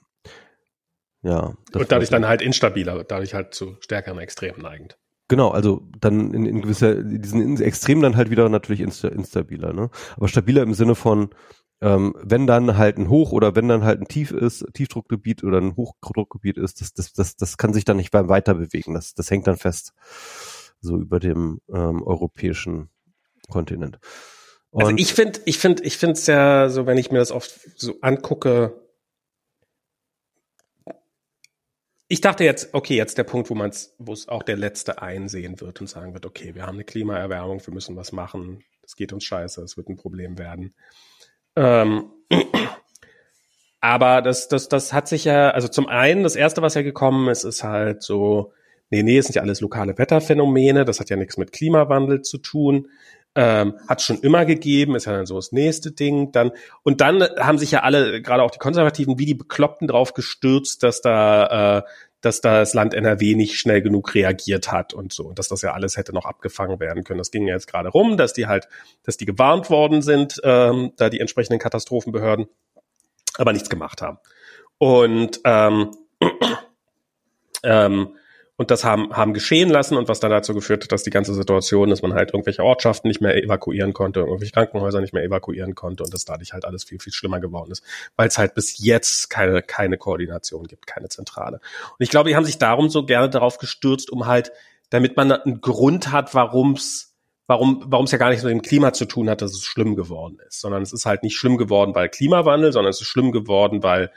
[1.23, 1.55] Ja.
[1.73, 4.99] Und dadurch dann halt instabiler, dadurch halt zu stärkeren Extremen neigend.
[5.27, 9.73] Genau, also dann in, in gewisser, diesen in- Extrem dann halt wieder natürlich insta, instabiler,
[9.73, 9.89] ne?
[10.17, 11.29] Aber stabiler im Sinne von,
[11.81, 15.59] ähm, wenn dann halt ein Hoch oder wenn dann halt ein Tief ist, Tiefdruckgebiet oder
[15.59, 18.93] ein Hochdruckgebiet ist, das, das, das, das kann sich dann nicht beim Weiter bewegen.
[18.93, 19.93] Das, das hängt dann fest,
[20.81, 22.89] so über dem ähm, europäischen
[23.49, 23.99] Kontinent.
[24.71, 27.31] Und, Also ich finde, ich finde, ich finde es ja so, wenn ich mir das
[27.31, 28.85] oft so angucke.
[32.07, 35.01] Ich dachte jetzt, okay, jetzt der Punkt, wo man es, wo es auch der Letzte
[35.01, 38.95] einsehen wird und sagen wird, okay, wir haben eine Klimaerwärmung, wir müssen was machen, es
[38.95, 40.73] geht uns scheiße, es wird ein Problem werden.
[41.59, 42.05] Ähm,
[43.81, 47.27] aber das, das, das hat sich ja, also zum einen, das erste, was ja gekommen
[47.27, 48.53] ist, ist halt so,
[48.89, 52.37] nee, nee, es sind ja alles lokale Wetterphänomene, das hat ja nichts mit Klimawandel zu
[52.37, 52.87] tun
[53.35, 56.31] ähm, hat schon immer gegeben, ist ja dann so das nächste Ding.
[56.31, 56.51] Dann
[56.83, 60.83] und dann haben sich ja alle, gerade auch die Konservativen, wie die Bekloppten drauf gestürzt,
[60.83, 61.81] dass da, äh,
[62.21, 65.61] dass da das Land NRW nicht schnell genug reagiert hat und so, und dass das
[65.61, 67.17] ja alles hätte noch abgefangen werden können.
[67.17, 68.67] Das ging ja jetzt gerade rum, dass die halt,
[69.03, 72.47] dass die gewarnt worden sind, ähm, da die entsprechenden Katastrophenbehörden,
[73.37, 74.17] aber nichts gemacht haben.
[74.77, 75.91] Und ähm,
[77.63, 78.15] ähm,
[78.59, 81.33] und das haben, haben geschehen lassen und was dann dazu geführt hat, dass die ganze
[81.33, 85.75] Situation, dass man halt irgendwelche Ortschaften nicht mehr evakuieren konnte, irgendwelche Krankenhäuser nicht mehr evakuieren
[85.75, 87.85] konnte und dass dadurch halt alles viel, viel schlimmer geworden ist,
[88.17, 91.61] weil es halt bis jetzt keine, keine Koordination gibt, keine Zentrale.
[91.97, 94.51] Und ich glaube, die haben sich darum so gerne darauf gestürzt, um halt,
[94.89, 97.15] damit man einen Grund hat, warum's
[97.47, 99.63] warum warum es ja gar nicht so mit dem Klima zu tun hat, dass es
[99.63, 103.07] schlimm geworden ist, sondern es ist halt nicht schlimm geworden, weil Klimawandel, sondern es ist
[103.07, 104.11] schlimm geworden, weil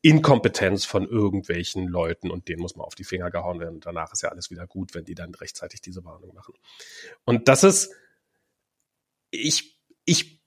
[0.00, 3.76] Inkompetenz von irgendwelchen Leuten und denen muss man auf die Finger gehauen werden.
[3.76, 6.54] Und danach ist ja alles wieder gut, wenn die dann rechtzeitig diese Warnung machen.
[7.24, 7.90] Und das ist,
[9.30, 10.40] ich, ich,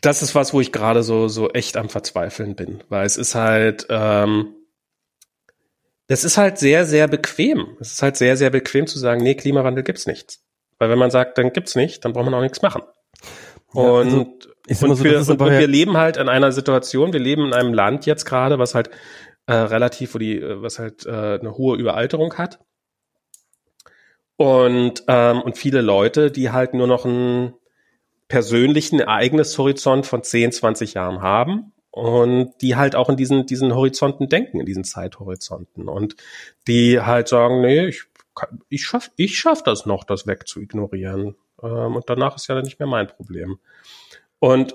[0.00, 3.34] das ist was, wo ich gerade so, so echt am Verzweifeln bin, weil es ist
[3.34, 4.54] halt, ähm,
[6.08, 7.76] das ist halt sehr, sehr bequem.
[7.80, 10.42] Es ist halt sehr, sehr bequem zu sagen, nee, Klimawandel gibt's nichts.
[10.78, 12.82] Weil wenn man sagt, dann gibt's nicht, dann braucht man auch nichts machen.
[13.74, 14.38] Ja, Und also
[14.68, 17.54] Ich und, so, wir, und, und wir leben halt in einer Situation, wir leben in
[17.54, 18.90] einem Land jetzt gerade, was halt
[19.46, 22.60] äh, relativ, wo die, äh, was halt äh, eine hohe Überalterung hat.
[24.36, 27.54] Und, ähm, und viele Leute, die halt nur noch einen
[28.28, 34.28] persönlichen Ereignishorizont von 10, 20 Jahren haben und die halt auch in diesen, diesen Horizonten
[34.28, 36.14] denken, in diesen Zeithorizonten und
[36.68, 38.04] die halt sagen, nee, ich,
[38.68, 41.36] ich schaff, ich schaff das noch, das wegzuignorieren.
[41.62, 43.58] Ähm, und danach ist ja dann nicht mehr mein Problem.
[44.40, 44.74] Und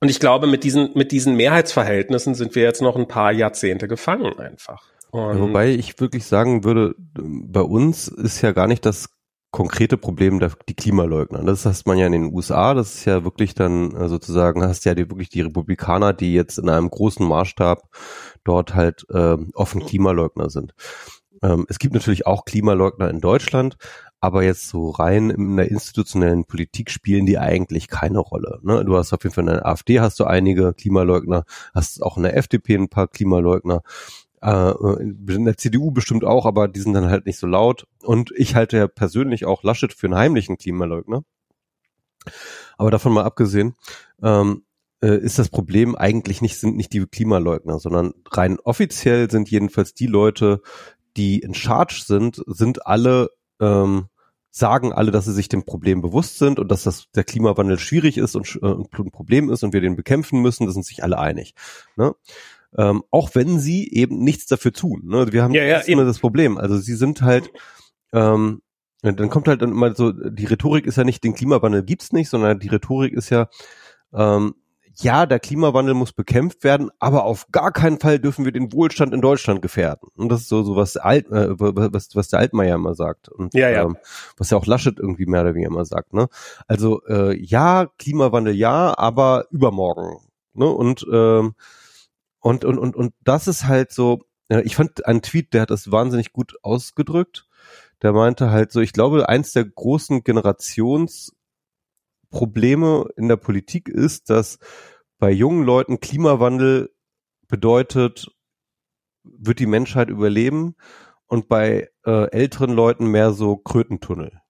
[0.00, 3.86] und ich glaube, mit diesen, mit diesen Mehrheitsverhältnissen sind wir jetzt noch ein paar Jahrzehnte
[3.86, 4.82] gefangen einfach.
[5.10, 9.10] Und Wobei ich wirklich sagen würde, bei uns ist ja gar nicht das
[9.52, 11.42] konkrete Problem der, die Klimaleugner.
[11.42, 14.84] Das hast man ja in den USA, das ist ja wirklich dann äh, sozusagen, hast
[14.84, 17.82] ja die, wirklich die Republikaner, die jetzt in einem großen Maßstab
[18.44, 20.72] dort halt äh, offen Klimaleugner sind.
[21.42, 23.76] Ähm, es gibt natürlich auch Klimaleugner in Deutschland,
[24.20, 28.60] aber jetzt so rein in der institutionellen Politik spielen die eigentlich keine Rolle.
[28.62, 28.84] Ne?
[28.84, 31.44] Du hast auf jeden Fall in der AfD hast du einige Klimaleugner,
[31.74, 33.82] hast auch in der FDP ein paar Klimaleugner,
[34.42, 37.86] äh, in der CDU bestimmt auch, aber die sind dann halt nicht so laut.
[38.02, 41.24] Und ich halte ja persönlich auch Laschet für einen heimlichen Klimaleugner.
[42.76, 43.74] Aber davon mal abgesehen,
[44.22, 44.64] ähm,
[45.02, 49.94] äh, ist das Problem eigentlich nicht, sind nicht die Klimaleugner, sondern rein offiziell sind jedenfalls
[49.94, 50.60] die Leute,
[51.16, 54.09] die in Charge sind, sind alle ähm,
[54.50, 58.18] sagen alle, dass sie sich dem Problem bewusst sind und dass das der Klimawandel schwierig
[58.18, 61.18] ist und, äh, ein Problem ist und wir den bekämpfen müssen, da sind sich alle
[61.18, 61.54] einig.
[61.96, 62.14] Ne?
[62.76, 65.02] Ähm, auch wenn sie eben nichts dafür tun.
[65.04, 65.32] Ne?
[65.32, 66.58] Wir haben ja, ja, das immer das Problem.
[66.58, 67.50] Also sie sind halt,
[68.12, 68.62] ähm,
[69.02, 72.28] dann kommt halt dann immer so, die Rhetorik ist ja nicht, den Klimawandel gibt's nicht,
[72.28, 73.48] sondern die Rhetorik ist ja,
[74.12, 74.54] ähm,
[74.96, 79.14] ja, der Klimawandel muss bekämpft werden, aber auf gar keinen Fall dürfen wir den Wohlstand
[79.14, 80.08] in Deutschland gefährden.
[80.16, 83.28] Und das ist so, so was, Alt, äh, was, was der Altmaier immer sagt.
[83.28, 83.84] Und ja, ja.
[83.84, 83.96] Ähm,
[84.36, 86.12] was ja auch Laschet irgendwie mehr oder weniger immer sagt.
[86.12, 86.28] Ne?
[86.66, 90.18] Also äh, ja, Klimawandel ja, aber übermorgen.
[90.54, 90.66] Ne?
[90.66, 91.54] Und, ähm,
[92.40, 95.70] und, und, und, und das ist halt so, äh, ich fand einen Tweet, der hat
[95.70, 97.46] das wahnsinnig gut ausgedrückt.
[98.02, 101.32] Der meinte halt so, ich glaube, eins der großen Generations
[102.30, 104.58] Probleme in der Politik ist, dass
[105.18, 106.90] bei jungen Leuten Klimawandel
[107.48, 108.28] bedeutet,
[109.22, 110.76] wird die Menschheit überleben
[111.26, 114.40] und bei äh, älteren Leuten mehr so Krötentunnel.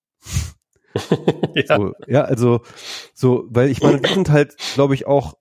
[1.54, 1.76] ja.
[1.76, 2.60] So, ja, also
[3.14, 5.34] so, weil ich meine, wir sind halt, glaube ich, auch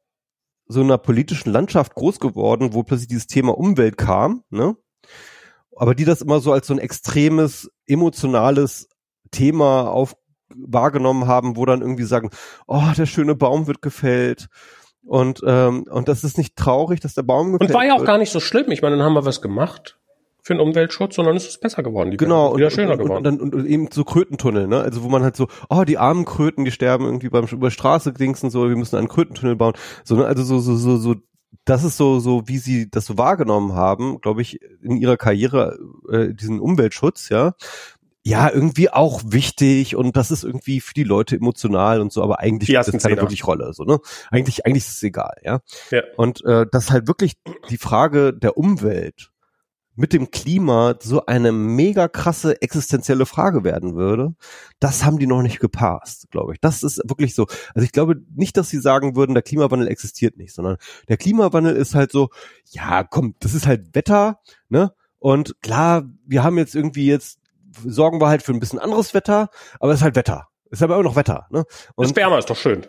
[0.65, 4.75] so in einer politischen Landschaft groß geworden, wo plötzlich dieses Thema Umwelt kam, ne?
[5.75, 8.89] Aber die das immer so als so ein extremes, emotionales
[9.31, 10.15] Thema auf,
[10.67, 12.29] wahrgenommen haben, wo dann irgendwie sagen,
[12.67, 14.47] oh, der schöne Baum wird gefällt.
[15.05, 17.99] Und, ähm, und das ist nicht traurig, dass der Baum gefällt Und war ja auch
[17.99, 18.07] wird.
[18.07, 18.69] gar nicht so schlimm.
[18.71, 19.97] Ich meine, dann haben wir was gemacht
[20.41, 22.11] für den Umweltschutz, sondern ist es besser geworden.
[22.11, 23.27] Die genau, wieder und, schöner und, geworden.
[23.27, 24.81] Und, und, und, eben so Krötentunnel, ne?
[24.81, 28.13] Also wo man halt so, oh, die armen Kröten, die sterben irgendwie beim über Straße
[28.13, 29.73] dingsen so, wir müssen einen Krötentunnel bauen.
[30.03, 30.25] So, ne?
[30.25, 31.15] Also so, so, so, so,
[31.65, 35.77] das ist so, so wie sie das so wahrgenommen haben, glaube ich, in ihrer Karriere,
[36.11, 37.53] äh, diesen Umweltschutz, ja
[38.23, 42.39] ja, irgendwie auch wichtig und das ist irgendwie für die Leute emotional und so, aber
[42.39, 43.73] eigentlich spielt das keine wirklich Rolle.
[43.73, 43.99] So, ne?
[44.29, 45.61] Eigentlich, eigentlich ist es egal, ja.
[45.89, 46.03] ja.
[46.17, 47.35] Und äh, dass halt wirklich
[47.69, 49.31] die Frage der Umwelt
[49.95, 54.33] mit dem Klima so eine mega krasse existenzielle Frage werden würde,
[54.79, 56.61] das haben die noch nicht gepasst, glaube ich.
[56.61, 57.47] Das ist wirklich so.
[57.75, 60.77] Also ich glaube nicht, dass sie sagen würden, der Klimawandel existiert nicht, sondern
[61.09, 62.29] der Klimawandel ist halt so,
[62.69, 64.39] ja, komm, das ist halt Wetter,
[64.69, 64.93] ne?
[65.19, 67.38] Und klar, wir haben jetzt irgendwie jetzt
[67.85, 69.49] sorgen wir halt für ein bisschen anderes Wetter,
[69.79, 70.47] aber es ist halt Wetter.
[70.71, 71.47] Es ist aber immer noch Wetter.
[71.49, 71.65] Ne?
[71.95, 72.85] Und es wärmer, ist doch schön.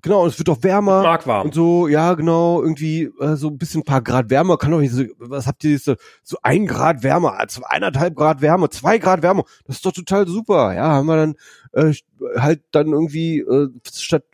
[0.00, 1.02] Genau, es wird doch wärmer.
[1.02, 1.46] Mag warm.
[1.46, 4.56] Und so, ja, genau, irgendwie äh, so ein bisschen ein paar Grad wärmer.
[4.56, 8.40] Kann doch nicht so, was habt ihr so, so ein Grad wärmer, also eineinhalb Grad
[8.40, 9.44] wärmer, zwei Grad wärmer.
[9.66, 10.74] Das ist doch total super.
[10.74, 11.34] Ja, haben wir dann
[11.72, 11.94] äh,
[12.38, 14.24] halt dann irgendwie äh, statt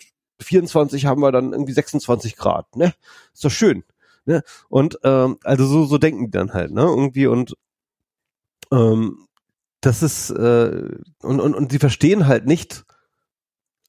[0.40, 2.76] 24 haben wir dann irgendwie 26 Grad.
[2.76, 2.94] Ne,
[3.34, 3.82] ist doch schön.
[4.26, 4.42] Ne?
[4.68, 7.54] Und ähm, also so so denken die dann halt, ne, irgendwie und
[8.70, 9.27] ähm,
[9.80, 10.88] das ist äh,
[11.22, 12.84] und, und, und sie verstehen halt nicht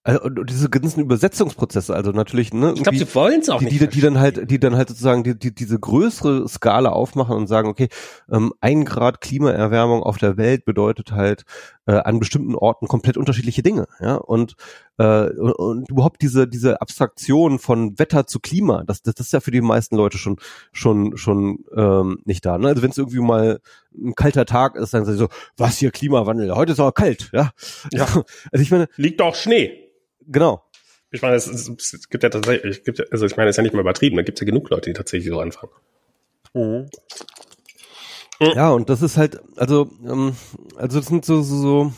[0.01, 2.73] also, und diese ganzen Übersetzungsprozesse, also natürlich, ne?
[2.75, 3.81] Ich glaube, sie wollen es auch die, nicht.
[3.81, 7.47] Die, die dann halt, die dann halt sozusagen die, die, diese größere Skala aufmachen und
[7.47, 7.89] sagen, okay,
[8.31, 11.43] ähm, ein Grad Klimaerwärmung auf der Welt bedeutet halt
[11.85, 14.15] äh, an bestimmten Orten komplett unterschiedliche Dinge, ja.
[14.15, 14.55] Und,
[14.99, 19.33] äh, und, und überhaupt diese, diese Abstraktion von Wetter zu Klima, das, das, das ist
[19.33, 20.37] ja für die meisten Leute schon,
[20.73, 22.57] schon, schon ähm, nicht da.
[22.57, 22.67] Ne?
[22.67, 23.61] Also wenn es irgendwie mal
[23.95, 27.31] ein kalter Tag ist, dann sagen sie so, was hier Klimawandel, heute ist aber kalt,
[27.33, 27.51] ja.
[27.91, 28.07] Ja.
[28.51, 28.87] Also ich meine.
[28.97, 29.89] Liegt doch Schnee.
[30.27, 30.63] Genau.
[31.11, 33.73] Ich meine, es, es, gibt ja tatsächlich, gibt, also ich meine, es ist ja nicht
[33.73, 35.71] mehr übertrieben, da gibt es ja genug Leute, die tatsächlich so anfangen.
[36.53, 36.89] Mhm.
[38.39, 40.35] Ja, und das ist halt, also, ähm,
[40.75, 41.93] also das sind so, so, so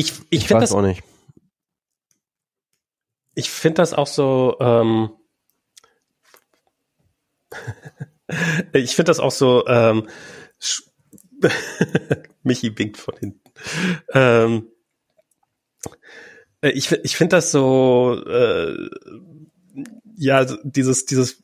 [0.00, 1.02] ich, ich, ich weiß das, auch nicht.
[3.34, 5.10] ich finde das auch so, ähm,
[8.72, 10.08] ich finde das auch so, ähm,
[12.42, 13.50] Michi winkt von hinten.
[14.12, 14.70] Ähm,
[16.62, 18.74] äh, ich ich finde das so, äh,
[20.16, 21.42] ja, dieses, dieses,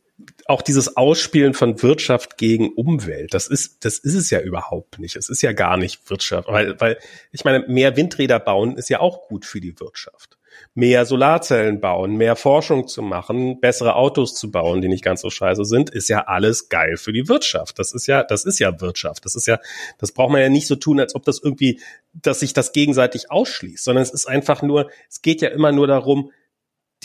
[0.49, 5.16] auch dieses Ausspielen von Wirtschaft gegen Umwelt, das ist, das ist es ja überhaupt nicht.
[5.16, 6.99] Es ist ja gar nicht Wirtschaft, weil, weil,
[7.32, 10.36] ich meine, mehr Windräder bauen ist ja auch gut für die Wirtschaft
[10.74, 15.30] mehr Solarzellen bauen, mehr Forschung zu machen, bessere Autos zu bauen, die nicht ganz so
[15.30, 17.78] scheiße sind, ist ja alles geil für die Wirtschaft.
[17.78, 19.24] Das ist ja, das ist ja Wirtschaft.
[19.24, 19.59] Das ist ja,
[19.99, 21.80] das braucht man ja nicht so tun, als ob das irgendwie,
[22.12, 25.86] dass sich das gegenseitig ausschließt, sondern es ist einfach nur, es geht ja immer nur
[25.86, 26.30] darum,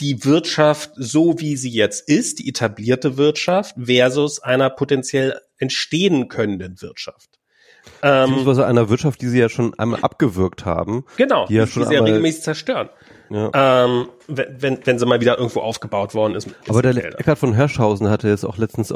[0.00, 6.80] die Wirtschaft so wie sie jetzt ist, die etablierte Wirtschaft versus einer potenziell entstehen können
[6.80, 7.38] Wirtschaft.
[8.02, 11.04] Ähm, Beziehungsweise einer Wirtschaft, die sie ja schon einmal abgewirkt haben.
[11.16, 12.88] Genau, die, ja schon die sie ja regelmäßig zerstören.
[13.30, 13.50] Ja.
[13.54, 16.48] Ähm, wenn, wenn sie mal wieder irgendwo aufgebaut worden ist.
[16.68, 17.18] Aber der Gelder.
[17.18, 18.88] Eckhard von Herschhausen hatte jetzt auch letztens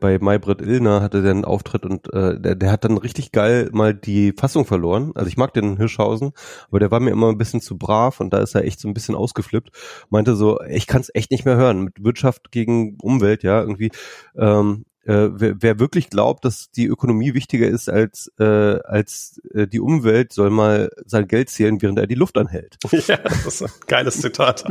[0.00, 3.68] bei Maybrit Illner hatte der einen Auftritt und äh, der, der hat dann richtig geil
[3.72, 5.12] mal die Fassung verloren.
[5.14, 6.32] Also ich mag den Hirschhausen,
[6.68, 8.88] aber der war mir immer ein bisschen zu brav und da ist er echt so
[8.88, 9.70] ein bisschen ausgeflippt.
[10.10, 13.90] Meinte so, ich kann es echt nicht mehr hören mit Wirtschaft gegen Umwelt, ja irgendwie.
[14.36, 19.66] Ähm, äh, wer, wer wirklich glaubt, dass die Ökonomie wichtiger ist als, äh, als äh,
[19.66, 22.78] die Umwelt, soll mal sein Geld zählen, während er die Luft anhält.
[23.08, 24.64] Ja, das ist ein geiles Zitat.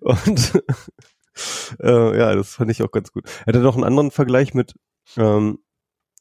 [0.00, 0.62] Und
[1.82, 3.24] äh, ja, das fand ich auch ganz gut.
[3.40, 4.74] Er hatte noch einen anderen Vergleich mit
[5.16, 5.58] ähm,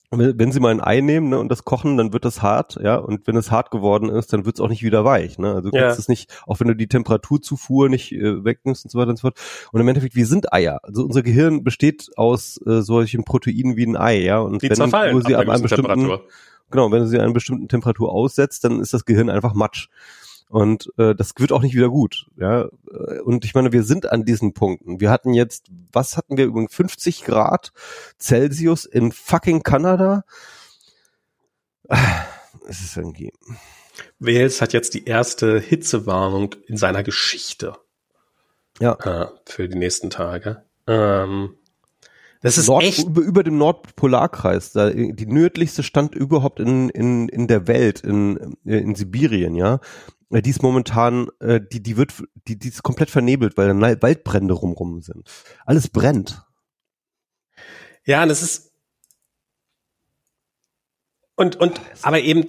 [0.10, 2.96] wenn Sie mal ein Ei nehmen ne, und das kochen, dann wird das hart, ja,
[2.96, 5.38] und wenn es hart geworden ist, dann wird es auch nicht wieder weich.
[5.38, 5.54] Ne?
[5.54, 9.00] Also du kannst es nicht, auch wenn du die Temperaturzufuhr nicht äh, wegnimmst und so
[9.00, 9.38] weiter und so fort.
[9.74, 10.80] Und im Endeffekt, wir sind Eier.
[10.84, 14.40] Also unser Gehirn besteht aus äh, solchen Proteinen wie ein Ei, ja.
[14.40, 16.20] Und die wenn du sie an einer bestimmten,
[16.72, 19.90] genau, wenn du sie an einer bestimmten Temperatur aussetzt, dann ist das Gehirn einfach Matsch.
[20.50, 22.28] Und äh, das wird auch nicht wieder gut.
[22.38, 22.70] Ja,
[23.24, 25.02] und ich meine, wir sind an diesen Punkten.
[25.02, 27.74] Wir hatten jetzt, was hatten wir übrigens 50 Grad
[28.20, 30.24] Celsius in fucking Kanada.
[32.70, 33.32] Es ist irgendwie.
[34.20, 37.78] Wales hat jetzt die erste Hitzewarnung in seiner Geschichte.
[38.80, 38.94] Ja.
[38.94, 40.64] Äh, für die nächsten Tage.
[40.86, 41.58] Ähm,
[42.42, 47.30] das ist Nord, echt über, über dem Nordpolarkreis, da, die nördlichste Stand überhaupt in, in,
[47.30, 49.80] in der Welt, in, in Sibirien, ja.
[50.30, 53.82] Äh, die ist momentan, äh, die, die wird, die, die ist komplett vernebelt, weil dann
[53.82, 55.30] Waldbrände rumrum sind.
[55.66, 56.44] Alles brennt.
[58.06, 58.67] Ja, es ist,
[61.38, 62.48] und, und, aber eben,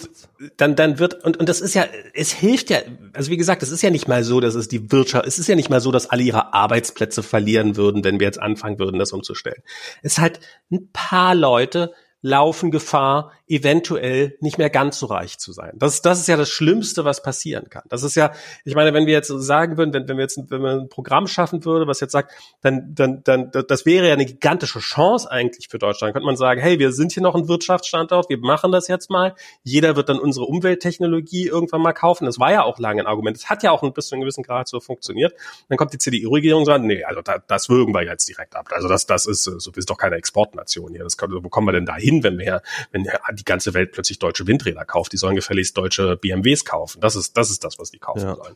[0.57, 1.85] dann, dann wird, und, und das ist ja,
[2.15, 2.79] es hilft ja,
[3.13, 5.47] also wie gesagt, es ist ja nicht mal so, dass es die Wirtschaft, es ist
[5.47, 8.99] ja nicht mal so, dass alle ihre Arbeitsplätze verlieren würden, wenn wir jetzt anfangen würden,
[8.99, 9.63] das umzustellen.
[10.03, 10.41] Es ist halt
[10.73, 15.73] ein paar Leute, laufen Gefahr, eventuell nicht mehr ganz so reich zu sein.
[15.77, 17.85] Das, das ist ja das Schlimmste, was passieren kann.
[17.89, 18.33] Das ist ja,
[18.65, 21.27] ich meine, wenn wir jetzt sagen würden, wenn, wenn wir jetzt wenn wir ein Programm
[21.27, 25.69] schaffen würde, was jetzt sagt, dann, dann, dann, das wäre ja eine gigantische Chance eigentlich
[25.69, 26.13] für Deutschland.
[26.13, 29.35] Könnte man sagen, hey, wir sind hier noch ein Wirtschaftsstandort, wir machen das jetzt mal.
[29.63, 32.27] Jeder wird dann unsere Umwelttechnologie irgendwann mal kaufen.
[32.27, 33.37] Das war ja auch lange ein Argument.
[33.37, 35.35] Es hat ja auch ein bisschen einem gewissen Grad so funktioniert.
[35.69, 38.69] Dann kommt die CDU-Regierung und sagt, nee, also da, das würgen wir jetzt direkt ab.
[38.73, 41.05] Also das, das ist, so, wir sind doch keine Exportnation hier.
[41.05, 43.05] Das, wo kommen wir denn da hin, wenn wir, wenn
[43.39, 45.13] die ganze Welt plötzlich deutsche Windräder kauft.
[45.13, 47.01] Die sollen gefälligst deutsche BMWs kaufen.
[47.01, 48.35] Das ist, das ist das, was die kaufen ja.
[48.35, 48.55] sollen.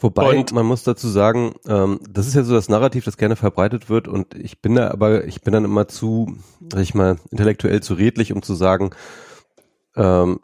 [0.00, 3.36] Wobei, und, man muss dazu sagen, ähm, das ist ja so das Narrativ, das gerne
[3.36, 6.36] verbreitet wird und ich bin da aber, ich bin dann immer zu,
[6.72, 8.90] sag ich mal, intellektuell zu redlich, um zu sagen,
[9.96, 10.40] ähm,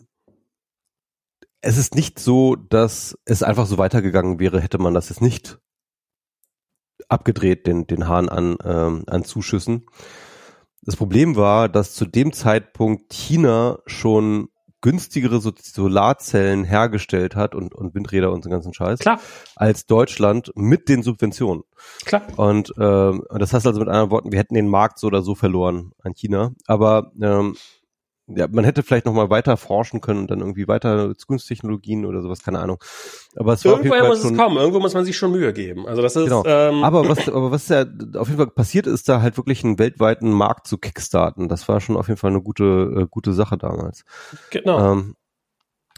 [1.60, 5.58] es ist nicht so, dass es einfach so weitergegangen wäre, hätte man das jetzt nicht
[7.08, 9.86] abgedreht, den, den Hahn an, ähm, an Zuschüssen.
[10.88, 14.48] Das Problem war, dass zu dem Zeitpunkt China schon
[14.80, 19.20] günstigere Solarzellen hergestellt hat und, und Windräder und so ganzen Scheiß Klar.
[19.54, 21.64] als Deutschland mit den Subventionen.
[22.06, 22.22] Klar.
[22.36, 25.34] Und ähm, das heißt also mit anderen Worten, wir hätten den Markt so oder so
[25.34, 26.52] verloren an China.
[26.66, 27.54] Aber ähm,
[28.28, 32.20] ja, man hätte vielleicht noch mal weiter forschen können und dann irgendwie weiter Zukunftstechnologien oder
[32.20, 32.78] sowas, keine Ahnung.
[33.36, 35.86] Aber es Irgendwoher war muss es kommen, irgendwo muss man sich schon Mühe geben.
[35.86, 36.44] Also das ist, genau.
[36.44, 39.78] ähm, aber was, aber was ja auf jeden Fall passiert ist, da halt wirklich einen
[39.78, 41.48] weltweiten Markt zu kickstarten.
[41.48, 44.04] Das war schon auf jeden Fall eine gute, äh, gute Sache damals.
[44.50, 44.92] Genau.
[44.92, 45.14] Ähm,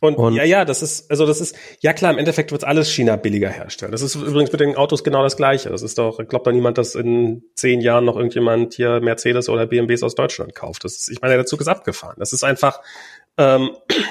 [0.00, 2.90] und, und, ja, ja, das ist, also das ist, ja klar, im Endeffekt wird alles
[2.90, 3.92] China billiger herstellen.
[3.92, 5.68] Das ist übrigens mit den Autos genau das Gleiche.
[5.68, 9.66] Das ist doch, glaubt doch niemand, dass in zehn Jahren noch irgendjemand hier Mercedes oder
[9.66, 10.84] BMWs aus Deutschland kauft.
[10.84, 12.16] Das ist, ich meine, der Zug ist abgefahren.
[12.18, 12.80] Das ist einfach,
[13.36, 13.70] ähm,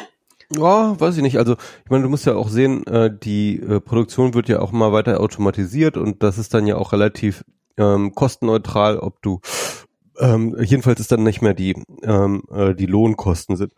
[0.56, 1.40] ja, weiß ich nicht.
[1.40, 4.72] Also ich meine, du musst ja auch sehen, äh, die äh, Produktion wird ja auch
[4.72, 7.44] immer weiter automatisiert und das ist dann ja auch relativ
[7.78, 9.40] ähm, kostenneutral, ob du
[10.20, 13.74] ähm, jedenfalls ist dann nicht mehr die ähm, äh, die Lohnkosten sind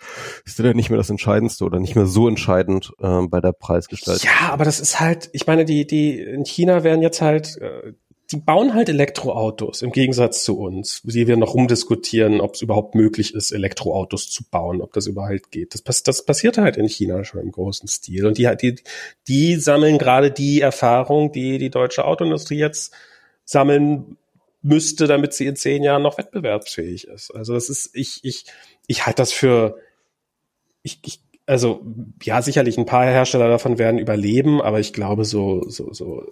[0.45, 4.29] ist dann nicht mehr das Entscheidendste oder nicht mehr so entscheidend ähm, bei der Preisgestaltung.
[4.29, 7.93] Ja, aber das ist halt, ich meine, die die in China werden jetzt halt äh,
[8.31, 12.95] die bauen halt Elektroautos im Gegensatz zu uns, die wir noch rumdiskutieren, ob es überhaupt
[12.95, 15.75] möglich ist, Elektroautos zu bauen, ob das überhaupt geht.
[15.85, 18.25] Das, das passiert halt in China schon im großen Stil.
[18.25, 18.75] Und die, die,
[19.27, 22.93] die sammeln gerade die Erfahrung, die die deutsche Autoindustrie jetzt
[23.43, 24.17] sammeln
[24.61, 27.31] müsste, damit sie in zehn Jahren noch wettbewerbsfähig ist.
[27.31, 28.45] Also das ist, ich, ich,
[28.87, 29.77] ich halte das für,
[30.83, 31.81] ich, ich, also
[32.21, 36.25] ja, sicherlich ein paar Hersteller davon werden überleben, aber ich glaube, so, so, so,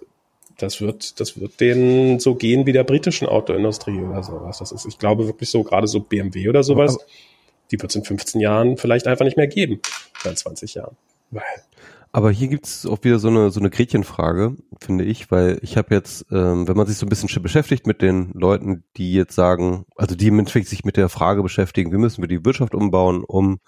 [0.58, 4.58] das wird, das wird denen so gehen wie der britischen Autoindustrie oder sowas.
[4.58, 7.04] Das ist, ich glaube wirklich so, gerade so BMW oder sowas, aber,
[7.70, 9.80] die wird es in 15 Jahren vielleicht einfach nicht mehr geben,
[10.20, 10.96] oder in 20 Jahren.
[11.30, 11.44] Weil
[12.12, 15.94] aber hier gibt's auch wieder so eine so eine Gretchenfrage, finde ich, weil ich habe
[15.94, 19.86] jetzt, ähm, wenn man sich so ein bisschen beschäftigt mit den Leuten, die jetzt sagen,
[19.96, 23.22] also die im Endeffekt sich mit der Frage beschäftigen, wie müssen wir die Wirtschaft umbauen,
[23.24, 23.60] um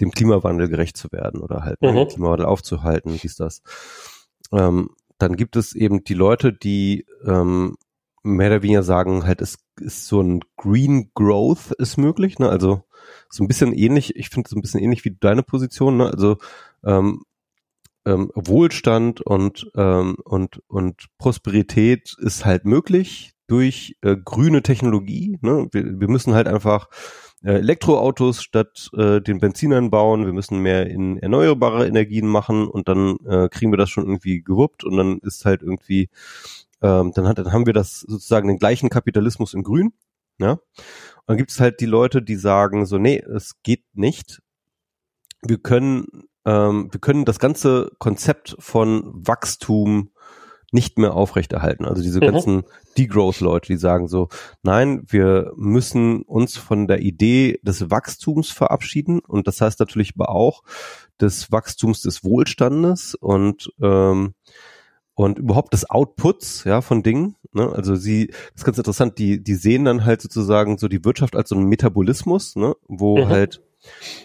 [0.00, 1.94] dem Klimawandel gerecht zu werden oder halt mhm.
[1.94, 3.62] den Klimawandel aufzuhalten, wie ist das?
[4.52, 7.76] Ähm, dann gibt es eben die Leute, die ähm,
[8.22, 12.48] mehr oder weniger sagen, halt es ist so ein Green Growth ist möglich, ne?
[12.48, 12.82] Also
[13.28, 16.10] so ein bisschen ähnlich, ich finde so ein bisschen ähnlich wie deine Position, ne?
[16.10, 16.36] Also
[16.84, 17.22] ähm,
[18.06, 25.38] ähm, Wohlstand und, ähm, und, und Prosperität ist halt möglich durch äh, grüne Technologie.
[25.40, 25.68] Ne?
[25.72, 26.88] Wir, wir müssen halt einfach
[27.42, 30.24] äh, Elektroautos statt äh, den Benzinern bauen.
[30.24, 34.42] Wir müssen mehr in erneuerbare Energien machen und dann äh, kriegen wir das schon irgendwie
[34.42, 36.08] gewuppt und dann ist halt irgendwie,
[36.82, 39.92] ähm, dann, hat, dann haben wir das sozusagen den gleichen Kapitalismus in Grün.
[40.38, 40.52] Ja?
[40.52, 40.60] Und
[41.26, 44.42] dann gibt es halt die Leute, die sagen so, nee, es geht nicht.
[45.42, 46.06] Wir können
[46.46, 50.10] ähm, wir können das ganze Konzept von Wachstum
[50.72, 51.84] nicht mehr aufrechterhalten.
[51.84, 52.32] Also diese mhm.
[52.32, 52.62] ganzen
[52.98, 54.28] Degrowth-Leute, die sagen so,
[54.62, 60.30] nein, wir müssen uns von der Idee des Wachstums verabschieden und das heißt natürlich aber
[60.30, 60.62] auch
[61.20, 64.34] des Wachstums des Wohlstandes und ähm,
[65.14, 67.36] und überhaupt des Outputs ja von Dingen.
[67.52, 67.72] Ne?
[67.72, 69.18] Also sie, das ist ganz interessant.
[69.18, 72.76] Die die sehen dann halt sozusagen so die Wirtschaft als so einen Metabolismus, ne?
[72.86, 73.28] wo mhm.
[73.28, 73.62] halt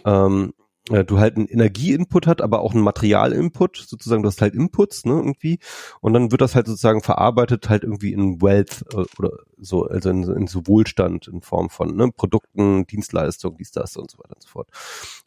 [0.05, 4.55] ähm, äh, du halt einen Energieinput hat, aber auch einen Materialinput, sozusagen, du hast halt
[4.55, 5.59] Inputs, ne, irgendwie,
[5.99, 10.09] und dann wird das halt sozusagen verarbeitet halt irgendwie in Wealth äh, oder so, also
[10.09, 14.35] in, in so Wohlstand in Form von ne, Produkten, Dienstleistungen, dies, das und so weiter
[14.35, 14.69] und so fort.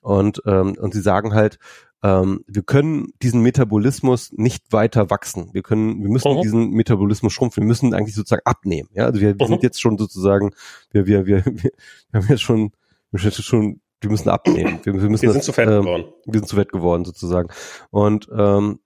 [0.00, 1.58] Und, ähm, und sie sagen halt,
[2.02, 5.50] ähm, wir können diesen Metabolismus nicht weiter wachsen.
[5.52, 6.42] Wir können, wir müssen mhm.
[6.42, 7.62] diesen Metabolismus schrumpfen.
[7.62, 8.90] Wir müssen eigentlich sozusagen abnehmen.
[8.92, 9.52] Ja, also wir, wir mhm.
[9.52, 10.50] sind jetzt schon sozusagen,
[10.90, 11.72] wir, wir, wir, wir
[12.12, 12.72] haben jetzt schon,
[13.10, 14.80] wir sind schon wir müssen abnehmen.
[14.82, 16.04] Wir, wir, müssen wir sind das, zu fett ähm, geworden.
[16.26, 17.48] Wir sind zu fett geworden, sozusagen.
[17.90, 18.80] Und, ähm,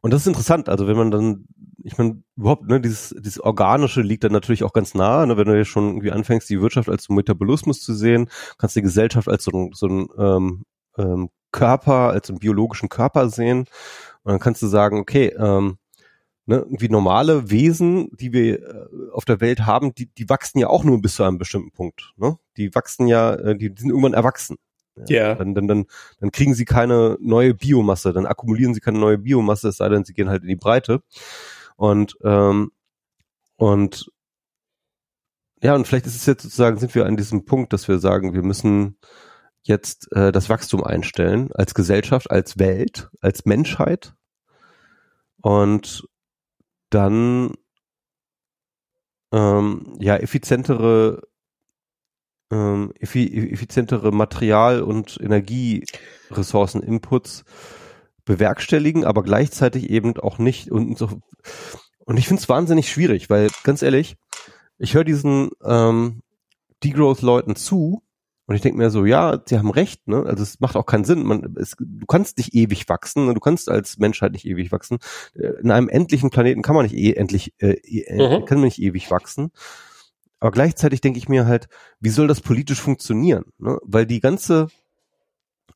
[0.00, 0.68] und das ist interessant.
[0.68, 1.46] Also wenn man dann,
[1.82, 5.46] ich meine, überhaupt, ne, dieses, dieses Organische liegt dann natürlich auch ganz nah, ne, wenn
[5.46, 9.28] du jetzt schon irgendwie anfängst, die Wirtschaft als so Metabolismus zu sehen, kannst die Gesellschaft
[9.28, 10.64] als so ein, so ein ähm,
[10.96, 13.60] ähm, Körper, als einen biologischen Körper sehen.
[14.22, 15.78] Und dann kannst du sagen, okay, ähm,
[16.48, 20.68] ne, irgendwie normale Wesen, die wir äh, auf der Welt haben, die, die wachsen ja
[20.68, 22.14] auch nur bis zu einem bestimmten Punkt.
[22.16, 22.38] Ne?
[22.56, 24.56] Die wachsen ja, äh, die, die sind irgendwann erwachsen.
[24.96, 25.04] Ja.
[25.10, 25.34] Yeah.
[25.36, 25.84] Dann, dann, dann,
[26.20, 30.04] dann kriegen sie keine neue Biomasse, dann akkumulieren sie keine neue Biomasse, es sei denn,
[30.04, 31.02] sie gehen halt in die Breite.
[31.76, 32.72] Und, ähm,
[33.56, 34.10] und
[35.62, 38.32] ja, und vielleicht ist es jetzt sozusagen, sind wir an diesem Punkt, dass wir sagen,
[38.32, 38.96] wir müssen
[39.62, 44.14] jetzt äh, das Wachstum einstellen als Gesellschaft, als Welt, als Menschheit.
[45.40, 46.08] Und
[46.90, 47.52] dann
[49.32, 51.22] ähm, ja effizientere
[52.50, 57.44] ähm, effizientere Material- und Energieressourcen, Inputs
[58.24, 61.20] bewerkstelligen, aber gleichzeitig eben auch nicht und so.
[62.04, 64.16] Und ich finde es wahnsinnig schwierig, weil ganz ehrlich,
[64.78, 66.22] ich höre diesen ähm,
[66.84, 68.02] Degrowth-Leuten zu
[68.48, 70.24] und ich denke mir so, ja, sie haben recht, ne?
[70.24, 71.22] Also es macht auch keinen Sinn.
[71.22, 73.34] Man, es, du kannst nicht ewig wachsen, ne?
[73.34, 75.00] du kannst als Menschheit nicht ewig wachsen.
[75.34, 78.46] Äh, in einem endlichen Planeten kann man nicht eh endlich, äh, äh, mhm.
[78.46, 79.50] kann man nicht ewig wachsen.
[80.40, 81.68] Aber gleichzeitig denke ich mir halt,
[82.00, 83.44] wie soll das politisch funktionieren?
[83.58, 83.78] Ne?
[83.82, 84.68] Weil die ganze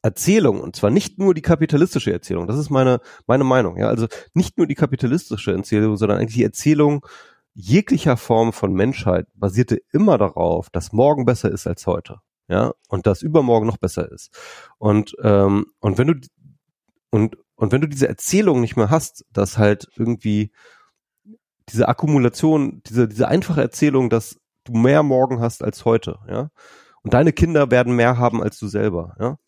[0.01, 4.07] Erzählung, und zwar nicht nur die kapitalistische Erzählung, das ist meine, meine Meinung, ja, also
[4.33, 7.05] nicht nur die kapitalistische Erzählung, sondern eigentlich die Erzählung
[7.53, 12.21] jeglicher Form von Menschheit basierte immer darauf, dass morgen besser ist als heute
[12.53, 14.31] ja, und das übermorgen noch besser ist.
[14.77, 16.15] Und, ähm, und wenn du,
[17.09, 20.53] und, und wenn du diese Erzählung nicht mehr hast, dass halt irgendwie
[21.71, 26.51] diese Akkumulation, diese, diese einfache Erzählung, dass du mehr morgen hast als heute, ja,
[27.03, 29.39] und deine Kinder werden mehr haben als du selber, ja.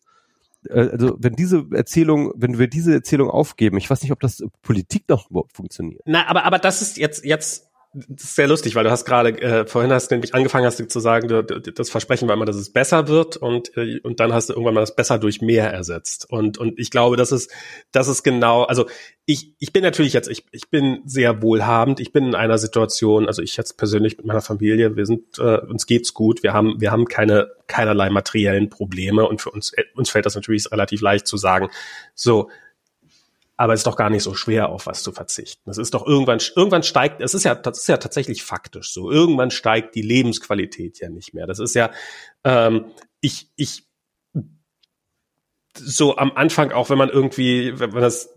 [0.67, 4.43] Äh, also wenn diese Erzählung, wenn wir diese Erzählung aufgeben, ich weiß nicht, ob das
[4.63, 6.01] Politik noch überhaupt funktioniert.
[6.05, 9.41] Na, aber aber das ist jetzt jetzt das ist sehr lustig, weil du hast gerade,
[9.41, 12.45] äh, vorhin hast du nämlich angefangen hast du zu sagen, du, das Versprechen war immer,
[12.45, 15.41] dass es besser wird und, äh, und dann hast du irgendwann mal das besser durch
[15.41, 16.29] mehr ersetzt.
[16.29, 17.51] Und, und ich glaube, das ist,
[17.93, 18.85] das ist genau, also
[19.25, 23.27] ich, ich bin natürlich jetzt, ich, ich bin sehr wohlhabend, ich bin in einer Situation,
[23.27, 26.81] also ich jetzt persönlich mit meiner Familie, wir sind, äh, uns geht's gut, wir haben,
[26.81, 29.27] wir haben keine, keinerlei materiellen Probleme.
[29.27, 31.69] Und für uns, äh, uns fällt das natürlich relativ leicht zu sagen,
[32.13, 32.49] so,
[33.57, 35.69] aber es ist doch gar nicht so schwer, auf was zu verzichten.
[35.69, 39.09] Es ist doch irgendwann, irgendwann steigt, es ist ja, das ist ja tatsächlich faktisch so.
[39.09, 41.47] Irgendwann steigt die Lebensqualität ja nicht mehr.
[41.47, 41.91] Das ist ja,
[42.43, 42.85] ähm,
[43.21, 43.87] ich, ich,
[45.77, 48.33] so am Anfang auch, wenn man irgendwie, wenn man das,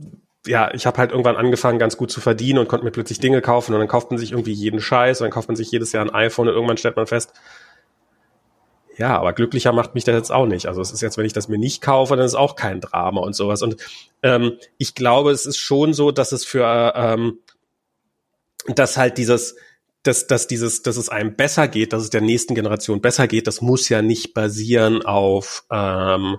[0.46, 3.40] ja, ich habe halt irgendwann angefangen, ganz gut zu verdienen und konnte mir plötzlich Dinge
[3.40, 5.92] kaufen und dann kauft man sich irgendwie jeden Scheiß und dann kauft man sich jedes
[5.92, 7.32] Jahr ein iPhone und irgendwann stellt man fest,
[8.98, 10.66] ja, aber glücklicher macht mich das jetzt auch nicht.
[10.66, 13.20] Also es ist jetzt, wenn ich das mir nicht kaufe, dann ist auch kein Drama
[13.20, 13.62] und sowas.
[13.62, 13.76] Und
[14.22, 17.38] ähm, ich glaube, es ist schon so, dass es für ähm,
[18.66, 19.56] dass halt dieses
[20.02, 23.46] dass, dass dieses, dass es einem besser geht, dass es der nächsten Generation besser geht,
[23.46, 26.38] das muss ja nicht basieren auf ähm,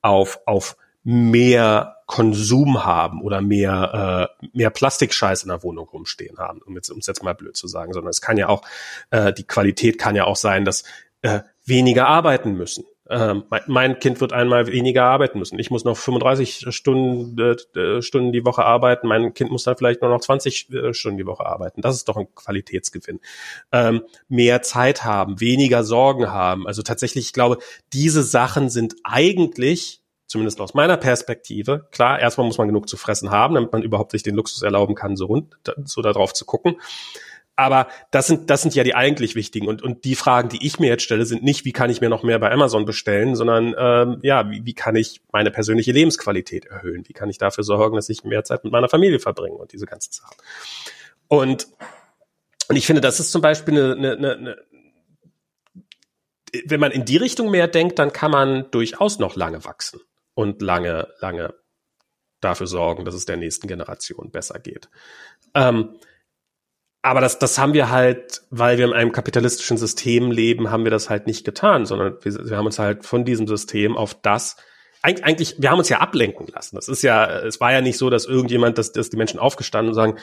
[0.00, 6.60] auf auf mehr Konsum haben oder mehr äh, mehr Plastikscheiß in der Wohnung rumstehen haben,
[6.62, 8.62] um jetzt, es jetzt mal blöd zu sagen, sondern es kann ja auch
[9.10, 10.84] äh, die Qualität kann ja auch sein, dass
[11.22, 12.84] äh, weniger arbeiten müssen.
[13.08, 15.58] Ähm, mein, Kind wird einmal weniger arbeiten müssen.
[15.60, 19.06] Ich muss noch 35 Stunden, äh, Stunden die Woche arbeiten.
[19.06, 21.82] Mein Kind muss dann vielleicht nur noch 20 äh, Stunden die Woche arbeiten.
[21.82, 23.20] Das ist doch ein Qualitätsgewinn.
[23.70, 26.66] Ähm, mehr Zeit haben, weniger Sorgen haben.
[26.66, 27.58] Also tatsächlich, ich glaube,
[27.92, 33.30] diese Sachen sind eigentlich zumindest aus meiner Perspektive, klar, erstmal muss man genug zu fressen
[33.30, 36.80] haben, damit man überhaupt sich den Luxus erlauben kann, so, rund, so darauf zu gucken.
[37.56, 39.66] Aber das sind, das sind ja die eigentlich wichtigen.
[39.66, 42.10] Und, und die Fragen, die ich mir jetzt stelle, sind nicht, wie kann ich mir
[42.10, 46.66] noch mehr bei Amazon bestellen, sondern ähm, ja, wie, wie kann ich meine persönliche Lebensqualität
[46.66, 47.04] erhöhen?
[47.08, 49.86] Wie kann ich dafür sorgen, dass ich mehr Zeit mit meiner Familie verbringe und diese
[49.86, 50.36] ganzen Sachen.
[51.28, 51.66] Und,
[52.68, 54.56] und ich finde, das ist zum Beispiel eine, eine, eine, eine
[56.66, 60.00] wenn man in die Richtung mehr denkt, dann kann man durchaus noch lange wachsen
[60.34, 61.54] und lange, lange
[62.40, 64.88] dafür sorgen, dass es der nächsten Generation besser geht.
[65.54, 65.98] Ähm,
[67.06, 70.90] aber das, das haben wir halt, weil wir in einem kapitalistischen System leben, haben wir
[70.90, 74.56] das halt nicht getan, sondern wir, wir haben uns halt von diesem System auf das
[75.02, 76.74] eigentlich, wir haben uns ja ablenken lassen.
[76.74, 79.90] Das ist ja, es war ja nicht so, dass irgendjemand, dass, dass die Menschen aufgestanden
[79.90, 80.18] und sagen,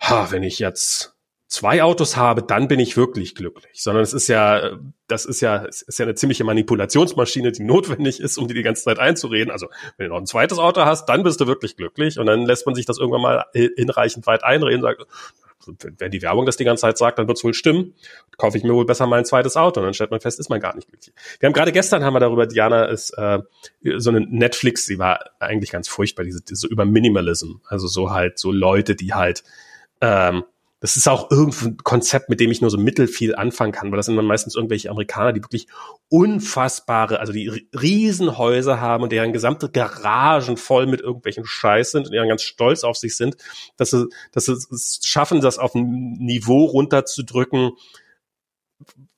[0.00, 1.14] ha, wenn ich jetzt
[1.46, 3.82] zwei Autos habe, dann bin ich wirklich glücklich.
[3.82, 8.18] Sondern es ist ja, das ist ja, es ist ja eine ziemliche Manipulationsmaschine, die notwendig
[8.18, 9.52] ist, um dir die ganze Zeit einzureden.
[9.52, 12.18] Also, wenn du noch ein zweites Auto hast, dann bist du wirklich glücklich.
[12.18, 15.06] Und dann lässt man sich das irgendwann mal hinreichend weit einreden, und sagt,
[15.98, 17.94] wenn die Werbung das die ganze Zeit sagt, dann wird es wohl stimmen.
[18.36, 19.80] Kaufe ich mir wohl besser mal ein zweites Auto.
[19.80, 21.14] Und dann stellt man fest, ist man gar nicht glücklich.
[21.40, 23.40] Wir haben gerade gestern haben wir darüber, Diana ist äh,
[23.96, 27.56] so eine Netflix, sie war eigentlich ganz furchtbar, diese, diese über Minimalism.
[27.66, 29.44] Also so halt, so Leute, die halt
[30.00, 30.44] ähm,
[30.86, 34.06] das ist auch irgendein Konzept, mit dem ich nur so mittelfiel anfangen kann, weil das
[34.06, 35.66] sind dann meistens irgendwelche Amerikaner, die wirklich
[36.08, 42.12] unfassbare, also die Riesenhäuser haben und deren gesamte Garagen voll mit irgendwelchen Scheiß sind und
[42.12, 43.36] die dann ganz stolz auf sich sind,
[43.76, 47.72] dass sie, dass sie es schaffen, das auf ein Niveau runterzudrücken,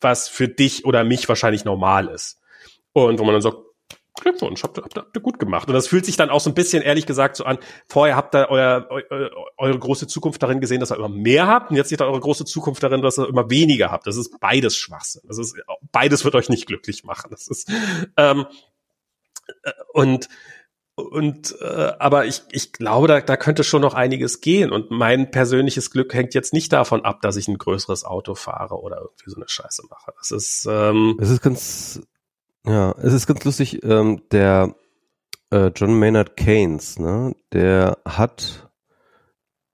[0.01, 2.41] was für dich oder mich wahrscheinlich normal ist.
[2.95, 3.59] Und wo man dann sagt,
[4.21, 5.69] Glückwunsch, habt, habt, habt ihr gut gemacht.
[5.69, 7.59] Und das fühlt sich dann auch so ein bisschen, ehrlich gesagt, so an,
[7.89, 11.71] vorher habt ihr euer, eu, eure große Zukunft darin gesehen, dass ihr immer mehr habt
[11.71, 14.07] und jetzt seht ihr eure große Zukunft darin, dass ihr immer weniger habt.
[14.07, 15.23] Das ist beides Schwachsinn.
[15.27, 15.57] Das ist,
[15.93, 17.31] beides wird euch nicht glücklich machen.
[17.31, 17.71] Das ist,
[18.17, 18.47] ähm,
[19.63, 20.29] äh, und,
[20.95, 24.73] und äh, aber ich, ich glaube, da, da könnte schon noch einiges gehen.
[24.73, 28.81] Und mein persönliches Glück hängt jetzt nicht davon ab, dass ich ein größeres Auto fahre
[28.81, 30.13] oder irgendwie so eine Scheiße mache.
[30.19, 32.03] Das ist, ähm, es ist ganz
[32.69, 34.75] ja, es ist ganz lustig, ähm, der
[35.51, 38.71] äh, John Maynard Keynes, ne, der hat,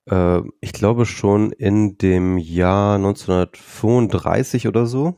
[0.09, 5.16] äh, ich glaube schon in dem Jahr 1935 oder so,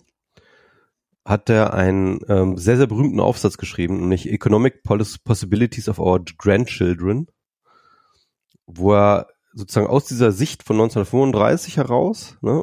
[1.25, 7.27] hat er einen ähm, sehr, sehr berühmten Aufsatz geschrieben, nämlich Economic Possibilities of Our Grandchildren,
[8.65, 12.63] wo er sozusagen aus dieser Sicht von 1935 heraus ne,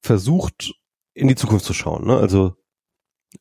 [0.00, 0.74] versucht,
[1.14, 2.06] in die Zukunft zu schauen.
[2.06, 2.16] Ne?
[2.16, 2.56] Also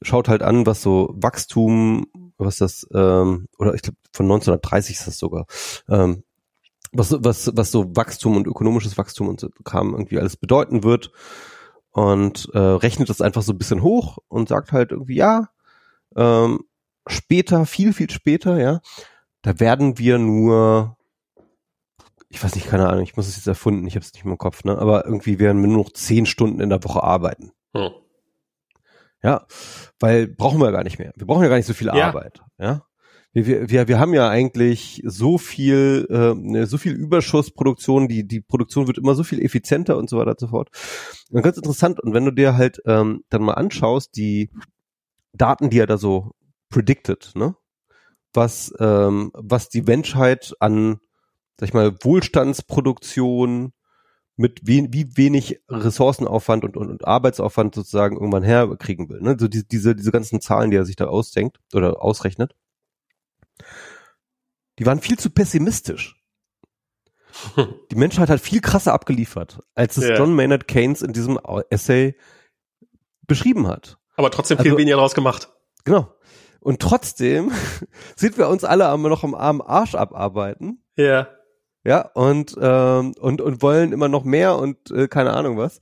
[0.02, 5.08] schaut halt an, was so Wachstum, was das, ähm, oder ich glaube von 1930 ist
[5.08, 5.46] das sogar,
[5.90, 6.24] ähm,
[6.92, 11.12] was, was, was so Wachstum und ökonomisches Wachstum und so kam irgendwie alles bedeuten wird
[11.92, 15.50] und äh, rechnet das einfach so ein bisschen hoch und sagt halt irgendwie, ja,
[16.16, 16.62] ähm,
[17.08, 18.82] später, viel, viel später, ja,
[19.42, 20.98] da werden wir nur,
[22.30, 24.34] ich weiß nicht, keine Ahnung, ich muss es jetzt erfunden, ich habe es nicht mehr
[24.34, 27.52] im Kopf, ne, aber irgendwie werden wir nur noch zehn Stunden in der Woche arbeiten.
[27.76, 27.92] Hm.
[29.24, 29.46] Ja,
[30.00, 31.14] weil brauchen wir gar nicht mehr.
[31.16, 32.08] Wir brauchen ja gar nicht so viel ja.
[32.08, 32.42] Arbeit.
[32.58, 32.86] Ja,
[33.34, 38.88] wir, wir, wir haben ja eigentlich so viel, äh, so viel Überschussproduktion, die, die Produktion
[38.88, 40.70] wird immer so viel effizienter und so weiter und so fort.
[41.30, 44.50] Und ganz interessant, und wenn du dir halt ähm, dann mal anschaust, die
[45.34, 46.32] Daten, die er da so
[46.70, 47.56] predicted, ne?
[48.34, 51.00] Was, ähm, was die Menschheit an,
[51.58, 53.74] sag ich mal, Wohlstandsproduktion
[54.38, 59.22] mit wie, wie wenig Ressourcenaufwand und, und, und Arbeitsaufwand sozusagen irgendwann herkriegen will.
[59.22, 59.36] Ne?
[59.40, 62.56] So die, diese, diese ganzen Zahlen, die er sich da ausdenkt oder ausrechnet
[64.80, 66.16] die waren viel zu pessimistisch.
[67.92, 70.18] Die Menschheit hat viel krasser abgeliefert, als es yeah.
[70.18, 72.18] John Maynard Keynes in diesem Essay
[73.26, 74.00] beschrieben hat.
[74.18, 75.50] Aber trotzdem viel also, weniger draus gemacht.
[75.86, 76.14] Genau.
[76.60, 77.52] Und trotzdem
[78.18, 80.84] sind wir uns alle noch am armen Arsch abarbeiten.
[80.98, 81.30] Ja.
[81.84, 85.80] Ja, und, ähm, und, und wollen immer noch mehr und äh, keine Ahnung was.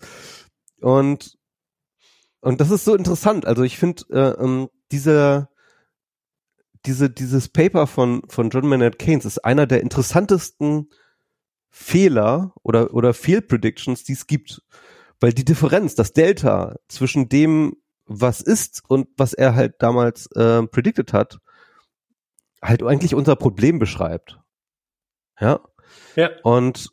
[0.80, 1.38] Und,
[2.40, 3.46] und das ist so interessant.
[3.46, 5.50] Also ich finde, äh, ähm, dieser,
[6.86, 10.90] diese, dieses Paper von, von John Maynard Keynes ist einer der interessantesten
[11.70, 14.62] Fehler oder, oder Fehlpredictions, die es gibt.
[15.20, 17.76] Weil die Differenz, das Delta zwischen dem,
[18.06, 21.40] was ist und was er halt damals äh, predicted hat,
[22.62, 24.40] halt eigentlich unser Problem beschreibt.
[25.40, 25.60] Ja.
[26.16, 26.30] Ja.
[26.44, 26.92] Und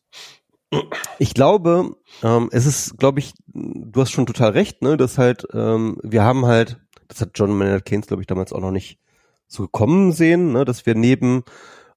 [1.18, 5.46] ich glaube, ähm, es ist, glaube ich, du hast schon total recht, ne, dass halt,
[5.52, 8.98] ähm, wir haben halt, das hat John Maynard Keynes, glaube ich, damals auch noch nicht
[9.46, 11.44] so kommen sehen, ne, dass wir neben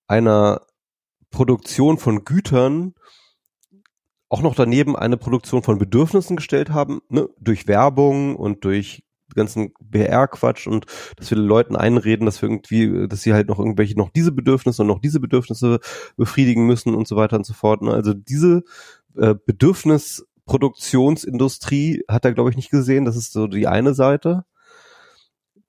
[0.07, 0.61] einer
[1.31, 2.93] Produktion von Gütern
[4.29, 9.03] auch noch daneben eine Produktion von Bedürfnissen gestellt haben, ne, durch Werbung und durch
[9.35, 10.85] ganzen BR-Quatsch und
[11.17, 14.31] dass wir den Leuten einreden, dass wir irgendwie, dass sie halt noch irgendwelche noch diese
[14.31, 15.79] Bedürfnisse und noch diese Bedürfnisse
[16.17, 17.81] befriedigen müssen und so weiter und so fort.
[17.81, 17.93] Ne?
[17.93, 18.63] Also diese
[19.15, 23.05] äh, Bedürfnisproduktionsindustrie hat er, glaube ich, nicht gesehen.
[23.05, 24.45] Das ist so die eine Seite.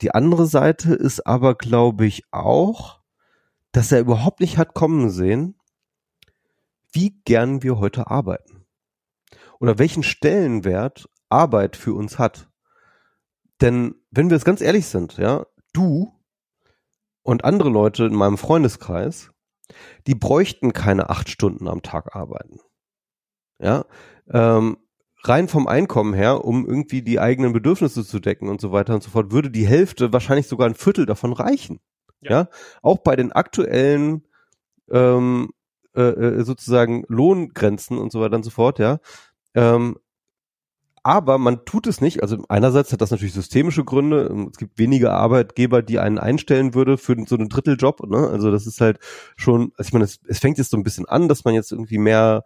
[0.01, 3.01] Die andere Seite ist aber, glaube ich, auch,
[3.73, 5.57] dass er überhaupt nicht hat kommen sehen,
[6.93, 8.67] wie gern wir heute arbeiten.
[9.61, 12.50] Oder welchen Stellenwert Arbeit für uns hat.
[13.61, 16.13] Denn wenn wir es ganz ehrlich sind, ja, du
[17.23, 19.31] und andere Leute in meinem Freundeskreis,
[20.07, 22.61] die bräuchten keine acht Stunden am Tag arbeiten.
[23.59, 23.85] Ja,
[24.31, 24.79] ähm,
[25.23, 29.03] rein vom Einkommen her, um irgendwie die eigenen Bedürfnisse zu decken und so weiter und
[29.03, 31.81] so fort, würde die Hälfte, wahrscheinlich sogar ein Viertel davon reichen.
[32.23, 32.49] Ja, ja?
[32.83, 34.27] auch bei den aktuellen
[34.91, 35.51] ähm,
[35.95, 38.99] äh, äh, sozusagen Lohngrenzen und so weiter und so fort, ja.
[39.55, 39.99] Ähm,
[41.03, 42.23] aber man tut es nicht.
[42.23, 44.49] Also einerseits hat das natürlich systemische Gründe.
[44.51, 48.09] Es gibt wenige Arbeitgeber, die einen einstellen würde für so einen Dritteljob.
[48.09, 48.29] Ne?
[48.29, 48.99] Also das ist halt
[49.37, 51.73] schon, also ich meine, es, es fängt jetzt so ein bisschen an, dass man jetzt
[51.73, 52.45] irgendwie mehr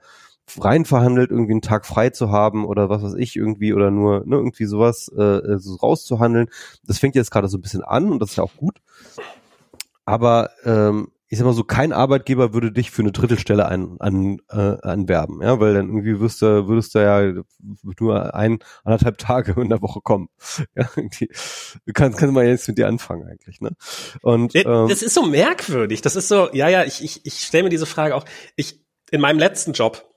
[0.61, 4.25] rein verhandelt, irgendwie einen Tag frei zu haben oder was weiß ich irgendwie oder nur
[4.27, 6.49] ne, irgendwie sowas äh, so rauszuhandeln.
[6.87, 8.81] Das fängt jetzt gerade so ein bisschen an und das ist ja auch gut.
[10.05, 14.39] Aber ähm, ich sag mal so, kein Arbeitgeber würde dich für eine Drittelstelle ein, an,
[14.51, 17.43] äh, anwerben, ja, weil dann irgendwie wirst du, würdest du ja
[17.99, 20.29] nur ein, anderthalb Tage in der Woche kommen.
[20.77, 21.29] Ja, irgendwie
[21.93, 23.71] kannst, kannst mal jetzt mit dir anfangen eigentlich, ne?
[24.23, 26.01] Und ähm, das ist so merkwürdig.
[26.01, 28.25] Das ist so, ja, ja, ich, ich, ich stelle mir diese Frage auch.
[28.57, 30.09] Ich in meinem letzten Job,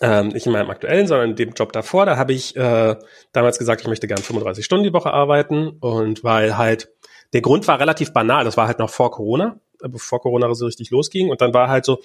[0.00, 2.96] ähm, nicht in meinem aktuellen, sondern in dem Job davor, da habe ich äh,
[3.32, 6.90] damals gesagt, ich möchte gern 35 Stunden die Woche arbeiten und weil halt
[7.32, 10.66] der Grund war relativ banal, das war halt noch vor Corona, äh, bevor Corona so
[10.66, 12.00] richtig losging und dann war halt so,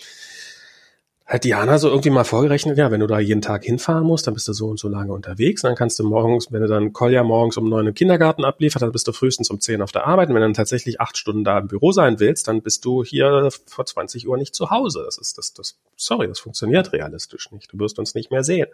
[1.25, 4.35] hat Diana so irgendwie mal vorgerechnet, ja, wenn du da jeden Tag hinfahren musst, dann
[4.35, 5.63] bist du so und so lange unterwegs.
[5.63, 8.91] Dann kannst du morgens, wenn du dann Kolja morgens um neun im Kindergarten abliefert, dann
[8.91, 10.29] bist du frühestens um zehn auf der Arbeit.
[10.29, 13.03] Und wenn du dann tatsächlich acht Stunden da im Büro sein willst, dann bist du
[13.03, 15.01] hier vor 20 Uhr nicht zu Hause.
[15.03, 17.73] Das ist das, das, sorry, das funktioniert realistisch nicht.
[17.73, 18.67] Du wirst uns nicht mehr sehen.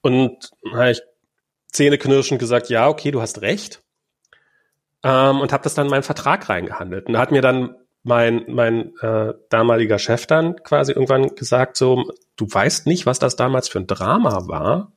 [0.00, 1.02] Und na, ich
[1.68, 3.80] zähneknirschend gesagt, ja, okay, du hast recht.
[5.04, 7.06] Ähm, und habe das dann in meinen Vertrag reingehandelt.
[7.06, 12.46] Und hat mir dann mein, mein äh, damaliger Chef dann quasi irgendwann gesagt, so, du
[12.50, 14.92] weißt nicht, was das damals für ein Drama war,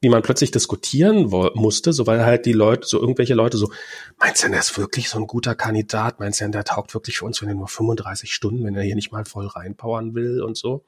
[0.00, 3.72] wie man plötzlich diskutieren musste, so weil halt die Leute, so irgendwelche Leute so,
[4.18, 6.20] meinst du denn, der ist wirklich so ein guter Kandidat?
[6.20, 8.82] Meinst du denn, der taugt wirklich für uns, wenn er nur 35 Stunden, wenn er
[8.82, 10.84] hier nicht mal voll reinpowern will und so?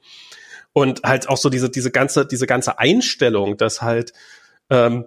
[0.71, 4.13] Und halt auch so diese, diese ganze, diese ganze Einstellung, dass halt,
[4.69, 5.05] ähm,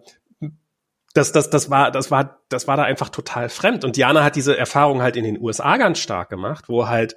[1.13, 3.85] das, das, das war, das war, das war da einfach total fremd.
[3.85, 7.17] Und Diana hat diese Erfahrung halt in den USA ganz stark gemacht, wo halt,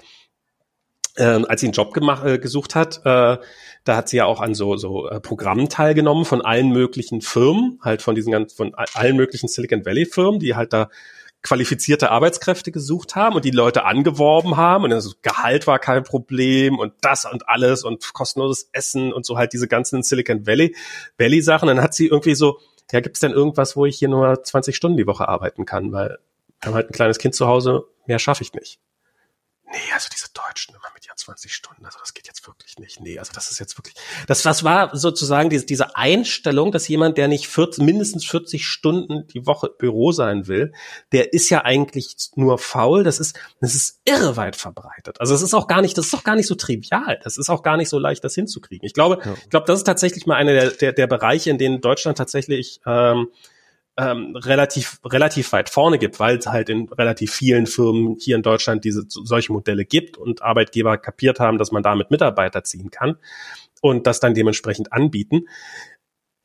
[1.18, 3.38] ähm, als sie einen Job gemacht, äh, gesucht hat, äh,
[3.84, 7.80] da hat sie ja auch an so, so äh, Programmen teilgenommen von allen möglichen Firmen,
[7.84, 10.90] halt von diesen ganzen, von allen möglichen Silicon Valley Firmen, die halt da
[11.44, 16.80] qualifizierte Arbeitskräfte gesucht haben und die Leute angeworben haben und das Gehalt war kein Problem
[16.80, 20.74] und das und alles und kostenloses Essen und so halt diese ganzen Silicon Valley
[21.18, 21.68] Valley Sachen.
[21.68, 22.60] Dann hat sie irgendwie so
[22.92, 25.92] ja, gibt es denn irgendwas, wo ich hier nur 20 Stunden die Woche arbeiten kann?
[25.92, 26.20] Weil
[26.60, 28.80] wir haben halt ein kleines Kind zu Hause, mehr schaffe ich nicht.
[29.66, 32.23] Nee, also diese Deutschen immer mit ja 20 Stunden, also das geht
[32.74, 33.02] wirklich nicht.
[33.02, 33.96] Nee, also das ist jetzt wirklich,
[34.28, 39.28] das, das war sozusagen diese, diese Einstellung, dass jemand, der nicht 40, mindestens 40 Stunden
[39.28, 40.74] die Woche Büro sein will,
[41.12, 43.04] der ist ja eigentlich nur faul.
[43.04, 45.20] Das ist, das ist irre weit verbreitet.
[45.20, 47.20] Also es ist auch gar nicht, das ist auch gar nicht so trivial.
[47.24, 48.86] Das ist auch gar nicht so leicht, das hinzukriegen.
[48.86, 49.34] Ich glaube, ja.
[49.34, 52.82] ich glaube, das ist tatsächlich mal einer der, der, der Bereiche, in denen Deutschland tatsächlich
[52.86, 53.28] ähm,
[53.98, 58.42] ähm, relativ relativ weit vorne gibt, weil es halt in relativ vielen Firmen hier in
[58.42, 63.18] Deutschland diese solche Modelle gibt und Arbeitgeber kapiert haben, dass man damit Mitarbeiter ziehen kann
[63.82, 65.48] und das dann dementsprechend anbieten.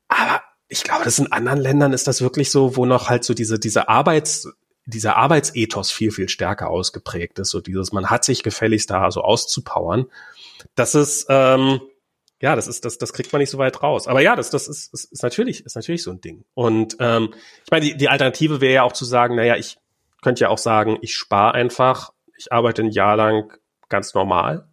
[0.09, 3.33] Aber ich glaube, das in anderen Ländern ist das wirklich so, wo noch halt so
[3.33, 4.49] diese diese Arbeits
[4.85, 9.23] dieser Arbeitsethos viel viel stärker ausgeprägt ist, so dieses man hat sich gefälligst da so
[9.23, 10.07] auszupowern.
[10.75, 11.81] Das ist ähm,
[12.41, 14.07] ja, das ist, das, das kriegt man nicht so weit raus.
[14.07, 16.45] Aber ja, das, das ist, ist, ist natürlich, ist natürlich so ein Ding.
[16.55, 17.35] Und ähm,
[17.65, 19.79] ich meine, die, die Alternative wäre ja auch zu sagen, naja, ich
[20.23, 23.53] könnte ja auch sagen, ich spare einfach, ich arbeite ein Jahr lang
[23.89, 24.69] ganz normal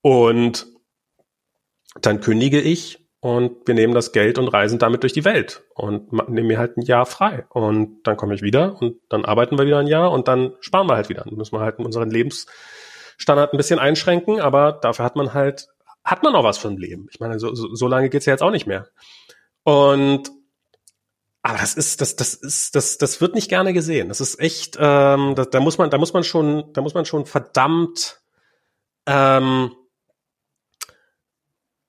[0.00, 0.66] und
[2.00, 6.12] dann kündige ich und wir nehmen das Geld und reisen damit durch die Welt und
[6.28, 7.46] nehmen mir halt ein Jahr frei.
[7.48, 10.88] Und dann komme ich wieder und dann arbeiten wir wieder ein Jahr und dann sparen
[10.88, 11.24] wir halt wieder.
[11.24, 15.68] Dann müssen wir halt unseren Lebensstandard ein bisschen einschränken, aber dafür hat man halt
[16.04, 17.08] hat man auch was von Leben.
[17.10, 18.88] Ich meine, so, so, so lange geht's ja jetzt auch nicht mehr.
[19.62, 20.30] Und
[21.46, 24.08] aber das ist, das, das ist, das, das wird nicht gerne gesehen.
[24.08, 27.04] Das ist echt, ähm, da, da muss man, da muss man schon, da muss man
[27.04, 28.22] schon verdammt,
[29.04, 29.74] ähm,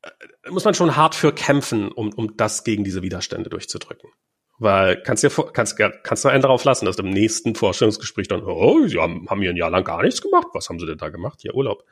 [0.02, 4.10] äh, muss man schon hart für kämpfen, um, um das gegen diese Widerstände durchzudrücken.
[4.58, 8.86] Weil kannst du kannst, kannst du einen darauf lassen, dass im nächsten Vorstellungsgespräch dann, oh,
[8.88, 10.48] sie haben, haben hier ein Jahr lang gar nichts gemacht.
[10.54, 11.40] Was haben sie denn da gemacht?
[11.42, 11.86] Hier Urlaub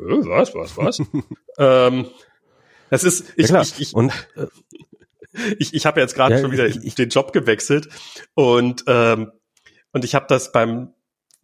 [0.00, 1.02] was, was, was?
[1.58, 2.06] ähm,
[2.90, 4.46] das ist, ich, ja, ich, ich, und, äh,
[5.58, 7.88] ich, ich habe jetzt gerade ja, schon wieder ich, den Job gewechselt
[8.34, 9.32] und, ähm,
[9.92, 10.94] und ich habe das beim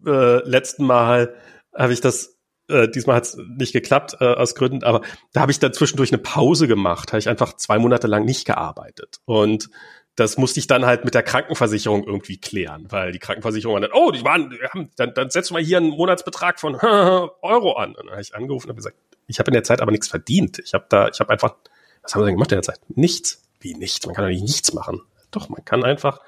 [0.05, 1.35] äh, letzten Mal,
[1.75, 2.37] habe ich das
[2.69, 5.03] äh, diesmal hat es nicht geklappt äh, aus Gründen, aber
[5.33, 8.45] da habe ich dann zwischendurch eine Pause gemacht, habe ich einfach zwei Monate lang nicht
[8.45, 9.21] gearbeitet.
[9.25, 9.71] Und
[10.17, 14.11] das musste ich dann halt mit der Krankenversicherung irgendwie klären, weil die Krankenversicherung dann, oh,
[14.11, 14.59] die waren,
[14.97, 16.75] dann, dann setzen wir hier einen Monatsbetrag von
[17.43, 17.91] Euro an.
[17.91, 18.97] Und dann habe ich angerufen und gesagt,
[19.27, 20.59] ich habe in der Zeit aber nichts verdient.
[20.59, 21.55] Ich habe da, ich habe einfach,
[22.03, 22.81] was haben wir denn gemacht in der Zeit?
[22.89, 23.43] Nichts.
[23.61, 24.07] Wie nichts?
[24.07, 25.03] Man kann doch nicht nichts machen.
[25.31, 26.21] Doch, man kann einfach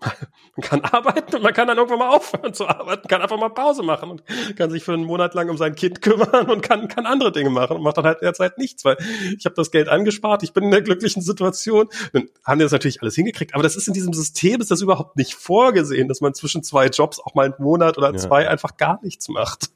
[0.56, 3.50] man kann arbeiten und man kann dann irgendwann mal aufhören zu arbeiten, kann einfach mal
[3.50, 4.22] Pause machen und
[4.56, 7.50] kann sich für einen Monat lang um sein Kind kümmern und kann, kann andere Dinge
[7.50, 8.96] machen und macht dann halt derzeit nichts, weil
[9.36, 11.88] ich habe das Geld angespart, ich bin in der glücklichen Situation.
[12.12, 14.80] Dann haben die das natürlich alles hingekriegt, aber das ist in diesem System, ist das
[14.80, 18.50] überhaupt nicht vorgesehen, dass man zwischen zwei Jobs auch mal einen Monat oder zwei ja.
[18.50, 19.70] einfach gar nichts macht.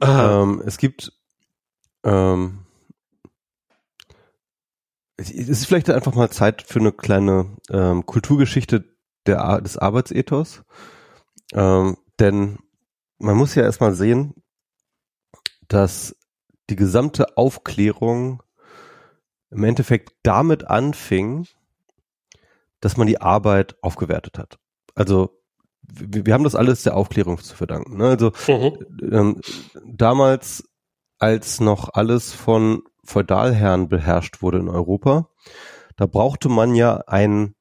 [0.00, 1.12] Ähm, es gibt
[2.04, 2.60] ähm,
[5.18, 8.84] es ist vielleicht einfach mal Zeit für eine kleine ähm, Kulturgeschichte
[9.26, 10.62] der, des Arbeitsethos.
[11.52, 12.58] Ähm, denn
[13.18, 14.34] man muss ja erstmal sehen,
[15.66, 16.16] dass
[16.70, 18.42] die gesamte Aufklärung
[19.50, 21.46] im Endeffekt damit anfing,
[22.80, 24.58] dass man die Arbeit aufgewertet hat.
[24.94, 25.40] Also
[25.82, 27.96] wir, wir haben das alles der Aufklärung zu verdanken.
[27.96, 28.10] Ne?
[28.10, 29.12] Also mhm.
[29.12, 29.40] ähm,
[29.84, 30.64] damals,
[31.18, 35.30] als noch alles von Feudalherren beherrscht wurde in Europa,
[35.96, 37.54] da brauchte man ja einen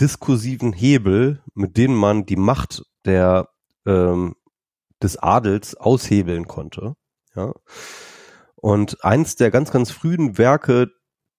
[0.00, 3.48] diskursiven Hebel, mit dem man die Macht der
[3.86, 4.36] ähm,
[5.02, 6.94] des Adels aushebeln konnte.
[7.34, 7.52] Ja.
[8.56, 10.88] Und eins der ganz, ganz frühen Werke,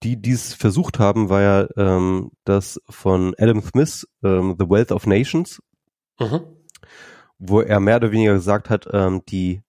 [0.03, 5.07] die dies versucht haben, war ja ähm, das von Adam Smith, ähm, The Wealth of
[5.07, 5.61] Nations,
[6.19, 6.41] mhm.
[7.39, 9.61] wo er mehr oder weniger gesagt hat, ähm, die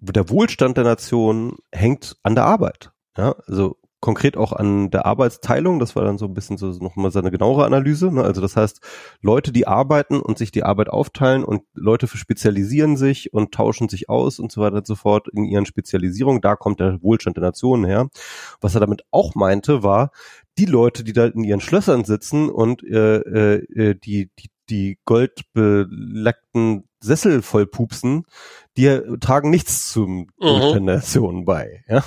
[0.00, 2.92] der Wohlstand der Nation hängt an der Arbeit.
[3.16, 5.78] Ja, also konkret auch an der Arbeitsteilung.
[5.78, 8.12] Das war dann so ein bisschen so nochmal seine genauere Analyse.
[8.12, 8.22] Ne?
[8.22, 8.80] Also das heißt,
[9.22, 14.08] Leute, die arbeiten und sich die Arbeit aufteilen und Leute spezialisieren sich und tauschen sich
[14.08, 16.40] aus und so weiter und so fort in ihren Spezialisierungen.
[16.40, 18.08] Da kommt der Wohlstand der Nationen her.
[18.60, 20.12] Was er damit auch meinte, war,
[20.58, 26.87] die Leute, die da in ihren Schlössern sitzen und äh, äh, die, die, die goldbeleckten
[27.00, 28.24] Sessel voll pupsen,
[28.76, 30.72] die tragen nichts zum mhm.
[30.72, 31.84] der Nation bei.
[31.88, 32.04] Ja?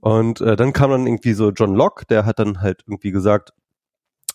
[0.00, 3.52] Und äh, dann kam dann irgendwie so John Locke, der hat dann halt irgendwie gesagt,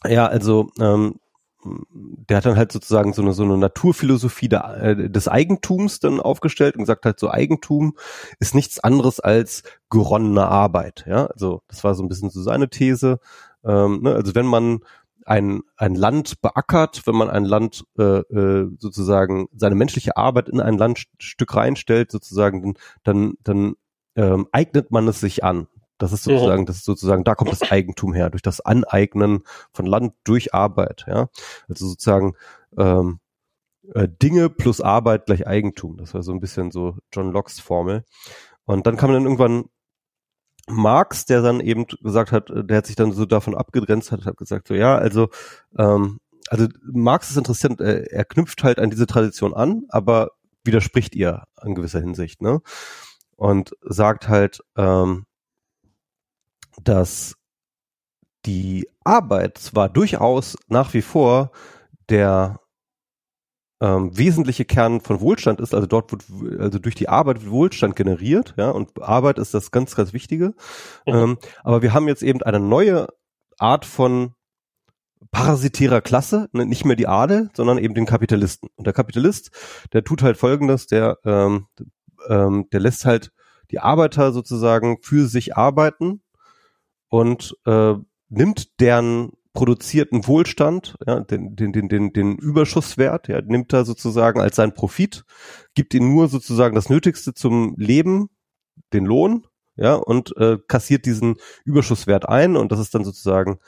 [0.06, 1.20] ja, also ähm,
[1.66, 6.20] der hat dann halt sozusagen so eine, so eine Naturphilosophie der, äh, des Eigentums dann
[6.20, 7.96] aufgestellt und gesagt halt so Eigentum
[8.40, 11.06] ist nichts anderes als geronnene Arbeit.
[11.08, 13.20] Ja, also das war so ein bisschen so seine These.
[13.64, 14.14] Ähm, ne?
[14.14, 14.80] Also wenn man
[15.26, 20.60] ein, ein Land beackert, wenn man ein Land äh, äh, sozusagen seine menschliche Arbeit in
[20.60, 23.76] ein Landstück reinstellt, sozusagen, dann, dann
[24.16, 25.68] ähm, eignet man es sich an.
[25.98, 29.86] Das ist sozusagen, das ist sozusagen, da kommt das Eigentum her, durch das Aneignen von
[29.86, 31.30] Land durch Arbeit, ja.
[31.70, 32.34] Also sozusagen
[32.78, 33.20] ähm,
[33.94, 35.98] äh, Dinge plus Arbeit gleich Eigentum.
[35.98, 38.04] Das war so ein bisschen so John Locke's Formel.
[38.66, 39.66] Und dann kam dann irgendwann
[40.68, 44.38] Marx, der dann eben gesagt hat, der hat sich dann so davon abgegrenzt hat, hat
[44.38, 45.30] gesagt so, ja, also
[45.78, 46.20] ähm,
[46.50, 50.32] also Marx ist interessant, er, er knüpft halt an diese Tradition an, aber
[50.64, 52.62] widerspricht ihr in gewisser Hinsicht, ne?
[53.36, 55.26] Und sagt halt, ähm,
[56.82, 57.36] dass
[58.46, 61.52] die Arbeit zwar durchaus nach wie vor
[62.10, 62.60] der
[63.84, 66.24] ähm, wesentliche Kern von Wohlstand ist, also dort wird,
[66.58, 70.54] also durch die Arbeit wird Wohlstand generiert, ja, und Arbeit ist das ganz, ganz Wichtige.
[71.06, 71.14] Mhm.
[71.14, 73.08] Ähm, aber wir haben jetzt eben eine neue
[73.60, 74.36] Art von
[75.32, 78.70] parasitärer Klasse, ne, nicht mehr die Adel, sondern eben den Kapitalisten.
[78.78, 79.52] Und der Kapitalist,
[79.92, 81.68] der tut halt Folgendes, der, ähm,
[82.30, 83.34] ähm, der lässt halt
[83.70, 86.22] die Arbeiter sozusagen für sich arbeiten
[87.10, 87.96] und äh,
[88.30, 94.42] nimmt deren produzierten Wohlstand, ja, den, den, den, den, den Überschusswert, ja, nimmt er sozusagen
[94.42, 95.26] als sein Profit,
[95.76, 98.30] gibt ihm nur sozusagen das Nötigste zum Leben,
[98.94, 101.36] den Lohn, ja, und äh, kassiert diesen
[101.66, 103.60] Überschusswert ein und das ist dann sozusagen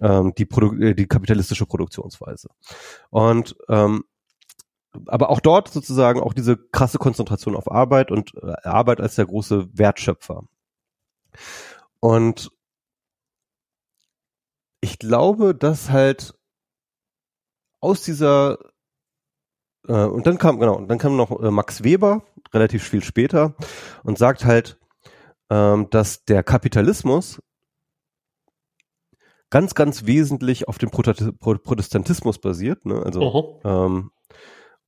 [0.00, 2.48] ähm, die, Produ äh, die kapitalistische Produktionsweise.
[3.10, 4.04] Und ähm,
[5.06, 9.26] aber auch dort sozusagen auch diese krasse Konzentration auf Arbeit und äh, Arbeit als der
[9.26, 10.44] große Wertschöpfer.
[12.00, 12.50] Und
[14.80, 16.34] ich glaube, dass halt
[17.80, 18.58] aus dieser
[19.86, 22.22] äh, und dann kam genau und dann kam noch äh, Max Weber
[22.52, 23.54] relativ viel später
[24.04, 24.78] und sagt halt,
[25.50, 27.40] ähm, dass der Kapitalismus
[29.50, 33.02] ganz ganz wesentlich auf dem Protestantismus basiert, ne?
[33.02, 33.20] also
[33.64, 34.10] ähm,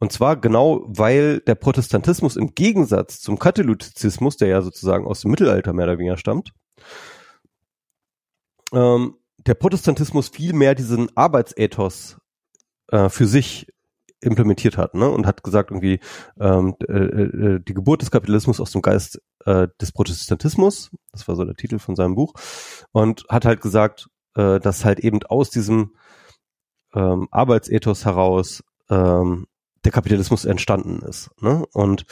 [0.01, 5.31] und zwar genau, weil der Protestantismus im Gegensatz zum Katholizismus, der ja sozusagen aus dem
[5.31, 6.53] Mittelalter mehr oder weniger stammt,
[8.73, 12.19] ähm, der Protestantismus viel mehr diesen Arbeitsethos
[12.89, 13.67] äh, für sich
[14.21, 15.09] implementiert hat ne?
[15.09, 16.01] und hat gesagt irgendwie
[16.39, 21.37] ähm, äh, äh, die Geburt des Kapitalismus aus dem Geist äh, des Protestantismus, das war
[21.37, 22.35] so der Titel von seinem Buch,
[22.93, 25.95] und hat halt gesagt, äh, dass halt eben aus diesem
[26.95, 29.47] ähm, Arbeitsethos heraus ähm,
[29.85, 31.31] der Kapitalismus entstanden ist.
[31.41, 31.65] Ne?
[31.73, 32.05] Und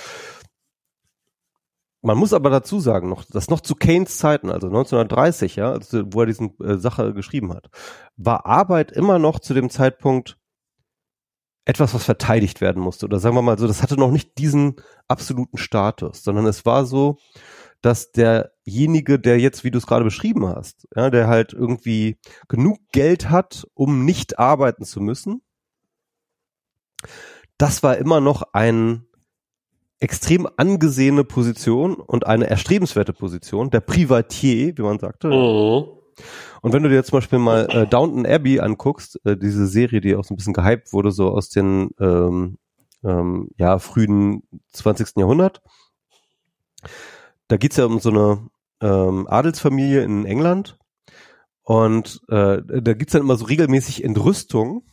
[2.00, 6.04] man muss aber dazu sagen, noch, dass noch zu Keynes Zeiten, also 1930, ja, also
[6.06, 7.68] wo er diesen äh, Sache geschrieben hat,
[8.16, 10.38] war Arbeit immer noch zu dem Zeitpunkt
[11.64, 13.04] etwas, was verteidigt werden musste.
[13.06, 14.76] Oder sagen wir mal so, das hatte noch nicht diesen
[15.06, 17.18] absoluten Status, sondern es war so,
[17.82, 22.18] dass derjenige, der jetzt, wie du es gerade beschrieben hast, ja, der halt irgendwie
[22.48, 25.42] genug Geld hat, um nicht arbeiten zu müssen,
[27.58, 29.07] das war immer noch ein
[30.00, 35.28] extrem angesehene Position und eine erstrebenswerte Position, der Privatier, wie man sagte.
[35.28, 35.98] Mhm.
[36.62, 40.16] Und wenn du dir zum Beispiel mal äh, Downton Abbey anguckst, äh, diese Serie, die
[40.16, 42.58] auch so ein bisschen gehypt wurde, so aus den ähm,
[43.04, 44.42] ähm, ja, frühen
[44.72, 45.16] 20.
[45.16, 45.62] Jahrhundert,
[47.46, 48.48] da geht's ja um so eine
[48.80, 50.78] ähm, Adelsfamilie in England
[51.62, 54.84] und äh, da gibt's dann immer so regelmäßig Entrüstung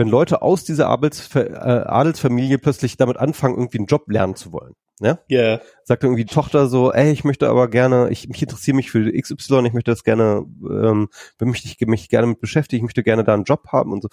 [0.00, 4.50] wenn Leute aus dieser Adels, äh, Adelsfamilie plötzlich damit anfangen, irgendwie einen Job lernen zu
[4.50, 4.72] wollen.
[4.98, 5.18] Ja?
[5.30, 5.60] Yeah.
[5.84, 9.12] Sagt irgendwie die Tochter so, ey, ich möchte aber gerne, ich mich interessiere mich für
[9.12, 11.08] XY, ich möchte das gerne, ähm,
[11.38, 14.08] möchte ich mich gerne mit beschäftigen, ich möchte gerne da einen Job haben und so.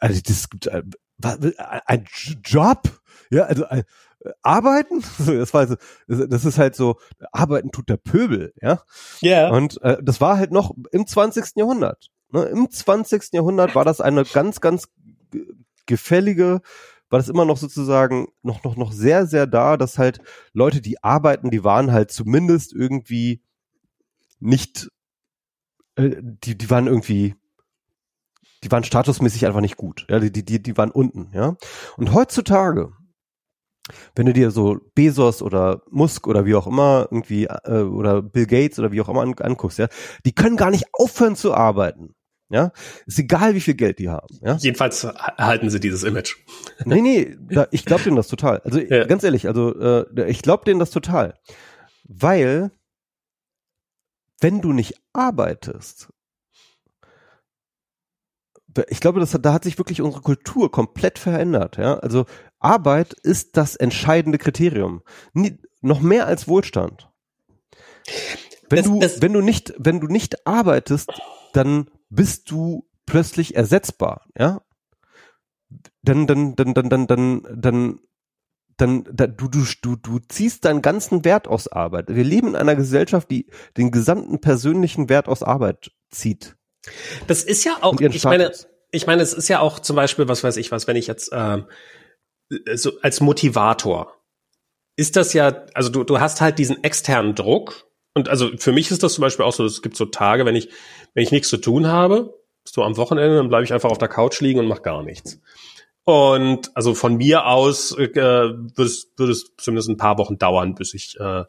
[0.00, 0.82] Also das gibt äh,
[1.86, 2.04] ein
[2.42, 2.82] Job,
[3.30, 3.84] ja, also ein,
[4.24, 5.76] äh, arbeiten, das war also,
[6.08, 6.96] das ist halt so,
[7.30, 8.82] arbeiten tut der Pöbel, ja.
[9.20, 9.48] Ja.
[9.48, 9.56] Yeah.
[9.56, 11.52] Und äh, das war halt noch im 20.
[11.54, 12.08] Jahrhundert.
[12.32, 13.32] Ne, Im 20.
[13.32, 14.88] Jahrhundert war das eine ganz, ganz
[15.86, 16.62] gefällige,
[17.10, 20.20] war das immer noch sozusagen noch, noch, noch sehr, sehr da, dass halt
[20.54, 23.42] Leute, die arbeiten, die waren halt zumindest irgendwie
[24.40, 24.88] nicht,
[25.96, 27.36] äh, die, die waren irgendwie,
[28.64, 30.06] die waren statusmäßig einfach nicht gut.
[30.08, 31.56] Ja, die, die, die waren unten, ja.
[31.98, 32.92] Und heutzutage,
[34.14, 38.46] wenn du dir so Bezos oder Musk oder wie auch immer irgendwie äh, oder Bill
[38.46, 39.88] Gates oder wie auch immer an, anguckst, ja,
[40.24, 42.14] die können gar nicht aufhören zu arbeiten.
[42.52, 42.70] Ja,
[43.06, 44.38] ist egal, wie viel Geld die haben.
[44.42, 44.56] Ja?
[44.56, 46.36] Jedenfalls halten sie dieses Image.
[46.84, 48.58] Nee, nee, da, ich glaube denen das total.
[48.58, 49.04] Also ja.
[49.04, 51.38] ganz ehrlich, also äh, ich glaube denen das total.
[52.04, 52.70] Weil,
[54.38, 56.12] wenn du nicht arbeitest,
[58.88, 61.78] ich glaube, das, da hat sich wirklich unsere Kultur komplett verändert.
[61.78, 61.98] Ja?
[62.00, 62.26] Also
[62.58, 65.02] Arbeit ist das entscheidende Kriterium.
[65.32, 67.08] Nie, noch mehr als Wohlstand.
[68.68, 71.10] Wenn das, du, das wenn du nicht, wenn du nicht arbeitest,
[71.52, 74.62] dann bist du plötzlich ersetzbar, ja?
[76.02, 78.00] Dann, dann, dann, dann, dann, dann, dann
[78.78, 82.06] dann da, du, du, du, du ziehst deinen ganzen Wert aus Arbeit.
[82.08, 86.56] Wir leben in einer Gesellschaft, die den gesamten persönlichen Wert aus Arbeit zieht.
[87.26, 88.50] Das ist ja auch, ich meine,
[88.90, 91.30] ich meine, es ist ja auch zum Beispiel, was weiß ich was, wenn ich jetzt
[91.32, 91.66] ähm,
[92.74, 94.22] so als Motivator
[94.96, 97.86] ist das ja, also du, du hast halt diesen externen Druck.
[98.14, 100.56] Und also für mich ist das zum Beispiel auch so, es gibt so Tage, wenn
[100.56, 100.68] ich,
[101.14, 102.34] wenn ich nichts zu tun habe,
[102.64, 105.40] so am Wochenende, dann bleibe ich einfach auf der Couch liegen und mache gar nichts.
[106.04, 110.74] Und also von mir aus äh, würde, es, würde es zumindest ein paar Wochen dauern,
[110.74, 111.44] bis ich äh,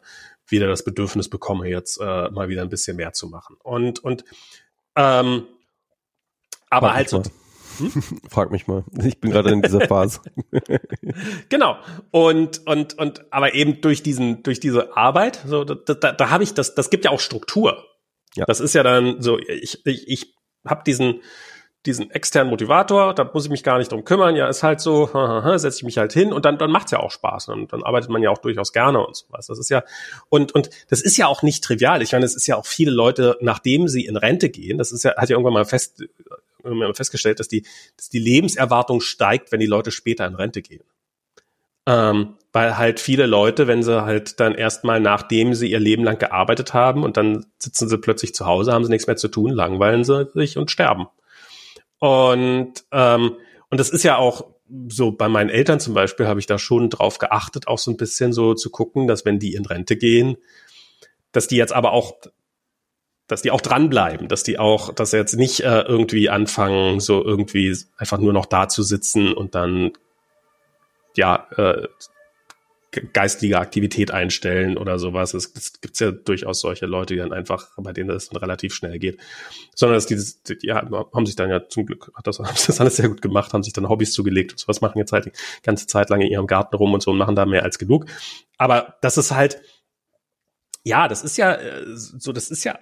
[0.46, 3.56] wieder das Bedürfnis bekomme, jetzt äh, mal wieder ein bisschen mehr zu machen.
[3.62, 4.24] Und, und
[4.96, 5.46] ähm,
[6.70, 7.22] aber halt so.
[7.78, 8.20] Hm?
[8.28, 8.84] Frag mich mal.
[9.02, 10.20] Ich bin gerade in dieser Phase.
[11.48, 11.76] genau.
[12.10, 16.44] Und, und, und, aber eben durch diesen, durch diese Arbeit, so, da, da, da habe
[16.44, 17.84] ich das, das gibt ja auch Struktur.
[18.34, 18.44] Ja.
[18.46, 20.34] Das ist ja dann so, ich, ich, ich
[20.66, 21.20] habe diesen,
[21.86, 25.06] diesen externen Motivator, da muss ich mich gar nicht drum kümmern, ja, ist halt so,
[25.56, 28.10] setze ich mich halt hin und dann, dann macht's ja auch Spaß und dann arbeitet
[28.10, 29.46] man ja auch durchaus gerne und sowas.
[29.46, 29.82] Das ist ja,
[30.30, 32.00] und, und das ist ja auch nicht trivial.
[32.02, 35.04] Ich meine, es ist ja auch viele Leute, nachdem sie in Rente gehen, das ist
[35.04, 36.02] ja, hat ja irgendwann mal fest,
[36.64, 37.64] irgendwann festgestellt, dass die,
[37.96, 40.84] dass die Lebenserwartung steigt, wenn die Leute später in Rente gehen.
[41.86, 46.18] Ähm, weil halt viele Leute, wenn sie halt dann erstmal nachdem sie ihr Leben lang
[46.18, 49.50] gearbeitet haben und dann sitzen sie plötzlich zu Hause, haben sie nichts mehr zu tun,
[49.50, 51.08] langweilen sie sich und sterben.
[51.98, 53.36] Und, ähm,
[53.70, 54.46] und das ist ja auch
[54.88, 57.96] so bei meinen Eltern zum Beispiel habe ich da schon drauf geachtet, auch so ein
[57.96, 60.36] bisschen so zu gucken, dass wenn die in Rente gehen,
[61.32, 62.14] dass die jetzt aber auch,
[63.26, 67.24] dass die auch dranbleiben, dass die auch, dass sie jetzt nicht äh, irgendwie anfangen, so
[67.24, 69.92] irgendwie einfach nur noch da zu sitzen und dann
[71.16, 71.88] ja äh,
[73.12, 75.34] geistige Aktivität einstellen oder sowas.
[75.34, 78.98] Es, gibt ja durchaus solche Leute, die dann einfach, bei denen das dann relativ schnell
[78.98, 79.18] geht.
[79.74, 82.80] Sondern dass dieses, die, die haben sich dann ja zum Glück, hat das, haben das
[82.80, 85.32] alles sehr gut gemacht, haben sich dann Hobbys zugelegt und sowas, machen jetzt halt die
[85.62, 88.06] ganze Zeit lang in ihrem Garten rum und so und machen da mehr als genug.
[88.58, 89.60] Aber das ist halt,
[90.84, 92.78] ja, das ist ja äh, so, das ist ja,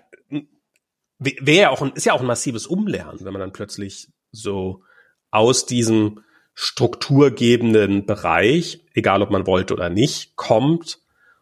[1.25, 4.83] wäre ja auch ein, ist ja auch ein massives Umlernen, wenn man dann plötzlich so
[5.31, 6.21] aus diesem
[6.55, 10.99] strukturgebenden Bereich, egal ob man wollte oder nicht, kommt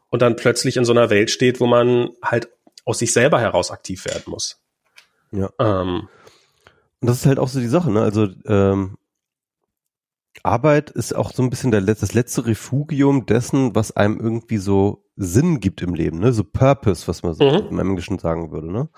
[0.09, 2.48] und dann plötzlich in so einer Welt steht, wo man halt
[2.85, 4.62] aus sich selber heraus aktiv werden muss.
[5.32, 5.51] Ja.
[5.59, 6.09] Ähm,
[7.01, 8.02] und das ist halt auch so die Sache, ne?
[8.02, 8.97] Also ähm,
[10.43, 15.05] Arbeit ist auch so ein bisschen der, das letzte Refugium dessen, was einem irgendwie so
[15.16, 16.32] Sinn gibt im Leben, ne?
[16.32, 17.69] So Purpose, was man so mhm.
[17.69, 18.89] im Englischen sagen würde, ne?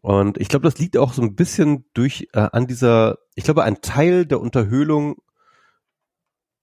[0.00, 3.64] Und ich glaube, das liegt auch so ein bisschen durch äh, an dieser, ich glaube,
[3.64, 5.16] ein Teil der Unterhöhlung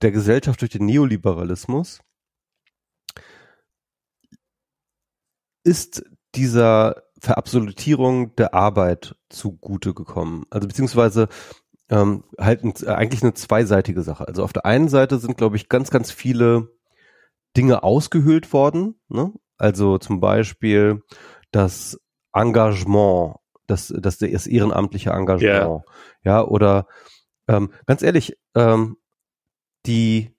[0.02, 1.99] der Gesellschaft durch den Neoliberalismus
[5.64, 6.03] ist
[6.36, 10.45] dieser Verabsolutierung der Arbeit zugute gekommen.
[10.49, 11.28] Also beziehungsweise
[11.90, 14.28] ähm, halt ein, eigentlich eine zweiseitige Sache.
[14.28, 16.70] Also auf der einen Seite sind, glaube ich, ganz, ganz viele
[17.57, 18.95] Dinge ausgehöhlt worden.
[19.07, 19.34] Ne?
[19.57, 21.02] Also zum Beispiel,
[21.52, 21.99] dass
[22.36, 23.38] Engagement,
[23.68, 25.44] das, das, das ehrenamtliche Engagement.
[25.44, 25.84] Yeah.
[26.24, 26.88] Ja, oder
[27.48, 28.98] ähm, ganz ehrlich, ähm,
[29.86, 30.36] die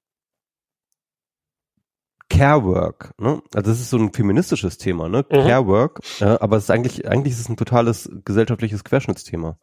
[2.28, 3.40] Care Work, ne?
[3.54, 5.24] Also das ist so ein feministisches Thema, ne?
[5.30, 5.34] Mhm.
[5.34, 9.58] Care Work, ja, aber es ist eigentlich, eigentlich ist es ein totales gesellschaftliches Querschnittsthema.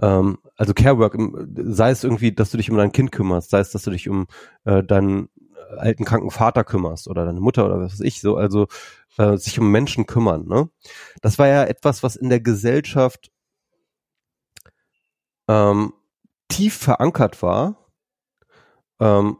[0.00, 1.18] Ähm, also Care Work,
[1.56, 4.08] sei es irgendwie, dass du dich um dein Kind kümmerst, sei es, dass du dich
[4.08, 4.26] um
[4.64, 5.28] äh, deinen
[5.76, 8.68] alten kranken Vater kümmerst oder deine Mutter oder was weiß ich so, also
[9.18, 10.46] äh, sich um Menschen kümmern.
[10.46, 10.68] Ne?
[11.20, 13.30] Das war ja etwas, was in der Gesellschaft
[15.48, 15.92] ähm,
[16.48, 17.76] tief verankert war,
[19.00, 19.38] ähm,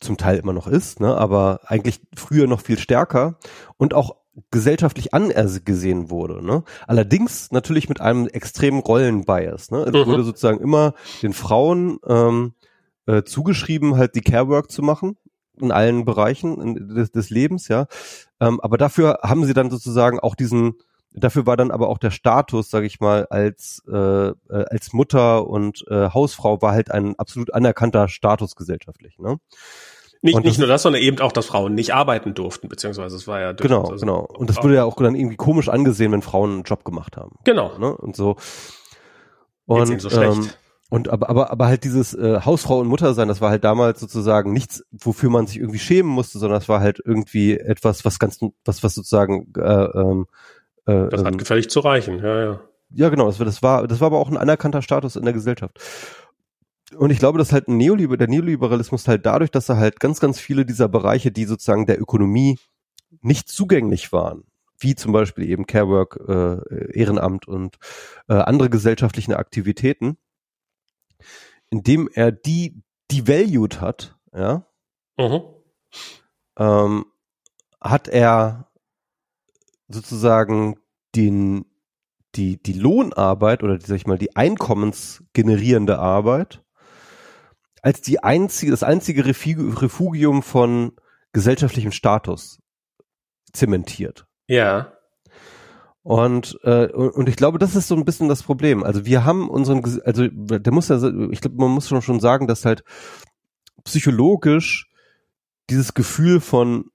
[0.00, 3.38] zum Teil immer noch ist, ne, aber eigentlich früher noch viel stärker
[3.76, 4.16] und auch
[4.50, 6.44] gesellschaftlich angesehen wurde.
[6.44, 6.64] Ne?
[6.86, 9.70] Allerdings natürlich mit einem extremen Rollenbias.
[9.70, 9.80] Ne?
[9.82, 10.06] Es mhm.
[10.06, 12.54] wurde sozusagen immer den Frauen ähm,
[13.06, 15.16] äh, zugeschrieben, halt die Carework zu machen
[15.62, 17.86] in allen Bereichen des, des Lebens, ja.
[18.40, 20.74] Ähm, aber dafür haben sie dann sozusagen auch diesen,
[21.12, 25.46] dafür war dann aber auch der Status, sage ich mal, als äh, äh, als Mutter
[25.46, 29.38] und äh, Hausfrau war halt ein absolut anerkannter Status gesellschaftlich, ne?
[30.24, 33.40] Nicht, nicht nur das, sondern eben auch, dass Frauen nicht arbeiten durften, beziehungsweise es war
[33.40, 34.20] ja genau, also genau.
[34.20, 37.34] Und das wurde ja auch dann irgendwie komisch angesehen, wenn Frauen einen Job gemacht haben.
[37.42, 37.76] Genau.
[37.76, 37.96] Ne?
[37.96, 38.36] Und so.
[39.66, 40.36] Und so schlecht.
[40.36, 40.50] Ähm,
[40.92, 43.98] und aber, aber, aber halt dieses äh, Hausfrau und Mutter sein, das war halt damals
[43.98, 48.18] sozusagen nichts, wofür man sich irgendwie schämen musste, sondern das war halt irgendwie etwas, was
[48.18, 50.26] ganz, was, was sozusagen äh, ähm,
[50.84, 52.60] äh, Das hat ähm, gefällig zu reichen, ja, ja.
[52.90, 55.32] Ja, genau, das war, das war, das war aber auch ein anerkannter Status in der
[55.32, 55.80] Gesellschaft.
[56.94, 60.20] Und ich glaube, dass halt ein Neoliber, der Neoliberalismus halt dadurch, dass er halt ganz,
[60.20, 62.58] ganz viele dieser Bereiche, die sozusagen der Ökonomie
[63.22, 64.44] nicht zugänglich waren,
[64.78, 67.78] wie zum Beispiel eben Carework, äh, Ehrenamt und
[68.28, 70.18] äh, andere gesellschaftliche Aktivitäten,
[71.70, 74.66] indem er die devalued hat, ja,
[75.16, 75.42] mhm.
[76.58, 77.06] ähm,
[77.80, 78.70] hat er
[79.88, 80.76] sozusagen
[81.14, 81.66] den,
[82.34, 86.62] die, die Lohnarbeit oder sag ich mal, die einkommensgenerierende Arbeit
[87.82, 90.96] als die einzige, das einzige Refugium von
[91.32, 92.60] gesellschaftlichem Status
[93.52, 94.26] zementiert.
[94.46, 94.92] Ja.
[96.02, 98.82] Und, äh, und ich glaube, das ist so ein bisschen das Problem.
[98.82, 100.96] Also wir haben unseren, also der muss ja,
[101.30, 102.82] ich glaube, man muss schon schon sagen, dass halt
[103.84, 104.90] psychologisch
[105.70, 106.86] dieses Gefühl von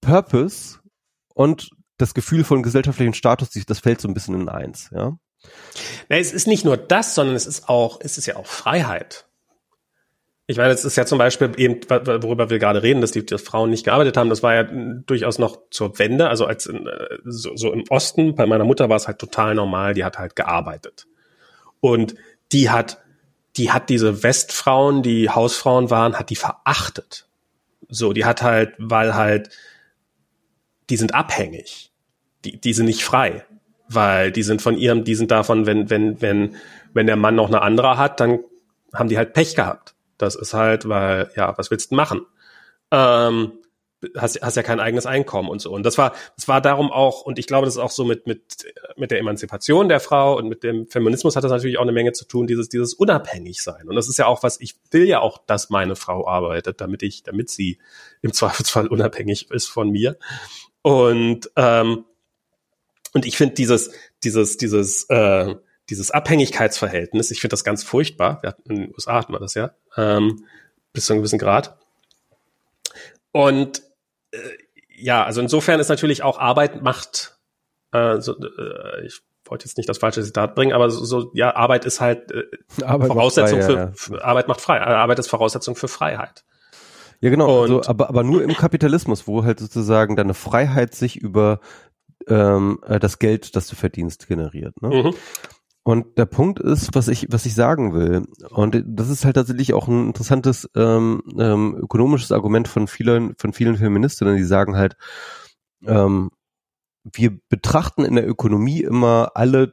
[0.00, 0.80] Purpose
[1.34, 5.16] und das Gefühl von gesellschaftlichem Status, das fällt so ein bisschen in eins, ja.
[6.08, 9.26] Na, es ist nicht nur das, sondern es ist auch, es ist ja auch Freiheit.
[10.50, 13.40] Ich meine, es ist ja zum Beispiel eben, worüber wir gerade reden, dass die dass
[13.40, 14.30] Frauen nicht gearbeitet haben.
[14.30, 16.28] Das war ja durchaus noch zur Wende.
[16.28, 19.54] Also als in, äh, so, so im Osten, bei meiner Mutter war es halt total
[19.54, 19.94] normal.
[19.94, 21.06] Die hat halt gearbeitet.
[21.78, 22.16] Und
[22.50, 22.98] die hat,
[23.58, 27.28] die hat diese Westfrauen, die Hausfrauen waren, hat die verachtet.
[27.88, 29.50] So, die hat halt, weil halt,
[30.90, 31.92] die sind abhängig.
[32.44, 33.44] Die, die sind nicht frei.
[33.88, 36.56] Weil die sind von ihrem, die sind davon, wenn, wenn, wenn,
[36.92, 38.40] wenn der Mann noch eine andere hat, dann
[38.92, 39.94] haben die halt Pech gehabt.
[40.20, 42.26] Das ist halt, weil, ja, was willst du machen?
[42.90, 43.52] Ähm,
[44.16, 45.70] hast, hast ja kein eigenes Einkommen und so.
[45.72, 48.26] Und das war, das war darum auch, und ich glaube, das ist auch so mit,
[48.26, 48.42] mit,
[48.96, 52.12] mit der Emanzipation der Frau und mit dem Feminismus hat das natürlich auch eine Menge
[52.12, 53.88] zu tun, dieses, dieses unabhängig sein.
[53.88, 57.02] Und das ist ja auch was, ich will ja auch, dass meine Frau arbeitet, damit
[57.02, 57.78] ich, damit sie
[58.22, 60.16] im Zweifelsfall unabhängig ist von mir.
[60.82, 62.04] Und, ähm,
[63.12, 63.90] und ich finde dieses,
[64.22, 65.54] dieses, dieses, äh,
[65.90, 68.40] dieses Abhängigkeitsverhältnis, ich finde das ganz furchtbar.
[68.44, 70.44] Hatten, in den USA hatten wir das ja, ähm,
[70.92, 71.76] bis zu einem gewissen Grad.
[73.32, 73.82] Und
[74.32, 74.38] äh,
[74.96, 77.38] ja, also insofern ist natürlich auch Arbeit macht,
[77.92, 81.54] äh, so, äh, ich wollte jetzt nicht das falsche Zitat bringen, aber so, so ja,
[81.54, 82.44] Arbeit ist halt äh,
[82.84, 83.92] Arbeit Voraussetzung frei, für, ja.
[83.94, 86.44] für, Arbeit macht frei, Arbeit ist Voraussetzung für Freiheit.
[87.20, 91.60] Ja, genau, also, aber, aber nur im Kapitalismus, wo halt sozusagen deine Freiheit sich über
[92.28, 94.80] ähm, äh, das Geld, das du verdienst, generiert.
[94.80, 94.88] Ne?
[94.88, 95.14] Mhm.
[95.82, 99.72] Und der Punkt ist, was ich, was ich sagen will, und das ist halt tatsächlich
[99.72, 104.96] auch ein interessantes ähm, ähm, ökonomisches Argument von vielen, von vielen Feministinnen, die sagen halt,
[105.86, 106.30] ähm,
[107.02, 109.72] wir betrachten in der Ökonomie immer alle,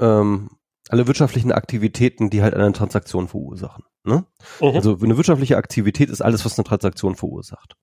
[0.00, 0.50] ähm,
[0.88, 3.84] alle wirtschaftlichen Aktivitäten, die halt eine Transaktion verursachen.
[4.04, 4.24] Ne?
[4.60, 4.68] Mhm.
[4.68, 7.76] Also eine wirtschaftliche Aktivität ist alles, was eine Transaktion verursacht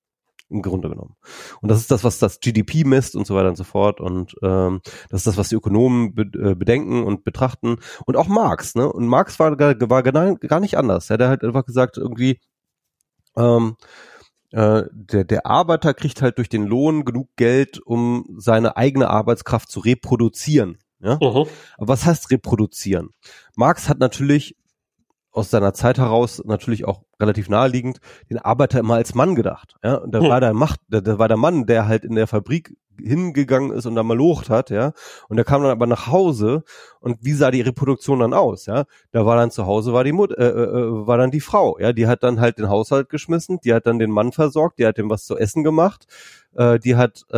[0.49, 1.15] im Grunde genommen.
[1.61, 4.01] Und das ist das, was das GDP misst und so weiter und so fort.
[4.01, 7.77] Und ähm, das ist das, was die Ökonomen be äh, bedenken und betrachten.
[8.05, 8.91] Und auch Marx, ne?
[8.91, 11.09] Und Marx war, war gar, gar nicht anders.
[11.09, 12.39] Ja, der hat einfach gesagt, irgendwie,
[13.37, 13.75] ähm,
[14.51, 19.69] äh, der, der Arbeiter kriegt halt durch den Lohn genug Geld, um seine eigene Arbeitskraft
[19.69, 20.77] zu reproduzieren.
[20.99, 21.13] Ja?
[21.21, 21.47] Uh -huh.
[21.77, 23.09] Aber was heißt reproduzieren?
[23.55, 24.55] Marx hat natürlich
[25.39, 27.99] aus seiner Zeit heraus natürlich auch relativ naheliegend
[28.29, 29.75] den Arbeiter immer als Mann gedacht.
[29.83, 30.29] Ja, und da hm.
[30.29, 33.95] war der Macht, da, war der Mann, der halt in der Fabrik hingegangen ist und
[33.95, 34.91] da mal locht hat, ja.
[35.29, 36.63] Und der kam dann aber nach Hause
[36.99, 38.83] und wie sah die Reproduktion dann aus, ja?
[39.11, 41.79] Da war dann zu Hause war die Mutter, äh, äh, äh, war dann die Frau,
[41.79, 41.93] ja.
[41.93, 44.97] Die hat dann halt den Haushalt geschmissen, die hat dann den Mann versorgt, die hat
[44.97, 46.07] ihm was zu essen gemacht,
[46.55, 47.37] äh, die hat, äh,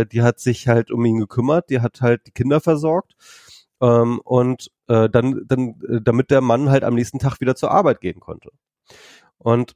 [0.00, 3.14] äh die hat sich halt um ihn gekümmert, die hat halt die Kinder versorgt
[3.82, 7.72] ähm, und äh, dann, dann, äh, damit der Mann halt am nächsten Tag wieder zur
[7.72, 8.50] Arbeit gehen konnte.
[9.38, 9.74] Und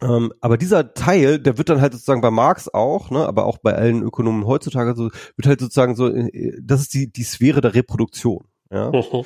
[0.00, 3.58] ähm, aber dieser Teil, der wird dann halt sozusagen bei Marx auch, ne, aber auch
[3.58, 7.60] bei allen Ökonomen heutzutage so, wird halt sozusagen so, äh, das ist die, die Sphäre
[7.60, 8.46] der Reproduktion.
[8.70, 8.90] Ja.
[8.90, 9.24] Mhm.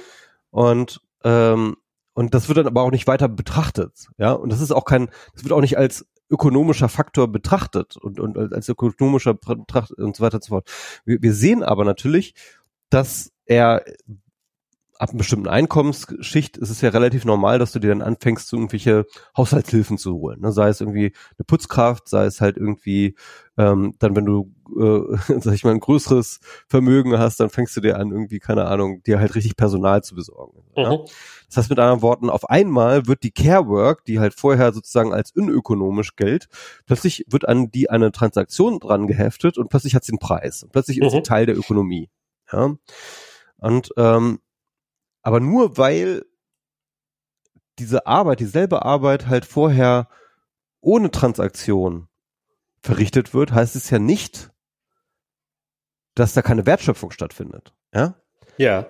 [0.50, 1.76] Und, ähm,
[2.14, 4.08] und das wird dann aber auch nicht weiter betrachtet.
[4.18, 4.32] Ja.
[4.32, 8.36] Und das ist auch kein, das wird auch nicht als ökonomischer Faktor betrachtet und, und
[8.36, 10.70] als ökonomischer Betracht und so weiter und so fort.
[11.04, 12.34] Wir, wir sehen aber natürlich,
[12.90, 13.82] dass er
[14.98, 18.56] ab einer bestimmten Einkommensschicht ist es ja relativ normal, dass du dir dann anfängst, so
[18.56, 19.06] irgendwelche
[19.36, 20.40] Haushaltshilfen zu holen.
[20.40, 20.52] Ne?
[20.52, 23.14] Sei es irgendwie eine Putzkraft, sei es halt irgendwie,
[23.56, 27.80] ähm, dann wenn du, äh, sag ich mal, ein größeres Vermögen hast, dann fängst du
[27.80, 30.64] dir an, irgendwie, keine Ahnung, dir halt richtig Personal zu besorgen.
[30.76, 30.82] Mhm.
[30.82, 30.98] Ja?
[31.46, 35.12] Das heißt mit anderen Worten, auf einmal wird die Care Work, die halt vorher sozusagen
[35.12, 36.48] als unökonomisch gilt,
[36.86, 40.64] plötzlich wird an die eine Transaktion dran geheftet und plötzlich hat sie einen Preis.
[40.64, 41.06] Und plötzlich mhm.
[41.06, 42.10] ist sie Teil der Ökonomie.
[42.52, 42.74] Ja.
[43.58, 44.40] Und ähm,
[45.22, 46.24] aber nur weil
[47.78, 50.08] diese Arbeit, dieselbe Arbeit halt vorher
[50.80, 52.08] ohne Transaktion
[52.82, 54.50] verrichtet wird, heißt es ja nicht,
[56.14, 57.74] dass da keine Wertschöpfung stattfindet.
[57.94, 58.14] Ja?
[58.56, 58.86] Ja.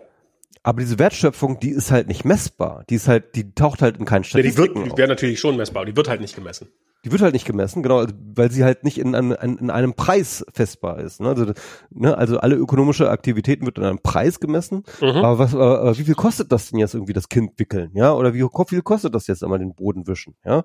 [0.63, 2.85] Aber diese Wertschöpfung, die ist halt nicht messbar.
[2.91, 5.41] Die ist halt, die taucht halt in keinen Statistiken ja, Die wird, die wäre natürlich
[5.41, 6.69] schon messbar, aber die wird halt nicht gemessen.
[7.05, 8.05] Die wird halt nicht gemessen, genau,
[8.35, 11.21] weil sie halt nicht in, einem, in einem Preis festbar ist.
[11.21, 11.29] Ne?
[11.29, 11.53] Also,
[11.91, 12.19] ne?
[12.19, 14.83] also alle ökonomische Aktivitäten wird in einem Preis gemessen.
[15.01, 15.09] Mhm.
[15.09, 17.93] Aber was, aber wie viel kostet das denn jetzt irgendwie das Kind wickeln?
[17.95, 20.35] Ja, oder wie viel kostet das jetzt einmal den Boden wischen?
[20.45, 20.65] Ja,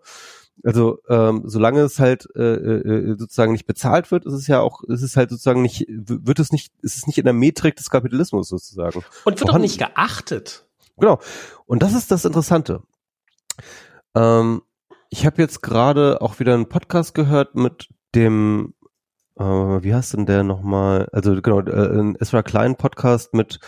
[0.64, 4.84] also ähm, solange es halt äh, äh, sozusagen nicht bezahlt wird, ist es ja auch,
[4.84, 7.89] ist es halt sozusagen nicht, wird es nicht, ist es nicht in der Metrik des
[7.89, 9.03] Kapitalismus sozusagen.
[9.26, 10.65] Und wird auch nicht geachtet.
[10.97, 11.19] Genau.
[11.65, 12.84] Und das ist das Interessante.
[14.15, 14.61] Ähm,
[15.14, 18.73] ich habe jetzt gerade auch wieder einen Podcast gehört mit dem,
[19.38, 21.07] äh, wie heißt denn der nochmal?
[21.11, 23.60] Also genau, äh, ein Ezra Klein Podcast mit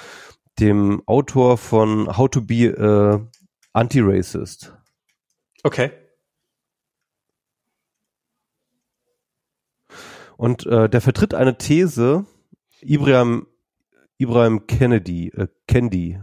[0.57, 3.19] dem Autor von How to be äh,
[3.73, 4.75] Anti-Racist.
[5.61, 5.91] Okay.
[10.37, 12.25] Und äh, der vertritt eine These,
[12.81, 13.45] Ibrahim,
[14.17, 16.19] Ibrahim Kennedy, äh, Kendi,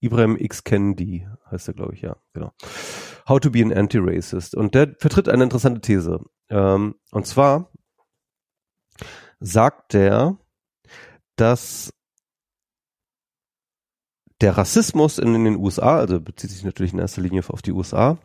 [0.00, 2.54] Ibrahim X Kennedy heißt er, glaube ich, ja, genau.
[3.28, 4.54] How to be an Anti-Racist.
[4.54, 6.20] Und der vertritt eine interessante These.
[6.50, 7.72] Ähm, und zwar
[9.40, 10.38] sagt der,
[11.36, 11.92] dass
[14.40, 17.72] der Rassismus in, in, den USA, also bezieht sich natürlich in erster Linie auf die
[17.72, 18.18] USA,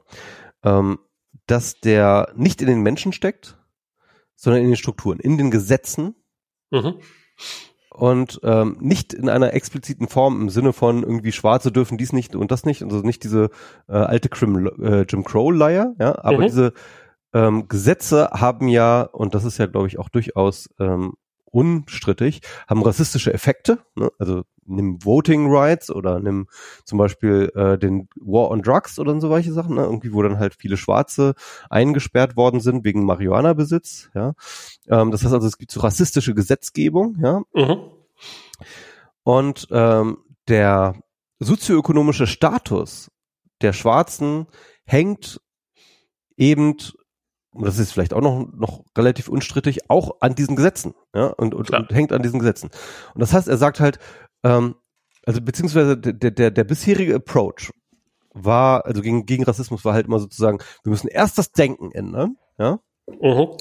[0.63, 0.99] ähm,
[1.47, 3.57] dass der nicht in den Menschen steckt,
[4.35, 6.15] sondern in den Strukturen, in den Gesetzen.
[6.71, 6.99] Mhm
[7.99, 12.35] und ähm, nicht in einer expliziten Form im Sinne von irgendwie Schwarze dürfen dies nicht
[12.35, 13.49] und das nicht, also nicht diese
[13.87, 16.43] äh, alte Crim, äh, Jim Crow-Leier, ja, aber mhm.
[16.43, 16.73] diese
[17.33, 21.13] ähm, Gesetze haben ja, und das ist ja, glaube ich, auch durchaus ähm,
[21.51, 24.11] unstrittig, haben rassistische Effekte, ne?
[24.19, 26.47] also nimm Voting Rights oder nimm
[26.85, 29.83] zum Beispiel äh, den War on Drugs oder so solche Sachen, ne?
[29.83, 31.33] irgendwie wo dann halt viele Schwarze
[31.69, 34.33] eingesperrt worden sind wegen Marihuana-Besitz, ja.
[34.87, 37.41] Ähm, das heißt also, es gibt so rassistische Gesetzgebung, ja.
[37.53, 37.77] Mhm.
[39.23, 40.17] Und ähm,
[40.47, 40.95] der
[41.39, 43.11] sozioökonomische Status
[43.61, 44.47] der Schwarzen
[44.85, 45.41] hängt
[46.37, 46.75] eben
[47.51, 51.55] und das ist vielleicht auch noch, noch relativ unstrittig, auch an diesen Gesetzen, ja, und,
[51.55, 52.69] und, und hängt an diesen Gesetzen.
[53.13, 53.99] Und das heißt, er sagt halt,
[54.43, 54.75] ähm,
[55.25, 57.71] also beziehungsweise der, der, der bisherige Approach
[58.33, 62.37] war, also gegen, gegen Rassismus war halt immer sozusagen, wir müssen erst das Denken ändern,
[62.57, 62.79] ja.
[63.07, 63.57] Mhm.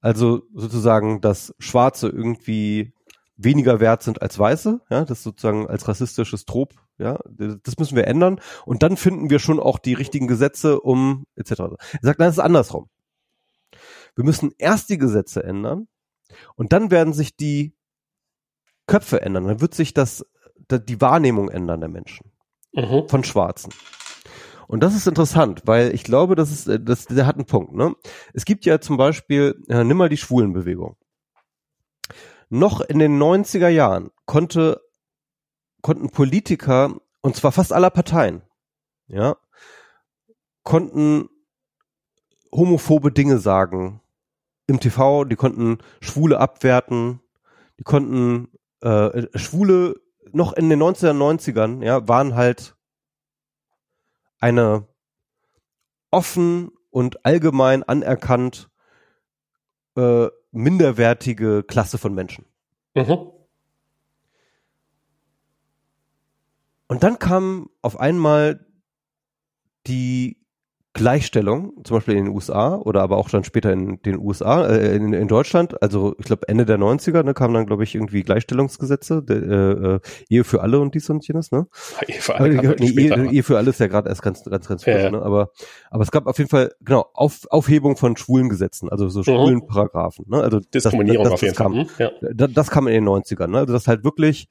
[0.00, 2.92] Also sozusagen, dass Schwarze irgendwie
[3.36, 8.06] weniger wert sind als Weiße, ja, das sozusagen als rassistisches Trop, ja, das müssen wir
[8.06, 11.50] ändern und dann finden wir schon auch die richtigen Gesetze um etc.
[11.50, 12.88] Er sagt, nein, es ist andersrum.
[14.14, 15.88] Wir müssen erst die Gesetze ändern
[16.54, 17.76] und dann werden sich die
[18.86, 20.24] Köpfe ändern, dann wird sich das
[20.70, 22.30] die Wahrnehmung ändern der Menschen
[22.72, 23.08] mhm.
[23.08, 23.72] von Schwarzen.
[24.66, 27.74] Und das ist interessant, weil ich glaube, das ist, das, der hat einen Punkt.
[27.74, 27.94] Ne?
[28.32, 30.96] Es gibt ja zum Beispiel, äh, nimm mal die Schwulenbewegung.
[32.48, 34.80] Noch in den 90er Jahren konnte,
[35.84, 38.40] konnten Politiker, und zwar fast aller Parteien,
[39.06, 39.36] ja,
[40.62, 41.28] konnten
[42.50, 44.00] homophobe Dinge sagen
[44.66, 47.20] im TV, die konnten Schwule abwerten,
[47.78, 48.48] die konnten
[48.80, 50.00] äh, Schwule
[50.32, 52.76] noch in den 1990ern, ja, waren halt
[54.40, 54.88] eine
[56.10, 58.70] offen und allgemein anerkannt
[59.98, 62.46] äh, minderwertige Klasse von Menschen.
[62.94, 63.33] Mhm.
[66.88, 68.66] Und dann kam auf einmal
[69.86, 70.44] die
[70.96, 74.94] Gleichstellung, zum Beispiel in den USA oder aber auch dann später in den USA, äh,
[74.94, 78.22] in, in Deutschland, also ich glaube Ende der 90er, ne, kamen dann, glaube ich, irgendwie
[78.22, 80.00] Gleichstellungsgesetze, de, äh, äh,
[80.30, 81.66] Ehe für alle und dies und jenes, ne?
[82.06, 84.68] Ehe für alle, äh, nee, Ehe, Ehe, für alle ist ja gerade erst ganz, ganz,
[84.68, 85.10] ganz frisch, ja, ja.
[85.10, 85.20] ne?
[85.20, 85.50] Aber,
[85.90, 89.24] aber es gab auf jeden Fall, genau, auf, Aufhebung von schwulen Gesetzen, also so mhm.
[89.24, 89.66] schwulen mhm.
[89.66, 90.42] Paragraphen, ne?
[90.42, 92.08] Also Diskriminierung das, das, das, auf jeden Fall.
[92.08, 92.32] Kam, ja.
[92.32, 93.58] das, das kam in den 90ern, ne?
[93.58, 94.48] Also das halt wirklich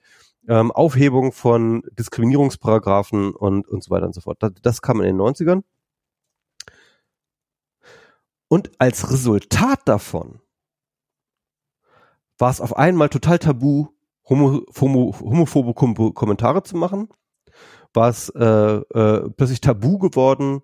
[0.48, 4.38] ähm, Aufhebung von Diskriminierungsparagraphen und, und so weiter und so fort.
[4.42, 5.64] Das, das kam in den 90ern.
[8.48, 10.40] Und als Resultat davon
[12.38, 13.88] war es auf einmal total tabu,
[14.30, 17.10] homo, homo, homophobe Kom Kommentare zu machen.
[17.94, 20.62] War es äh, äh, plötzlich tabu geworden,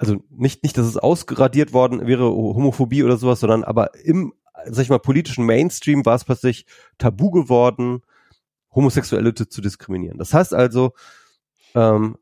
[0.00, 4.32] also nicht, nicht, dass es ausgeradiert worden wäre, Homophobie oder sowas, sondern aber im,
[4.64, 6.64] sag ich mal, politischen Mainstream war es plötzlich
[6.96, 8.00] tabu geworden,
[8.74, 10.18] Homosexuelle zu, diskriminieren.
[10.18, 10.92] Das heißt also,
[11.74, 12.16] ähm,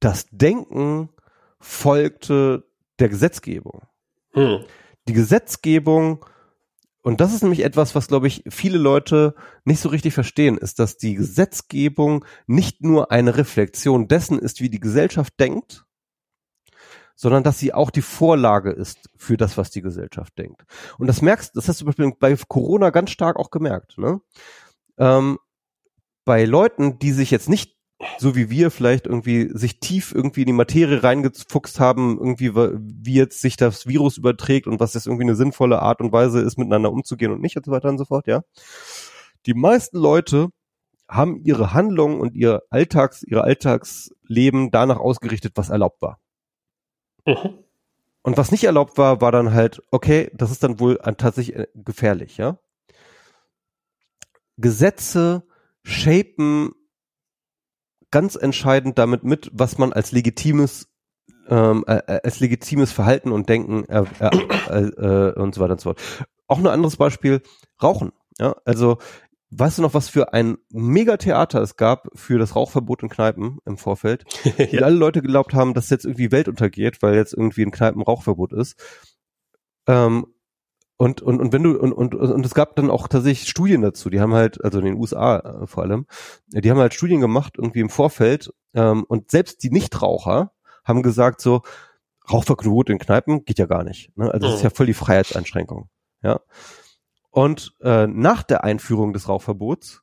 [0.00, 1.10] das Denken
[1.60, 2.64] folgte
[2.98, 3.82] der Gesetzgebung.
[4.32, 4.64] Hm.
[5.08, 6.24] Die Gesetzgebung,
[7.02, 9.34] und das ist nämlich etwas, was, glaube ich, viele Leute
[9.64, 14.70] nicht so richtig verstehen, ist, dass die Gesetzgebung nicht nur eine Reflexion dessen ist, wie
[14.70, 15.84] die Gesellschaft denkt,
[17.20, 20.64] sondern dass sie auch die Vorlage ist für das, was die Gesellschaft denkt.
[20.98, 23.98] Und das merkst, das hast du zum Beispiel bei Corona ganz stark auch gemerkt.
[23.98, 24.22] Ne?
[25.00, 25.38] Ähm,
[26.24, 27.80] bei Leuten, die sich jetzt nicht
[28.18, 33.14] so wie wir vielleicht irgendwie sich tief irgendwie in die Materie reingefuchst haben, irgendwie wie
[33.14, 36.58] jetzt sich das Virus überträgt und was jetzt irgendwie eine sinnvolle Art und Weise ist,
[36.58, 38.42] miteinander umzugehen und nicht und so weiter und so fort, ja.
[39.46, 40.48] Die meisten Leute
[41.08, 46.20] haben ihre Handlungen und ihr Alltags, ihre Alltagsleben danach ausgerichtet, was erlaubt war.
[47.26, 47.58] Mhm.
[48.22, 51.66] Und was nicht erlaubt war, war dann halt, okay, das ist dann wohl tatsächlich äh,
[51.74, 52.58] gefährlich, ja.
[54.60, 55.44] Gesetze
[55.82, 56.72] shapen
[58.10, 60.88] ganz entscheidend damit mit, was man als legitimes
[61.48, 65.80] ähm, äh, äh als legitimes Verhalten und Denken äh, äh, äh, und so weiter und
[65.80, 66.00] so fort.
[66.46, 67.42] Auch ein anderes Beispiel,
[67.82, 68.12] Rauchen.
[68.38, 68.98] Ja, also
[69.52, 73.78] Weißt du noch, was für ein Megatheater es gab für das Rauchverbot in Kneipen im
[73.78, 74.24] Vorfeld?
[74.58, 74.66] ja.
[74.66, 78.00] Und alle Leute geglaubt haben, dass jetzt irgendwie Welt untergeht, weil jetzt irgendwie in Kneipen
[78.00, 78.80] Rauchverbot ist.
[79.88, 80.26] Ähm,
[81.00, 84.10] und, und, und wenn du, und, und, und es gab dann auch tatsächlich Studien dazu,
[84.10, 86.06] die haben halt, also in den USA äh, vor allem,
[86.48, 90.52] die haben halt Studien gemacht, irgendwie im Vorfeld, ähm, und selbst die Nichtraucher
[90.84, 91.62] haben gesagt so,
[92.30, 94.14] Rauchverbot in Kneipen geht ja gar nicht.
[94.14, 94.30] Ne?
[94.30, 94.64] Also das ist mhm.
[94.64, 95.88] ja voll die Freiheitseinschränkung.
[96.22, 96.40] Ja.
[97.30, 100.02] Und äh, nach der Einführung des Rauchverbots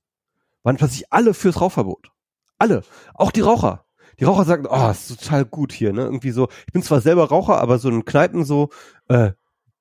[0.64, 2.10] waren plötzlich alle fürs Rauchverbot.
[2.58, 2.82] Alle.
[3.14, 3.86] Auch die Raucher.
[4.20, 6.06] Die Raucher sagen, oh, ist total gut hier, ne?
[6.06, 8.70] Irgendwie so, ich bin zwar selber Raucher, aber so in Kneipen so,
[9.10, 9.34] äh,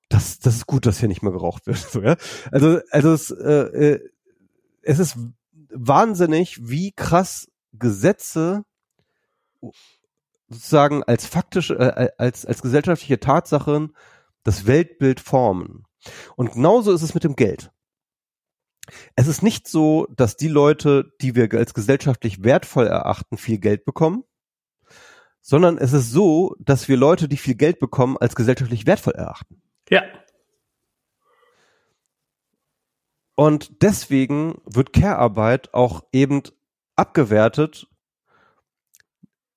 [0.09, 1.77] das, das ist gut, dass hier nicht mehr geraucht wird.
[1.91, 2.15] So, ja?
[2.51, 4.09] Also, also es, äh, äh,
[4.81, 5.17] es ist
[5.69, 8.63] wahnsinnig, wie krass Gesetze
[10.49, 13.95] sozusagen als faktische, äh, als, als gesellschaftliche Tatsachen
[14.43, 15.83] das Weltbild formen.
[16.35, 17.71] Und genauso ist es mit dem Geld.
[19.15, 23.83] Es ist nicht so, dass die Leute, die wir als gesellschaftlich wertvoll erachten, viel Geld
[23.83, 24.23] bekommen,
[25.41, 29.61] sondern es ist so, dass wir Leute, die viel Geld bekommen, als gesellschaftlich wertvoll erachten.
[29.89, 30.03] Ja.
[33.35, 36.41] Und deswegen wird Care-Arbeit auch eben
[36.95, 37.87] abgewertet.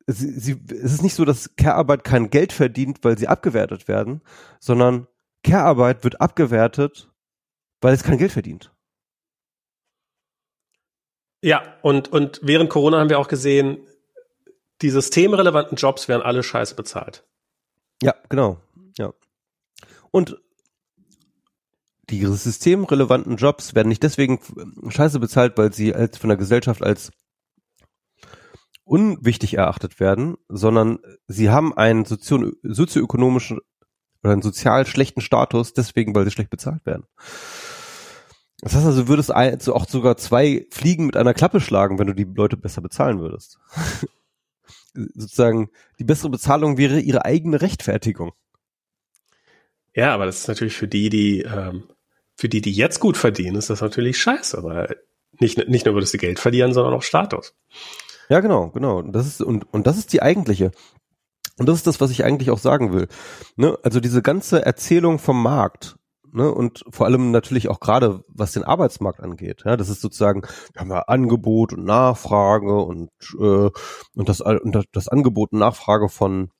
[0.06, 4.22] Sie, sie, es ist nicht so, dass Care-Arbeit kein Geld verdient, weil sie abgewertet werden,
[4.58, 5.06] sondern
[5.42, 7.10] Care-Arbeit wird abgewertet,
[7.80, 8.72] weil es kein Geld verdient.
[11.42, 13.86] Ja, und, und während Corona haben wir auch gesehen,
[14.82, 17.24] die systemrelevanten Jobs werden alle scheiße bezahlt.
[18.02, 18.58] Ja, genau.
[18.98, 19.12] Ja.
[20.10, 20.40] Und
[22.10, 24.40] die systemrelevanten Jobs werden nicht deswegen
[24.88, 27.12] scheiße bezahlt, weil sie als von der Gesellschaft als
[28.84, 33.60] unwichtig erachtet werden, sondern sie haben einen sozio sozioökonomischen
[34.22, 37.04] oder einen sozial schlechten Status, deswegen, weil sie schlecht bezahlt werden.
[38.60, 42.08] Das heißt also, du würdest also auch sogar zwei Fliegen mit einer Klappe schlagen, wenn
[42.08, 43.58] du die Leute besser bezahlen würdest.
[44.92, 48.32] Sozusagen, die bessere Bezahlung wäre ihre eigene Rechtfertigung.
[49.94, 51.84] Ja, aber das ist natürlich für die, die, ähm,
[52.36, 54.96] für die, die jetzt gut verdienen, ist das natürlich scheiße, weil
[55.38, 57.54] nicht, nicht nur würdest du Geld verlieren, sondern auch Status.
[58.28, 59.02] Ja, genau, genau.
[59.02, 60.70] Das ist, und, und das ist die eigentliche.
[61.58, 63.08] Und das ist das, was ich eigentlich auch sagen will.
[63.56, 63.76] Ne?
[63.82, 65.96] Also diese ganze Erzählung vom Markt,
[66.32, 66.50] ne?
[66.50, 69.62] und vor allem natürlich auch gerade, was den Arbeitsmarkt angeht.
[69.64, 69.76] Ja?
[69.76, 70.42] Das ist sozusagen,
[70.72, 73.70] wir haben ja Angebot und Nachfrage und, äh,
[74.14, 76.50] und, das, und das Angebot und Nachfrage von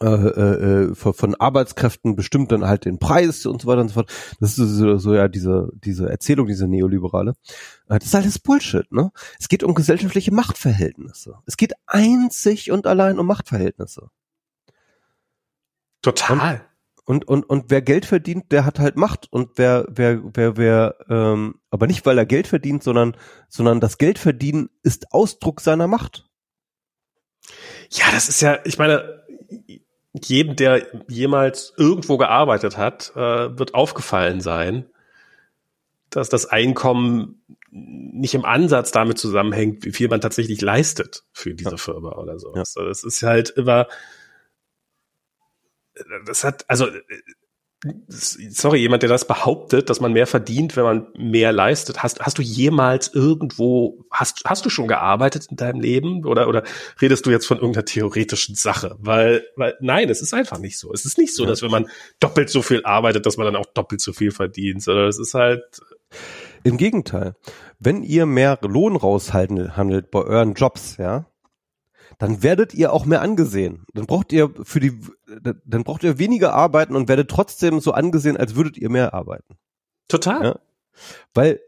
[0.00, 4.12] äh, äh, von, Arbeitskräften bestimmt dann halt den Preis und so weiter und so fort.
[4.40, 7.34] Das ist so, so ja diese diese Erzählung, diese neoliberale.
[7.88, 9.10] Äh, das ist alles Bullshit, ne?
[9.38, 11.38] Es geht um gesellschaftliche Machtverhältnisse.
[11.46, 14.10] Es geht einzig und allein um Machtverhältnisse.
[16.02, 16.64] Total.
[17.04, 19.28] Und, und, und wer Geld verdient, der hat halt Macht.
[19.30, 23.16] Und wer, wer, wer, wer, ähm, aber nicht weil er Geld verdient, sondern,
[23.48, 26.28] sondern das Geld verdienen ist Ausdruck seiner Macht.
[27.90, 29.24] Ja, das ist ja, ich meine,
[30.24, 34.86] jedem, der jemals irgendwo gearbeitet hat, äh, wird aufgefallen sein,
[36.10, 41.72] dass das Einkommen nicht im Ansatz damit zusammenhängt, wie viel man tatsächlich leistet für diese
[41.72, 41.76] ja.
[41.76, 42.54] Firma oder so.
[42.54, 42.60] Ja.
[42.60, 43.86] Also das ist halt immer,
[46.24, 46.88] das hat, also
[48.08, 52.02] sorry, jemand, der das behauptet, dass man mehr verdient, wenn man mehr leistet.
[52.02, 56.24] Hast, hast du jemals irgendwo, hast, hast du schon gearbeitet in deinem Leben?
[56.24, 56.62] Oder, oder
[57.00, 58.96] redest du jetzt von irgendeiner theoretischen Sache?
[58.98, 60.92] Weil, weil, nein, es ist einfach nicht so.
[60.92, 61.88] Es ist nicht so, dass wenn man
[62.18, 65.34] doppelt so viel arbeitet, dass man dann auch doppelt so viel verdient, sondern es ist
[65.34, 65.80] halt.
[66.64, 67.34] Im Gegenteil.
[67.78, 71.26] Wenn ihr mehr Lohn raushandelt bei euren Jobs, ja,
[72.18, 73.84] dann werdet ihr auch mehr angesehen.
[73.92, 75.00] Dann braucht ihr für die,
[75.64, 79.56] dann braucht ihr weniger arbeiten und werdet trotzdem so angesehen, als würdet ihr mehr arbeiten.
[80.08, 80.44] Total.
[80.44, 80.58] Ja?
[81.34, 81.60] Weil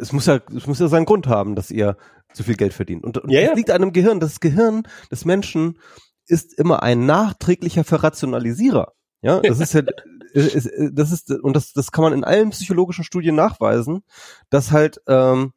[0.00, 1.96] es muss ja, es muss ja seinen Grund haben, dass ihr
[2.32, 3.04] so viel Geld verdient.
[3.04, 4.20] Und, und ja, das liegt an dem Gehirn.
[4.20, 5.78] Das Gehirn des Menschen
[6.26, 8.92] ist immer ein nachträglicher Verrationalisierer.
[9.22, 9.82] Ja, das ist ja,
[10.34, 14.02] das ist, und das, das kann man in allen psychologischen Studien nachweisen,
[14.48, 15.52] dass halt ähm,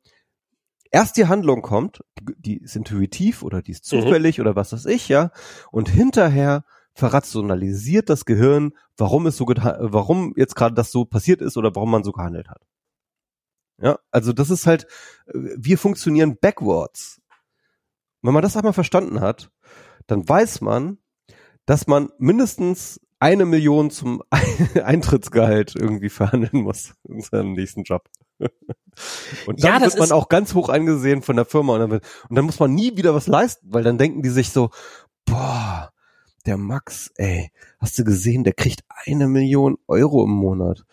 [0.93, 4.43] erst die Handlung kommt, die, ist intuitiv oder die ist zufällig mhm.
[4.43, 5.31] oder was weiß ich, ja,
[5.71, 6.63] und hinterher
[6.93, 11.91] verrationalisiert das Gehirn, warum es so warum jetzt gerade das so passiert ist oder warum
[11.91, 12.61] man so gehandelt hat.
[13.81, 14.85] Ja, also das ist halt,
[15.33, 17.19] wir funktionieren backwards.
[18.21, 19.49] Wenn man das einmal verstanden hat,
[20.05, 20.99] dann weiß man,
[21.65, 24.21] dass man mindestens eine Million zum
[24.83, 28.07] Eintrittsgehalt irgendwie verhandeln muss in seinem nächsten Job.
[29.47, 32.03] Und dann ja, wird man auch ganz hoch angesehen von der Firma und dann, wird,
[32.30, 34.69] und dann muss man nie wieder was leisten, weil dann denken die sich so,
[35.26, 35.91] boah,
[36.45, 40.84] der Max, ey, hast du gesehen, der kriegt eine Million Euro im Monat.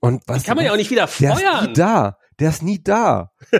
[0.00, 0.42] Und was?
[0.42, 1.38] Die kann man ja auch nicht wieder feuern.
[1.38, 2.18] Der ist da.
[2.38, 3.32] Der ist nie da.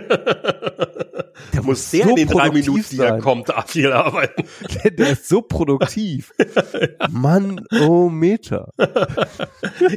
[1.53, 4.43] Der muss sehr so in den drei Minuten, die er kommt, viel arbeiten.
[4.83, 6.33] Der, der ist so produktiv.
[7.09, 8.73] Mann, oh Meter.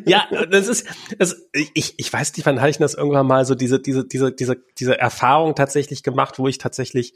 [0.07, 0.87] ja, das ist,
[1.19, 4.33] das, ich, ich weiß nicht, wann hatte ich das irgendwann mal so diese, diese, diese,
[4.33, 7.15] diese, diese Erfahrung tatsächlich gemacht, wo ich tatsächlich,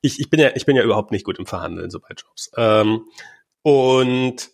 [0.00, 2.50] ich, ich bin ja, ich bin ja überhaupt nicht gut im Verhandeln so bei Jobs.
[2.56, 3.04] Ähm,
[3.62, 4.50] und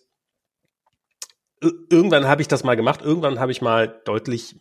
[1.89, 3.01] irgendwann habe ich das mal gemacht.
[3.01, 4.55] Irgendwann habe ich mal deutlich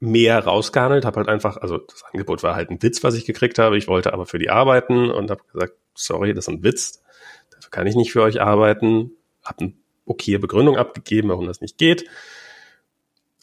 [0.00, 3.58] mehr rausgehandelt, habe halt einfach, also das Angebot war halt ein Witz, was ich gekriegt
[3.58, 3.76] habe.
[3.76, 7.02] Ich wollte aber für die arbeiten und habe gesagt, sorry, das ist ein Witz.
[7.50, 9.12] Dafür kann ich nicht für euch arbeiten.
[9.44, 9.72] Habe eine
[10.06, 12.08] okay Begründung abgegeben, warum das nicht geht.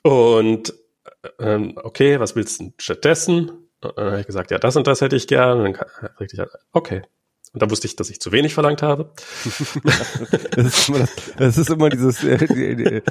[0.02, 0.74] Und
[1.40, 3.50] ähm, okay, was willst du stattdessen?
[3.82, 5.60] Und dann habe ich gesagt, ja, das und das hätte ich gern.
[5.60, 5.78] Dann
[6.20, 7.04] ich halt, okay,
[7.54, 9.10] und da wusste ich, dass ich zu wenig verlangt habe.
[10.52, 11.08] das, ist immer,
[11.38, 13.02] das ist immer dieses, äh, die, die,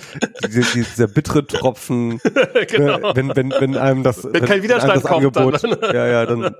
[0.48, 2.20] die, dieser bittere Tropfen,
[2.68, 2.98] genau.
[2.98, 6.54] Ne, wenn, wenn, wenn einem das, wenn kein Widerstand kommt, Angebot, dann, ja, ja, dann,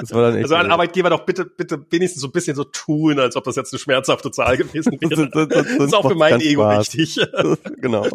[0.00, 0.44] das war dann echt.
[0.44, 3.56] Also ein Arbeitgeber doch bitte, bitte wenigstens so ein bisschen so tun, als ob das
[3.56, 5.28] jetzt eine schmerzhafte Zahl gewesen wäre.
[5.28, 6.96] das, das, das, das ist auch für mein Ego Spaß.
[6.96, 7.26] wichtig.
[7.80, 8.06] genau.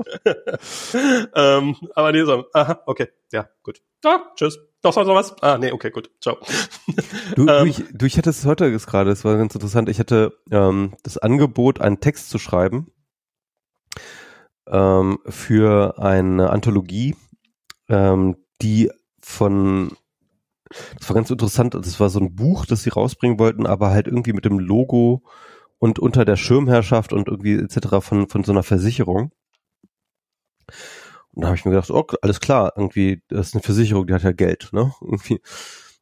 [1.36, 3.82] ähm, aber nee, so, aha, okay, ja, gut.
[4.04, 4.60] Ja, tschüss.
[4.84, 5.42] Doch, noch was?
[5.42, 6.12] Ah, nee, okay, gut.
[6.22, 6.38] Ciao.
[7.36, 7.68] Du, du, ähm.
[7.68, 9.88] ich, du, ich hatte es heute gerade, es war ganz interessant.
[9.90, 12.92] Ich hatte ähm, das Angebot, einen Text zu schreiben
[14.68, 17.16] ähm, für eine Anthologie,
[17.88, 18.92] ähm, die
[19.22, 19.96] von
[21.00, 24.08] das war ganz interessant, das war so ein Buch, das sie rausbringen wollten, aber halt
[24.08, 25.24] irgendwie mit dem Logo
[25.78, 28.02] und unter der Schirmherrschaft und irgendwie etc.
[28.02, 29.32] von, von so einer Versicherung.
[31.34, 34.14] Und da habe ich mir gedacht, oh, alles klar, irgendwie, das ist eine Versicherung, die
[34.14, 34.94] hat ja Geld, ne?
[35.02, 35.42] Irgendwie.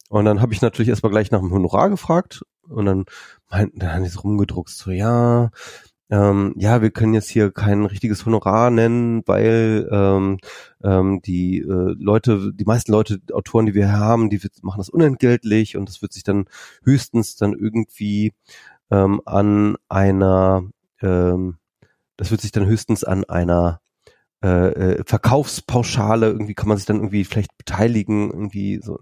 [0.10, 3.06] Und dann habe ich natürlich erstmal gleich nach dem Honorar gefragt und dann
[3.50, 5.52] meinten, dann haben die so rumgedruckt, so, ja,
[6.12, 10.40] ähm, ja, wir können jetzt hier kein richtiges Honorar nennen, weil ähm,
[10.84, 15.78] ähm, die äh, Leute, die meisten Leute, Autoren, die wir haben, die machen das unentgeltlich
[15.78, 16.50] und das wird sich dann
[16.84, 18.34] höchstens dann irgendwie
[18.92, 20.64] ähm, an einer,
[21.02, 21.58] ähm,
[22.18, 23.81] das wird sich dann höchstens an einer
[24.44, 29.00] äh, äh, Verkaufspauschale, irgendwie kann man sich dann irgendwie vielleicht beteiligen, irgendwie so,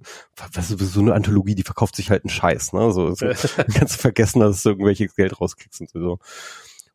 [0.53, 2.91] was ist so eine Anthologie, die verkauft sich halt einen Scheiß, ne?
[2.91, 3.25] So, so
[3.73, 6.19] kannst du vergessen, dass du irgendwelche Geld rauskriegst und so.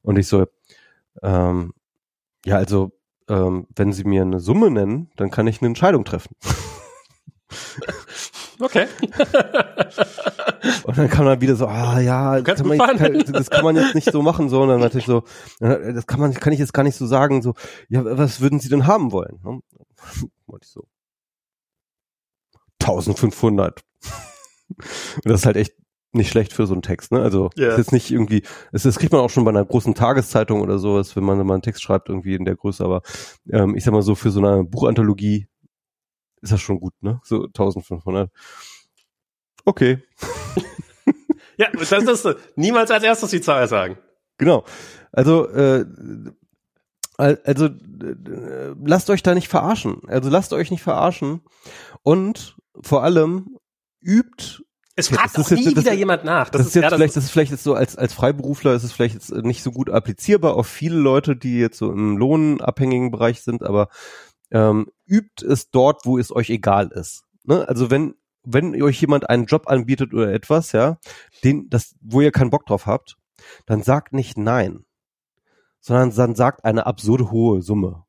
[0.02, 0.46] Und ich so,
[1.22, 1.72] ähm,
[2.44, 2.92] ja, also,
[3.28, 6.36] ähm, wenn sie mir eine Summe nennen, dann kann ich eine Entscheidung treffen.
[8.64, 8.86] Okay.
[10.84, 13.94] und dann kann man wieder so, ah ja, das kann, man, das kann, man, jetzt
[13.94, 15.24] nicht so machen, so, und dann natürlich so,
[15.60, 17.52] das kann man, kann ich jetzt gar nicht so sagen, so,
[17.90, 19.38] ja, was würden Sie denn haben wollen?
[19.44, 19.60] Ne?
[20.46, 20.86] Wollte ich so.
[22.80, 23.82] 1500.
[24.70, 25.74] und das ist halt echt
[26.12, 27.20] nicht schlecht für so einen Text, ne?
[27.20, 27.72] Also yeah.
[27.72, 30.78] ist jetzt nicht irgendwie, es das kriegt man auch schon bei einer großen Tageszeitung oder
[30.78, 33.02] sowas, wenn man mal einen Text schreibt irgendwie in der Größe, aber
[33.50, 35.48] ähm, ich sag mal so für so eine Buchanthologie
[36.44, 37.20] ist das schon gut, ne?
[37.24, 38.30] So 1500.
[39.64, 40.02] Okay.
[41.56, 43.98] ja, das ist niemals als erstes die Zahl sagen.
[44.38, 44.64] Genau.
[45.10, 45.86] Also äh,
[47.16, 50.02] also äh, lasst euch da nicht verarschen.
[50.06, 51.40] Also lasst euch nicht verarschen
[52.02, 53.56] und vor allem
[54.00, 54.62] übt
[54.96, 56.50] es fragt auch nie jetzt, wieder jemand nach.
[56.50, 58.74] Das, das ist jetzt ja, das vielleicht, das ist vielleicht jetzt so als als Freiberufler
[58.74, 62.16] ist es vielleicht jetzt nicht so gut applizierbar auf viele Leute, die jetzt so im
[62.16, 63.88] lohnabhängigen Bereich sind, aber
[64.54, 67.24] ähm, übt es dort, wo es euch egal ist.
[67.42, 67.68] Ne?
[67.68, 68.14] Also wenn
[68.46, 70.98] wenn euch jemand einen Job anbietet oder etwas, ja,
[71.42, 73.16] den das wo ihr keinen Bock drauf habt,
[73.66, 74.84] dann sagt nicht nein,
[75.80, 78.04] sondern dann sagt eine absurde hohe Summe.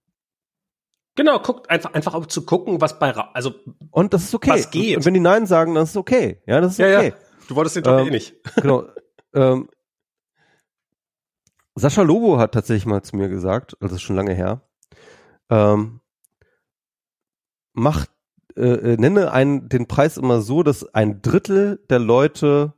[1.15, 3.53] Genau, guckt einfach einfach um zu gucken, was bei also
[3.89, 4.51] und das ist okay.
[4.51, 4.97] Was geht.
[4.97, 6.41] Und wenn die nein sagen, dann ist es okay.
[6.45, 7.09] Ja, das ist ja, okay.
[7.09, 7.15] Ja.
[7.47, 8.35] Du wolltest den Job ähm, eh nicht.
[8.61, 8.83] Genau.
[9.33, 9.69] ähm,
[11.75, 14.61] Sascha Lobo hat tatsächlich mal zu mir gesagt, also schon lange her,
[15.49, 16.01] ähm,
[17.75, 18.09] macht,
[18.55, 22.73] äh, äh, nenne einen, den Preis immer so, dass ein Drittel der Leute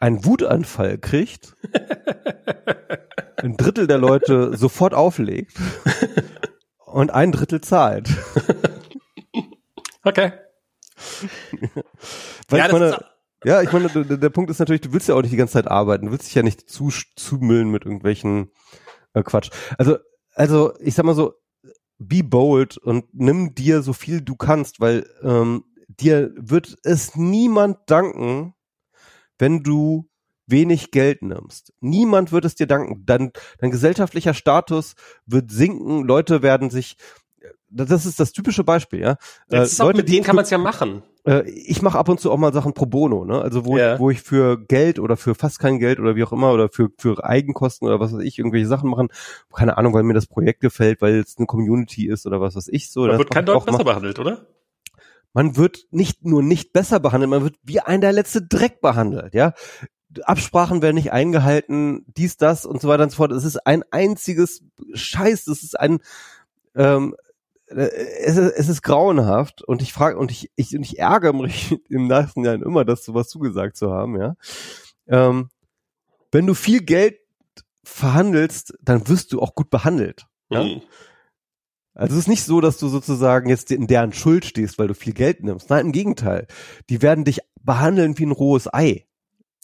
[0.00, 1.54] einen Wutanfall kriegt,
[3.36, 5.56] ein Drittel der Leute sofort auflegt
[6.86, 8.10] und ein Drittel zahlt.
[10.04, 10.32] Okay.
[12.48, 13.04] Weil ja, ich meine,
[13.44, 15.54] ja, ich meine, der, der, Punkt ist natürlich, du willst ja auch nicht die ganze
[15.54, 18.50] Zeit arbeiten, du willst dich ja nicht zu, zumüllen mit irgendwelchen
[19.14, 19.50] äh, Quatsch.
[19.78, 19.98] Also,
[20.34, 21.34] also ich sag mal so,
[22.08, 27.78] be bold und nimm dir so viel du kannst, weil ähm, dir wird es niemand
[27.86, 28.54] danken,
[29.38, 30.08] wenn du
[30.46, 31.72] wenig Geld nimmst.
[31.80, 33.04] Niemand wird es dir danken.
[33.06, 34.94] Dein, dein gesellschaftlicher Status
[35.26, 36.04] wird sinken.
[36.04, 36.96] Leute werden sich,
[37.72, 39.16] das ist das typische Beispiel, ja.
[39.48, 41.02] Das ist auch, Leute, mit denen kann man es ja machen.
[41.24, 43.40] Äh, ich mache ab und zu auch mal Sachen pro bono, ne?
[43.40, 43.94] Also wo, ja.
[43.94, 46.68] ich, wo ich für Geld oder für fast kein Geld oder wie auch immer oder
[46.68, 49.08] für, für Eigenkosten oder was weiß ich, irgendwelche Sachen machen.
[49.54, 52.68] Keine Ahnung, weil mir das Projekt gefällt, weil es eine Community ist oder was weiß
[52.68, 53.06] ich so.
[53.06, 54.46] Da wird kein Deutsch besser behandelt, oder?
[55.32, 59.34] man wird nicht nur nicht besser behandelt, man wird wie ein der letzte Dreck behandelt,
[59.34, 59.54] ja.
[60.24, 63.32] Absprachen werden nicht eingehalten, dies, das und so weiter und so fort.
[63.32, 64.62] Es ist ein einziges
[64.92, 66.00] Scheiß, es ist ein,
[66.74, 67.31] ähm, äh,
[67.76, 71.78] es ist, es ist grauenhaft und ich frage und ich, ich, und ich ärgere mich
[71.88, 74.34] im nächsten Jahr immer, das sowas zugesagt zu haben, ja.
[75.08, 75.50] Ähm,
[76.30, 77.18] wenn du viel Geld
[77.84, 80.26] verhandelst, dann wirst du auch gut behandelt.
[80.50, 80.64] Ja?
[80.64, 80.82] Mhm.
[81.94, 84.94] Also es ist nicht so, dass du sozusagen jetzt in deren Schuld stehst, weil du
[84.94, 85.68] viel Geld nimmst.
[85.68, 86.46] Nein, im Gegenteil.
[86.88, 89.06] Die werden dich behandeln wie ein rohes Ei.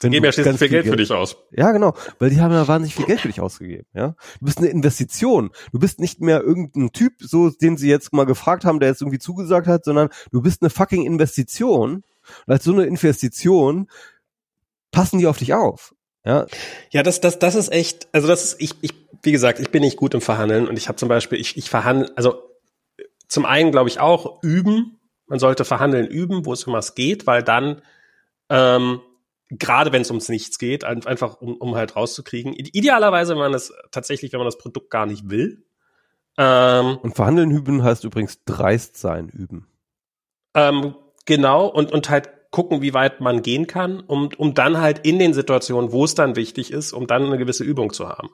[0.00, 1.36] Wenn geben ja schließlich viel Geld, Geld für dich aus.
[1.50, 4.14] Ja, genau, weil die haben ja wahnsinnig viel Geld für dich ausgegeben, ja.
[4.38, 5.50] Du bist eine Investition.
[5.72, 9.02] Du bist nicht mehr irgendein Typ, so den sie jetzt mal gefragt haben, der jetzt
[9.02, 12.04] irgendwie zugesagt hat, sondern du bist eine fucking Investition.
[12.46, 13.88] Und als so eine Investition
[14.92, 15.94] passen die auf dich auf.
[16.24, 16.46] Ja,
[16.90, 19.82] ja das, das, das ist echt, also das ist, ich, ich, wie gesagt, ich bin
[19.82, 22.42] nicht gut im Verhandeln und ich habe zum Beispiel, ich, ich verhandle, also
[23.26, 27.26] zum einen glaube ich auch üben, man sollte verhandeln üben, wo es um was geht,
[27.26, 27.82] weil dann
[28.48, 29.00] ähm,
[29.50, 32.52] gerade wenn es ums Nichts geht, einfach um, um halt rauszukriegen.
[32.52, 35.64] Idealerweise, wenn man das tatsächlich, wenn man das Produkt gar nicht will.
[36.36, 39.66] Ähm, und verhandeln üben heißt übrigens dreist sein üben.
[40.54, 40.94] Ähm,
[41.24, 45.18] genau, und, und halt gucken, wie weit man gehen kann, um, um dann halt in
[45.18, 48.30] den Situationen, wo es dann wichtig ist, um dann eine gewisse Übung zu haben.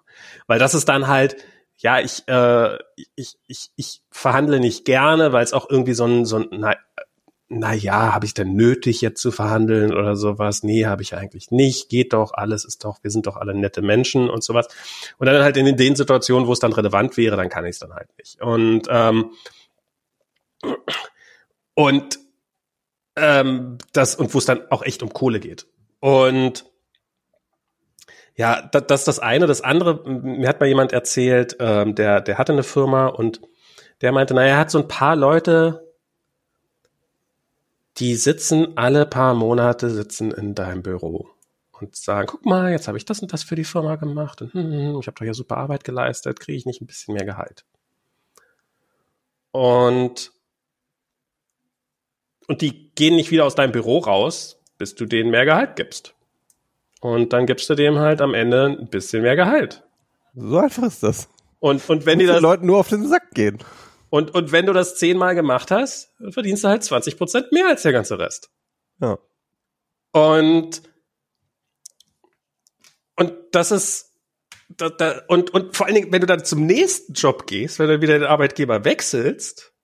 [0.47, 1.37] Weil das ist dann halt,
[1.79, 2.79] ja, ich, äh,
[3.17, 6.77] ich, ich, ich verhandle nicht gerne, weil es auch irgendwie so ein, so ein, na,
[7.59, 10.63] na ja, habe ich denn nötig jetzt zu verhandeln oder sowas?
[10.63, 11.89] Nee, habe ich eigentlich nicht.
[11.89, 14.69] Geht doch, alles ist doch, wir sind doch alle nette Menschen und sowas.
[15.19, 17.79] Und dann halt in den Situationen, wo es dann relevant wäre, dann kann ich es
[17.79, 18.41] dann halt nicht.
[18.41, 19.31] Und ähm,
[21.75, 22.19] und
[23.17, 25.67] ähm, das und wo es dann auch echt um Kohle geht.
[26.01, 26.65] Und
[28.37, 29.47] ja, das, das ist das eine.
[29.47, 33.41] Das andere, mir hat mal jemand erzählt, ähm, der, der hatte eine Firma und
[34.01, 35.84] der meinte, naja, er hat so ein paar Leute,
[37.99, 41.29] die sitzen alle paar Monate sitzen in deinem Büro
[41.73, 44.53] und sagen, guck mal, jetzt habe ich das und das für die Firma gemacht und
[44.53, 47.15] hm, hm, hm ich habe doch hier super Arbeit geleistet, kriege ich nicht ein bisschen
[47.15, 47.65] mehr Gehalt.
[49.53, 50.33] Und
[52.47, 56.15] und die gehen nicht wieder aus deinem Büro raus, bis du denen mehr Gehalt gibst.
[57.01, 59.83] Und dann gibst du dem halt am Ende ein bisschen mehr Gehalt.
[60.35, 61.29] So einfach ist das.
[61.61, 63.59] Und, und wenn die das Leuten nur auf den Sack gehen.
[64.15, 67.83] Und, und wenn du das zehnmal gemacht hast, verdienst du halt 20 Prozent mehr als
[67.83, 68.49] der ganze Rest.
[69.01, 69.19] Ja.
[70.13, 70.83] Und,
[73.17, 74.13] und das ist,
[74.69, 77.89] da, da, und, und vor allen Dingen, wenn du dann zum nächsten Job gehst, wenn
[77.89, 79.75] du wieder den Arbeitgeber wechselst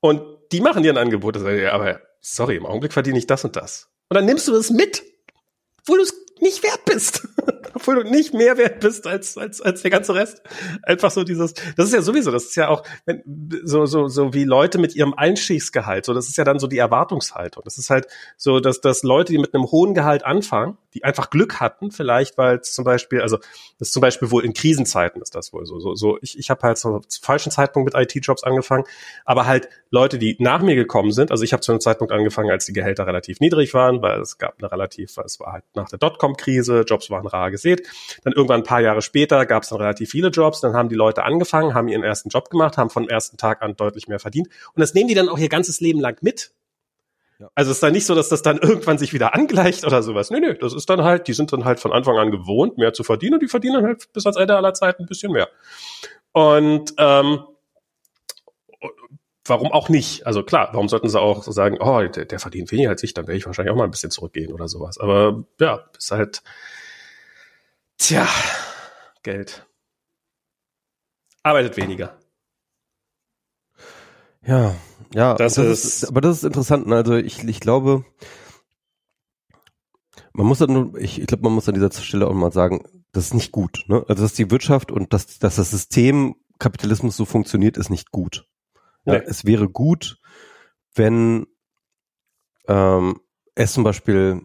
[0.00, 3.44] und die machen dir ein Angebot, das heißt, aber sorry, im Augenblick verdiene ich das
[3.44, 3.90] und das.
[4.08, 5.02] Und dann nimmst du das mit,
[5.84, 7.28] wo du es nicht wert bist.
[7.74, 10.42] Obwohl du nicht mehr wert bist als, als, als der ganze Rest.
[10.82, 13.22] Einfach so dieses, das ist ja sowieso, das ist ja auch, wenn,
[13.64, 16.78] so, so, so wie Leute mit ihrem Einstiegsgehalt, so, das ist ja dann so die
[16.78, 17.62] Erwartungshaltung.
[17.64, 18.06] Das ist halt
[18.36, 22.38] so, dass, dass Leute, die mit einem hohen Gehalt anfangen, die einfach Glück hatten, vielleicht,
[22.38, 23.36] weil zum Beispiel, also,
[23.78, 26.50] das ist zum Beispiel wohl in Krisenzeiten ist das wohl so, so, so, ich, ich
[26.50, 28.84] habe halt zum falschen Zeitpunkt mit IT-Jobs angefangen,
[29.24, 32.50] aber halt Leute, die nach mir gekommen sind, also ich habe zu einem Zeitpunkt angefangen,
[32.50, 35.88] als die Gehälter relativ niedrig waren, weil es gab eine relativ, es war halt nach
[35.88, 35.98] der
[36.28, 37.86] Dotcom-Krise, Jobs waren rar gesät.
[38.24, 40.94] Dann irgendwann ein paar Jahre später gab es dann relativ viele Jobs, dann haben die
[40.94, 44.48] Leute angefangen, haben ihren ersten Job gemacht, haben von ersten Tag an deutlich mehr verdient
[44.74, 46.52] und das nehmen die dann auch ihr ganzes Leben lang mit.
[47.38, 47.48] Ja.
[47.54, 50.30] Also es ist dann nicht so, dass das dann irgendwann sich wieder angleicht oder sowas.
[50.30, 52.92] Nee, nee, das ist dann halt, die sind dann halt von Anfang an gewohnt, mehr
[52.92, 55.48] zu verdienen und die verdienen halt bis ans Ende aller Zeiten ein bisschen mehr.
[56.32, 57.40] Und ähm,
[59.48, 60.26] warum auch nicht?
[60.26, 63.14] Also klar, warum sollten sie auch so sagen, oh, der, der verdient weniger als ich,
[63.14, 64.98] dann werde ich wahrscheinlich auch mal ein bisschen zurückgehen oder sowas.
[64.98, 66.42] Aber ja, ist halt,
[67.98, 68.26] tja,
[69.22, 69.66] Geld.
[71.42, 72.18] Arbeitet weniger.
[74.42, 74.74] Ja,
[75.14, 76.86] ja, das, das ist, ist, aber das ist interessant.
[76.86, 76.96] Ne?
[76.96, 78.04] Also ich, ich glaube,
[80.32, 83.24] man muss dann, ich, ich glaube, man muss an dieser Stelle auch mal sagen, das
[83.24, 83.84] ist nicht gut.
[83.88, 84.04] Ne?
[84.08, 88.46] Also dass die Wirtschaft und dass, dass das System Kapitalismus so funktioniert, ist nicht gut.
[89.04, 90.18] Ja, Es wäre gut,
[90.94, 91.46] wenn
[92.66, 93.20] ähm,
[93.54, 94.42] es zum Beispiel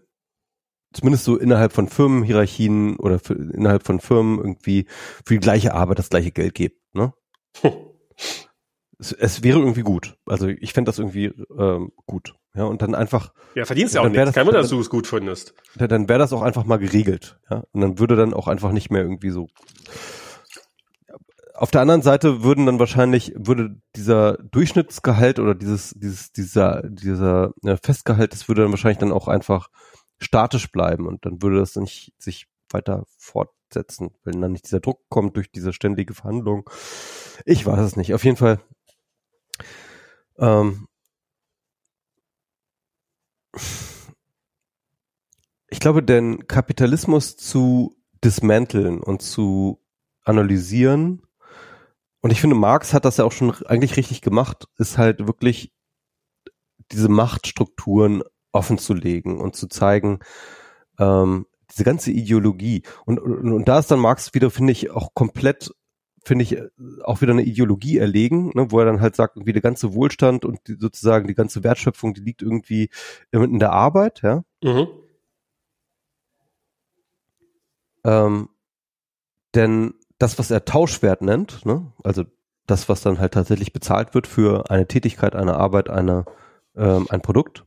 [0.93, 4.87] zumindest so innerhalb von Firmenhierarchien oder für, innerhalb von Firmen irgendwie
[5.25, 6.79] für die gleiche Arbeit das gleiche Geld gibt.
[6.93, 7.13] Ne?
[8.99, 10.17] es, es wäre irgendwie gut.
[10.25, 12.35] Also ich fände das irgendwie ähm, gut.
[12.55, 13.33] Ja, und dann einfach.
[13.55, 14.33] Ja, verdienst ja auch nichts.
[14.33, 15.55] Kein Wunder, dass du es gut findest.
[15.75, 17.39] Dann wäre das auch einfach mal geregelt.
[17.49, 19.47] Ja, und dann würde dann auch einfach nicht mehr irgendwie so.
[21.63, 27.53] Auf der anderen Seite würden dann wahrscheinlich, würde dieser Durchschnittsgehalt oder dieses, dieses, dieser, dieser
[27.61, 29.69] ja, Festgehalt, das würde dann wahrscheinlich dann auch einfach
[30.19, 35.07] statisch bleiben und dann würde das nicht sich weiter fortsetzen, wenn dann nicht dieser Druck
[35.07, 36.69] kommt durch diese ständige Verhandlung.
[37.45, 38.13] Ich weiß es nicht.
[38.13, 38.59] Auf jeden Fall.
[40.37, 40.85] Ähm,
[45.69, 49.79] ich glaube, den Kapitalismus zu dismanteln und zu
[50.25, 51.21] analysieren,
[52.23, 55.73] und ich finde, Marx hat das ja auch schon eigentlich richtig gemacht, ist halt wirklich
[56.89, 58.23] diese Machtstrukturen
[58.53, 60.19] offen zu legen und zu zeigen,
[60.99, 62.83] ähm, diese ganze Ideologie.
[63.05, 65.71] Und, und, und da ist dann Marx wieder, finde ich, auch komplett,
[66.23, 66.57] finde ich,
[67.03, 70.45] auch wieder eine Ideologie erlegen, ne, wo er dann halt sagt, wie der ganze Wohlstand
[70.45, 72.89] und die, sozusagen die ganze Wertschöpfung, die liegt irgendwie
[73.31, 74.45] in der Arbeit, ja.
[74.63, 74.87] Mhm.
[78.05, 78.49] Ähm,
[79.55, 82.23] denn das, was er Tauschwert nennt, ne, also
[82.65, 86.25] das, was dann halt tatsächlich bezahlt wird für eine Tätigkeit, eine Arbeit, eine,
[86.75, 87.65] ähm, ein Produkt,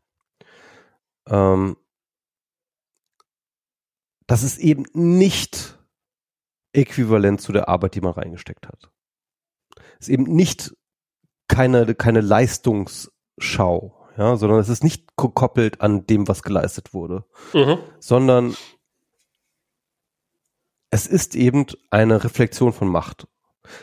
[1.29, 1.77] ähm,
[4.27, 5.79] das ist eben nicht
[6.73, 8.91] äquivalent zu der Arbeit, die man reingesteckt hat.
[9.99, 10.75] Es ist eben nicht
[11.49, 17.79] keine, keine Leistungsschau, ja, sondern es ist nicht gekoppelt an dem, was geleistet wurde, mhm.
[18.01, 18.57] sondern
[20.97, 23.29] es ist eben eine Reflexion von Macht.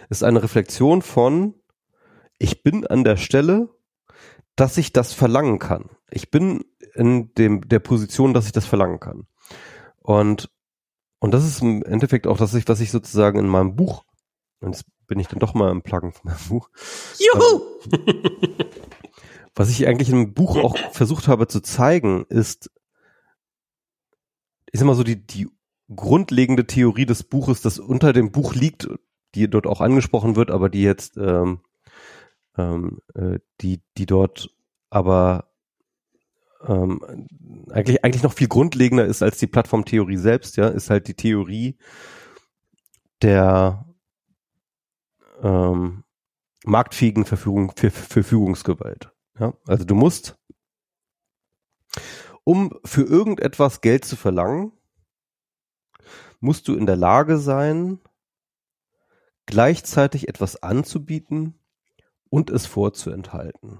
[0.09, 1.53] Es ist eine Reflexion von,
[2.39, 3.69] ich bin an der Stelle,
[4.55, 5.91] dass ich das verlangen kann.
[6.09, 6.65] Ich bin
[6.95, 9.27] in dem, der Position, dass ich das verlangen kann.
[9.99, 10.49] Und,
[11.19, 14.05] und das ist im Endeffekt auch das, was ich sozusagen in meinem Buch,
[14.61, 16.71] und jetzt bin ich dann doch mal im Pluggen von meinem Buch.
[17.19, 17.61] Juhu!
[17.91, 18.55] Ähm,
[19.53, 22.71] was ich eigentlich im Buch auch versucht habe zu zeigen, ist,
[24.71, 25.47] ich sag mal so, die, die
[25.95, 28.87] grundlegende Theorie des Buches, das unter dem Buch liegt,
[29.35, 31.61] die dort auch angesprochen wird, aber die jetzt, ähm,
[32.57, 34.49] ähm, äh, die, die dort
[34.89, 35.49] aber
[36.67, 37.27] ähm,
[37.71, 41.77] eigentlich, eigentlich noch viel grundlegender ist als die Plattformtheorie selbst, ja, ist halt die Theorie
[43.21, 43.85] der
[45.41, 46.03] ähm,
[46.65, 49.11] marktfähigen Verfügung, für, Verfügungsgewalt.
[49.39, 49.53] Ja?
[49.65, 50.37] Also du musst,
[52.43, 54.71] um für irgendetwas Geld zu verlangen,
[56.43, 57.99] musst du in der Lage sein,
[59.45, 61.57] gleichzeitig etwas anzubieten
[62.29, 63.79] und es vorzuenthalten.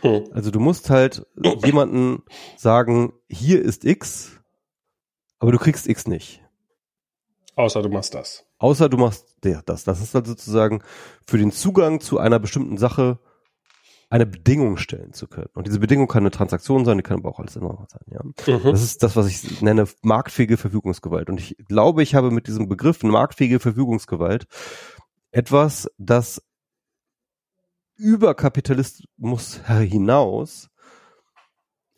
[0.00, 0.24] Hm.
[0.32, 1.26] Also du musst halt
[1.64, 2.22] jemanden
[2.56, 4.40] sagen, hier ist X,
[5.38, 6.42] aber du kriegst X nicht.
[7.54, 8.46] Außer du machst das.
[8.58, 9.84] Außer du machst ja, das.
[9.84, 10.82] Das ist dann sozusagen
[11.26, 13.18] für den Zugang zu einer bestimmten Sache
[14.14, 15.48] eine Bedingung stellen zu können.
[15.54, 18.02] Und diese Bedingung kann eine Transaktion sein, die kann aber auch alles andere sein.
[18.06, 18.22] Ja?
[18.22, 18.62] Mhm.
[18.62, 21.28] Das ist das, was ich nenne marktfähige Verfügungsgewalt.
[21.28, 24.46] Und ich glaube, ich habe mit diesem Begriff marktfähige Verfügungsgewalt
[25.32, 26.40] etwas, das
[27.96, 30.70] über Kapitalismus hinaus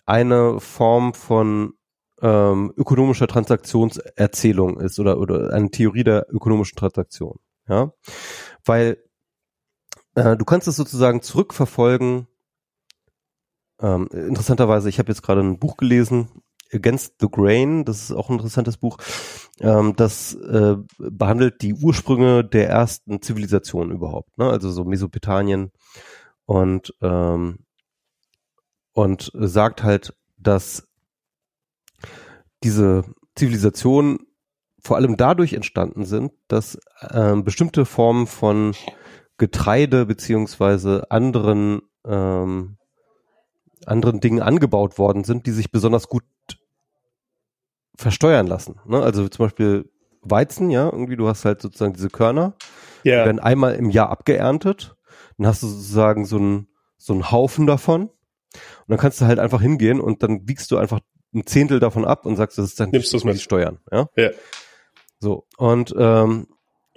[0.06, 1.74] eine Form von
[2.22, 7.40] ähm, ökonomischer Transaktionserzählung ist oder, oder eine Theorie der ökonomischen Transaktion.
[7.68, 7.92] Ja,
[8.64, 9.05] weil
[10.16, 12.26] äh, du kannst es sozusagen zurückverfolgen.
[13.80, 16.28] Ähm, interessanterweise, ich habe jetzt gerade ein Buch gelesen,
[16.72, 18.96] Against the Grain, das ist auch ein interessantes Buch,
[19.60, 24.50] ähm, das äh, behandelt die Ursprünge der ersten Zivilisation überhaupt, ne?
[24.50, 25.70] also so Mesopotamien
[26.46, 27.60] und ähm,
[28.92, 30.88] und sagt halt, dass
[32.64, 34.18] diese Zivilisationen
[34.80, 36.78] vor allem dadurch entstanden sind, dass
[37.10, 38.74] ähm, bestimmte Formen von
[39.38, 42.78] Getreide beziehungsweise anderen ähm,
[43.84, 46.24] anderen Dingen angebaut worden sind, die sich besonders gut
[47.96, 48.80] versteuern lassen.
[48.86, 49.02] Ne?
[49.02, 49.90] Also zum Beispiel
[50.22, 52.56] Weizen, ja, irgendwie, du hast halt sozusagen diese Körner,
[53.04, 53.22] yeah.
[53.22, 54.96] die werden einmal im Jahr abgeerntet,
[55.38, 56.68] dann hast du sozusagen so einen
[56.98, 60.78] so einen Haufen davon und dann kannst du halt einfach hingehen und dann wiegst du
[60.78, 61.00] einfach
[61.34, 63.40] ein Zehntel davon ab und sagst, das ist dann Nimmst die mit.
[63.40, 64.08] Steuern, ja.
[64.16, 64.32] Yeah.
[65.20, 66.48] So und ähm,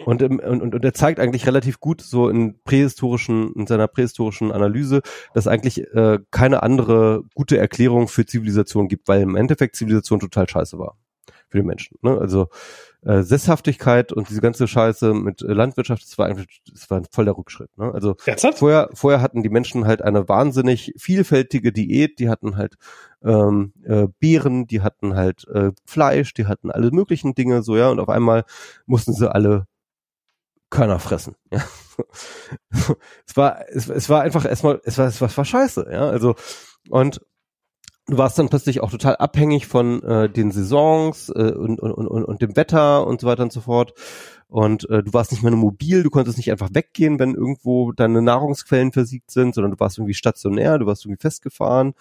[0.05, 4.51] und, im, und, und er zeigt eigentlich relativ gut so in prähistorischen, in seiner prähistorischen
[4.51, 5.01] Analyse,
[5.33, 10.47] dass eigentlich äh, keine andere gute Erklärung für Zivilisation gibt, weil im Endeffekt Zivilisation total
[10.47, 10.97] scheiße war.
[11.49, 11.97] für die Menschen.
[12.01, 12.17] Ne?
[12.17, 12.47] Also
[13.01, 17.05] äh, Sesshaftigkeit und diese ganze Scheiße mit äh, Landwirtschaft, das war einfach, das war ein
[17.11, 17.75] voller Rückschritt.
[17.77, 17.91] Ne?
[17.93, 18.15] Also
[18.55, 22.75] vorher, vorher hatten die Menschen halt eine wahnsinnig vielfältige Diät, die hatten halt
[23.23, 27.89] ähm, äh, Beeren, die hatten halt äh, Fleisch, die hatten alle möglichen Dinge so, ja,
[27.89, 28.43] und auf einmal
[28.85, 29.65] mussten sie alle
[30.69, 31.35] Körner fressen.
[31.51, 31.63] Ja.
[33.27, 36.09] es war, es, es war einfach erstmal, es war, es war, es war scheiße, ja.
[36.09, 36.35] Also,
[36.89, 37.21] und
[38.07, 42.23] du warst dann plötzlich auch total abhängig von äh, den Saisons äh, und, und, und,
[42.25, 43.93] und dem Wetter und so weiter und so fort.
[44.47, 47.91] Und äh, du warst nicht mehr nur mobil, du konntest nicht einfach weggehen, wenn irgendwo
[47.91, 51.93] deine Nahrungsquellen versiegt sind, sondern du warst irgendwie stationär, du warst irgendwie festgefahren.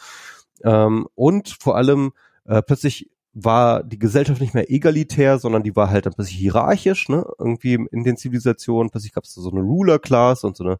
[0.65, 2.13] Ähm, und vor allem
[2.47, 3.11] äh, plötzlich
[3.45, 7.27] war die Gesellschaft nicht mehr egalitär, sondern die war halt dann plötzlich hierarchisch, ne?
[7.39, 8.91] Irgendwie in den Zivilisationen.
[8.91, 10.79] Plötzlich gab es so eine Ruler-Class und so eine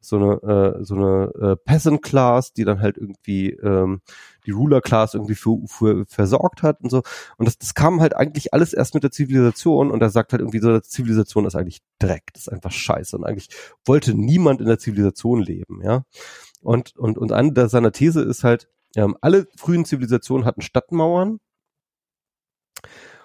[0.00, 4.00] so eine äh, so eine äh, Peasant Class, die dann halt irgendwie ähm,
[4.46, 7.02] die Ruler Class irgendwie für, für versorgt hat und so.
[7.36, 10.40] Und das, das kam halt eigentlich alles erst mit der Zivilisation und er sagt halt
[10.40, 13.48] irgendwie so, Zivilisation ist eigentlich Dreck, das ist einfach Scheiße und eigentlich
[13.84, 16.04] wollte niemand in der Zivilisation leben, ja.
[16.62, 21.40] Und und und eine seiner These ist halt, ähm, alle frühen Zivilisationen hatten Stadtmauern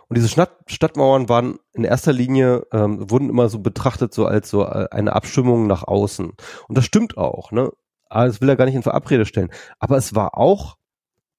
[0.07, 4.49] und diese Stadt, Stadtmauern waren in erster Linie, ähm, wurden immer so betrachtet so als
[4.49, 6.33] so äh, eine Abstimmung nach außen.
[6.67, 7.71] Und das stimmt auch, ne?
[8.09, 9.49] Aber das will er gar nicht in Verabrede stellen.
[9.79, 10.77] Aber es war auch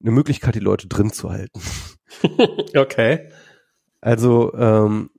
[0.01, 1.61] eine Möglichkeit, die Leute drin zu halten.
[2.77, 3.31] okay.
[4.01, 5.11] Also ähm,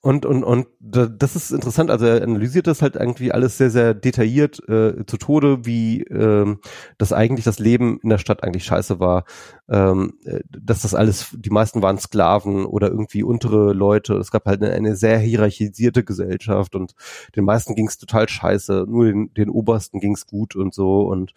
[0.00, 3.94] und, und, und das ist interessant, also er analysiert das halt irgendwie alles sehr, sehr
[3.94, 6.60] detailliert äh, zu Tode, wie ähm,
[6.98, 9.24] das eigentlich das Leben in der Stadt eigentlich scheiße war,
[9.68, 14.46] ähm, äh, dass das alles, die meisten waren Sklaven oder irgendwie untere Leute, es gab
[14.46, 16.94] halt eine, eine sehr hierarchisierte Gesellschaft und
[17.34, 21.08] den meisten ging es total scheiße, nur den, den Obersten ging es gut und so.
[21.08, 21.32] Und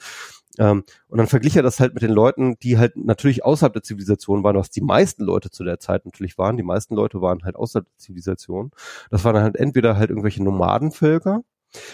[0.58, 3.84] ähm, und dann verglich er das halt mit den Leuten, die halt natürlich außerhalb der
[3.84, 6.58] Zivilisation waren, was die meisten Leute zu der Zeit natürlich waren.
[6.58, 8.72] Die meisten Leute waren halt außerhalb der Zivilisation.
[9.10, 11.42] Das waren halt entweder halt irgendwelche Nomadenvölker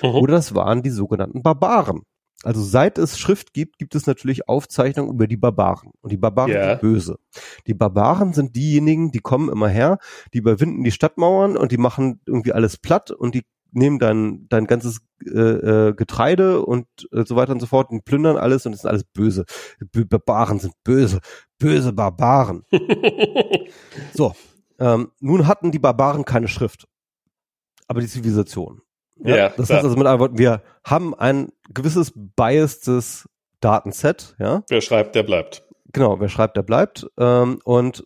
[0.02, 0.10] mhm.
[0.10, 2.04] oder das waren die sogenannten Barbaren.
[2.44, 5.92] Also seit es Schrift gibt, gibt es natürlich Aufzeichnungen über die Barbaren.
[6.02, 6.70] Und die Barbaren yeah.
[6.70, 7.18] sind böse.
[7.66, 9.98] Die Barbaren sind diejenigen, die kommen immer her,
[10.34, 13.44] die überwinden die Stadtmauern und die machen irgendwie alles platt und die
[13.78, 18.04] nehmen dein, dein ganzes äh, äh, Getreide und äh, so weiter und so fort und
[18.04, 19.46] plündern alles und es ist alles böse.
[19.92, 21.20] Barbaren sind böse.
[21.58, 22.66] Böse Barbaren.
[24.14, 24.34] so.
[24.80, 26.88] Ähm, nun hatten die Barbaren keine Schrift.
[27.88, 28.82] Aber die Zivilisation.
[29.24, 33.28] Ja, ja das heißt also mit anderen Worten, wir haben ein gewisses biastes
[33.60, 34.64] Datenset, ja.
[34.70, 35.64] Wer schreibt, der bleibt.
[35.94, 37.08] Genau, wer schreibt, der bleibt.
[37.18, 38.06] Ähm, und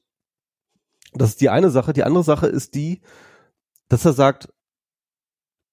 [1.14, 1.92] das ist die eine Sache.
[1.92, 3.02] Die andere Sache ist die,
[3.90, 4.48] dass er sagt,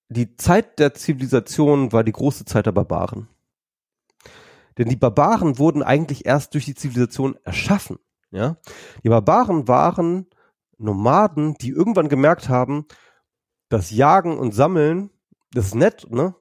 [0.08, 3.28] die Zeit der Zivilisation war die große Zeit der Barbaren.
[4.78, 7.98] Denn die Barbaren wurden eigentlich erst durch die Zivilisation erschaffen.
[8.30, 8.56] Ja?
[9.02, 10.26] Die Barbaren waren
[10.78, 12.86] Nomaden, die irgendwann gemerkt haben,
[13.68, 15.10] das Jagen und Sammeln,
[15.52, 16.34] das ist nett, ne?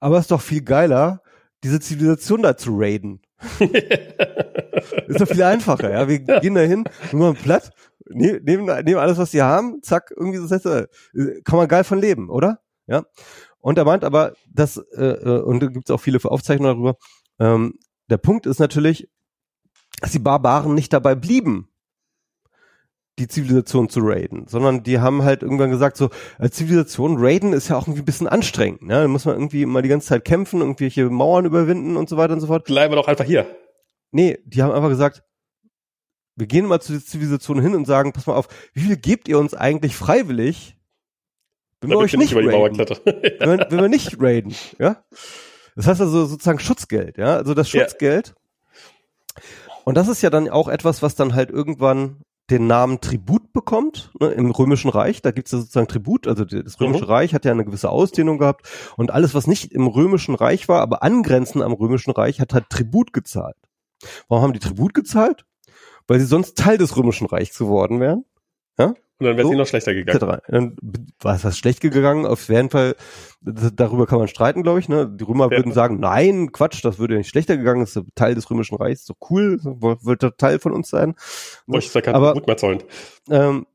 [0.00, 1.22] Aber es ist doch viel geiler,
[1.62, 3.20] diese Zivilisation da zu raiden.
[3.60, 6.08] ist doch viel einfacher, ja.
[6.08, 7.70] Wir gehen da hin, nehmen platt,
[8.06, 10.88] nehmen, nehmen alles, was sie haben, zack, irgendwie so Sätze.
[11.44, 12.63] Kann man geil von leben, oder?
[12.86, 13.04] Ja.
[13.58, 16.98] Und er meint aber, dass, äh, äh, und da gibt es auch viele Aufzeichnungen darüber,
[17.38, 17.78] ähm,
[18.10, 19.08] der Punkt ist natürlich,
[20.00, 21.68] dass die Barbaren nicht dabei blieben,
[23.18, 27.68] die Zivilisation zu raiden, sondern die haben halt irgendwann gesagt, so, als Zivilisation raiden ist
[27.68, 29.02] ja auch irgendwie ein bisschen anstrengend, ne?
[29.02, 32.34] Da muss man irgendwie mal die ganze Zeit kämpfen, irgendwelche Mauern überwinden und so weiter
[32.34, 32.64] und so fort.
[32.64, 33.46] Bleiben wir doch einfach hier.
[34.10, 35.22] Nee, die haben einfach gesagt,
[36.36, 39.28] wir gehen mal zu der Zivilisation hin und sagen, pass mal auf, wie viel gebt
[39.28, 40.76] ihr uns eigentlich freiwillig,
[41.84, 42.78] wenn wir euch nicht raiden.
[42.78, 45.02] wenn, wir, wenn wir nicht raiden, ja.
[45.76, 47.36] Das heißt also sozusagen Schutzgeld, ja.
[47.36, 48.28] Also das Schutzgeld.
[48.28, 49.42] Ja.
[49.84, 54.10] Und das ist ja dann auch etwas, was dann halt irgendwann den Namen Tribut bekommt
[54.20, 55.22] ne, im Römischen Reich.
[55.22, 56.26] Da gibt es ja sozusagen Tribut.
[56.26, 57.10] Also das Römische mhm.
[57.10, 60.80] Reich hat ja eine gewisse Ausdehnung gehabt und alles, was nicht im Römischen Reich war,
[60.80, 63.56] aber angrenzend am Römischen Reich, hat halt Tribut gezahlt.
[64.28, 65.44] Warum haben die Tribut gezahlt?
[66.06, 68.24] Weil sie sonst Teil des Römischen Reichs geworden wären.
[68.78, 68.94] Ja?
[69.18, 70.40] Und dann wäre es so, ihnen noch schlechter gegangen.
[70.48, 70.76] Dann
[71.20, 72.26] war es was schlecht gegangen.
[72.26, 72.96] Auf jeden Fall,
[73.40, 74.88] darüber kann man streiten, glaube ich.
[74.88, 75.08] Ne?
[75.08, 75.58] Die Römer ja.
[75.58, 77.80] würden sagen, nein, Quatsch, das würde nicht schlechter gegangen.
[77.80, 79.04] Das ist Teil des Römischen Reichs.
[79.04, 81.14] So cool, wird Teil von uns sein.
[81.66, 82.82] Boah, ich sag, aber, Tribut mehr zollen.
[83.30, 83.66] Ähm,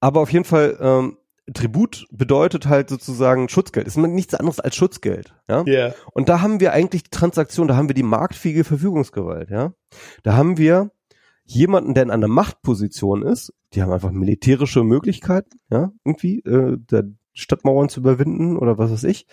[0.00, 1.18] aber auf jeden Fall, ähm,
[1.54, 3.86] Tribut bedeutet halt sozusagen Schutzgeld.
[3.86, 5.32] Ist nichts anderes als Schutzgeld.
[5.48, 5.64] Ja.
[5.64, 5.94] Yeah.
[6.12, 9.50] Und da haben wir eigentlich die Transaktion, da haben wir die marktfähige Verfügungsgewalt.
[9.50, 9.72] Ja.
[10.24, 10.90] Da haben wir
[11.46, 17.04] jemanden, der in einer Machtposition ist, die haben einfach militärische Möglichkeiten, ja, irgendwie, äh, der
[17.32, 19.26] Stadtmauern zu überwinden oder was weiß ich.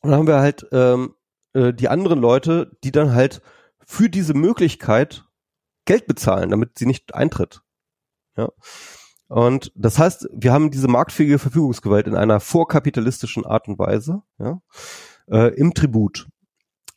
[0.00, 1.14] Und dann haben wir halt ähm,
[1.52, 3.42] äh, die anderen Leute, die dann halt
[3.84, 5.24] für diese Möglichkeit
[5.84, 7.62] Geld bezahlen, damit sie nicht eintritt.
[8.36, 8.50] Ja.
[9.28, 14.60] Und das heißt, wir haben diese marktfähige Verfügungsgewalt in einer vorkapitalistischen Art und Weise, ja,
[15.28, 16.28] äh, im Tribut.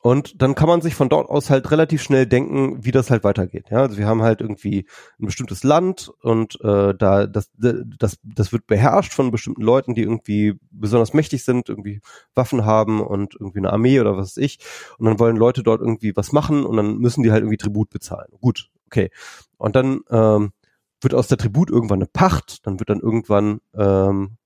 [0.01, 3.23] Und dann kann man sich von dort aus halt relativ schnell denken, wie das halt
[3.23, 3.67] weitergeht.
[3.69, 4.87] Ja, also wir haben halt irgendwie
[5.19, 10.01] ein bestimmtes Land und äh, da das, das das wird beherrscht von bestimmten Leuten, die
[10.01, 12.01] irgendwie besonders mächtig sind, irgendwie
[12.33, 14.57] Waffen haben und irgendwie eine Armee oder was weiß ich.
[14.97, 17.91] Und dann wollen Leute dort irgendwie was machen und dann müssen die halt irgendwie Tribut
[17.91, 18.29] bezahlen.
[18.41, 19.11] Gut, okay.
[19.57, 20.51] Und dann ähm,
[20.99, 24.37] wird aus der Tribut irgendwann eine Pacht, dann wird dann irgendwann ähm,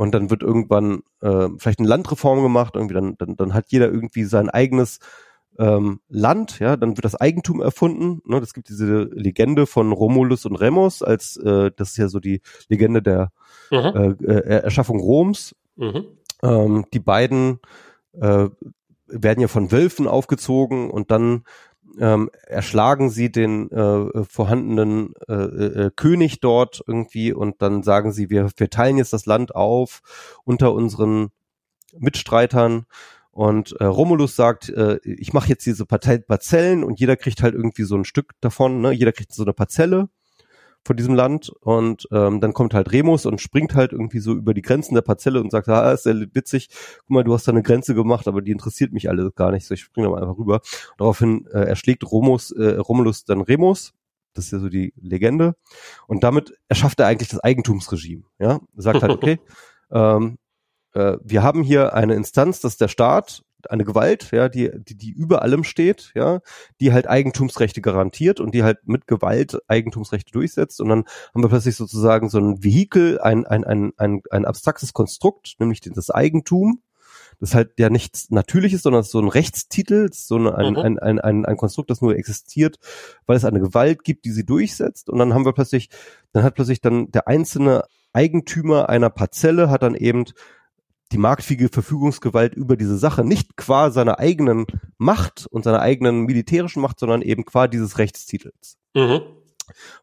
[0.00, 3.92] und dann wird irgendwann äh, vielleicht eine Landreform gemacht, irgendwie dann, dann, dann hat jeder
[3.92, 4.98] irgendwie sein eigenes
[5.58, 8.22] ähm, Land, ja, dann wird das Eigentum erfunden.
[8.24, 8.40] Ne?
[8.40, 12.40] Das gibt diese Legende von Romulus und Remus, als äh, das ist ja so die
[12.68, 13.30] Legende der
[13.70, 13.76] mhm.
[13.76, 15.54] äh, äh, Erschaffung Roms.
[15.76, 16.06] Mhm.
[16.42, 17.60] Ähm, die beiden
[18.18, 18.48] äh,
[19.06, 21.44] werden ja von Wölfen aufgezogen und dann
[21.98, 28.30] ähm, erschlagen sie den äh, vorhandenen äh, äh, König dort irgendwie und dann sagen sie,
[28.30, 30.02] wir, wir teilen jetzt das Land auf
[30.44, 31.30] unter unseren
[31.98, 32.86] Mitstreitern
[33.32, 37.84] und äh, Romulus sagt, äh, ich mache jetzt diese Parzellen und jeder kriegt halt irgendwie
[37.84, 38.92] so ein Stück davon, ne?
[38.92, 40.08] jeder kriegt so eine Parzelle
[40.84, 44.54] von diesem Land und ähm, dann kommt halt Remus und springt halt irgendwie so über
[44.54, 46.68] die Grenzen der Parzelle und sagt, ah, ist ja witzig,
[47.00, 49.66] guck mal, du hast da eine Grenze gemacht, aber die interessiert mich alle gar nicht,
[49.66, 50.60] so ich springe da mal einfach rüber.
[50.96, 53.92] Daraufhin äh, erschlägt Romus, äh, Romulus dann Remus,
[54.32, 55.54] das ist ja so die Legende
[56.06, 59.38] und damit erschafft er eigentlich das Eigentumsregime, ja, sagt halt, okay,
[59.90, 60.38] ähm,
[60.94, 64.96] äh, wir haben hier eine Instanz, das ist der Staat, eine Gewalt, ja, die, die,
[64.96, 66.40] die über allem steht, ja,
[66.80, 70.80] die halt Eigentumsrechte garantiert und die halt mit Gewalt Eigentumsrechte durchsetzt.
[70.80, 71.04] Und dann
[71.34, 75.80] haben wir plötzlich sozusagen so ein Vehikel, ein, ein, ein, ein, ein abstraktes Konstrukt, nämlich
[75.80, 76.82] das Eigentum,
[77.40, 80.78] das halt ja nichts Natürliches, sondern so ein Rechtstitel, so ein, ein, mhm.
[80.78, 82.78] ein, ein, ein, ein Konstrukt, das nur existiert,
[83.26, 85.08] weil es eine Gewalt gibt, die sie durchsetzt.
[85.10, 85.88] Und dann haben wir plötzlich,
[86.32, 90.24] dann hat plötzlich dann der einzelne Eigentümer einer Parzelle hat dann eben
[91.12, 94.66] die marktfähige Verfügungsgewalt über diese Sache nicht qua seiner eigenen
[94.98, 98.78] Macht und seiner eigenen militärischen Macht, sondern eben qua dieses Rechtstitels.
[98.94, 99.20] Mhm.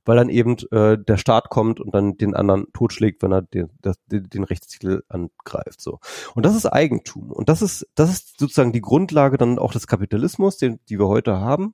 [0.05, 3.69] Weil dann eben äh, der Staat kommt und dann den anderen totschlägt, wenn er den,
[3.81, 5.81] das, den Rechtstitel angreift.
[5.81, 5.99] So.
[6.35, 7.31] Und das ist Eigentum.
[7.31, 11.07] Und das ist, das ist sozusagen die Grundlage dann auch des Kapitalismus, den, die wir
[11.07, 11.73] heute haben.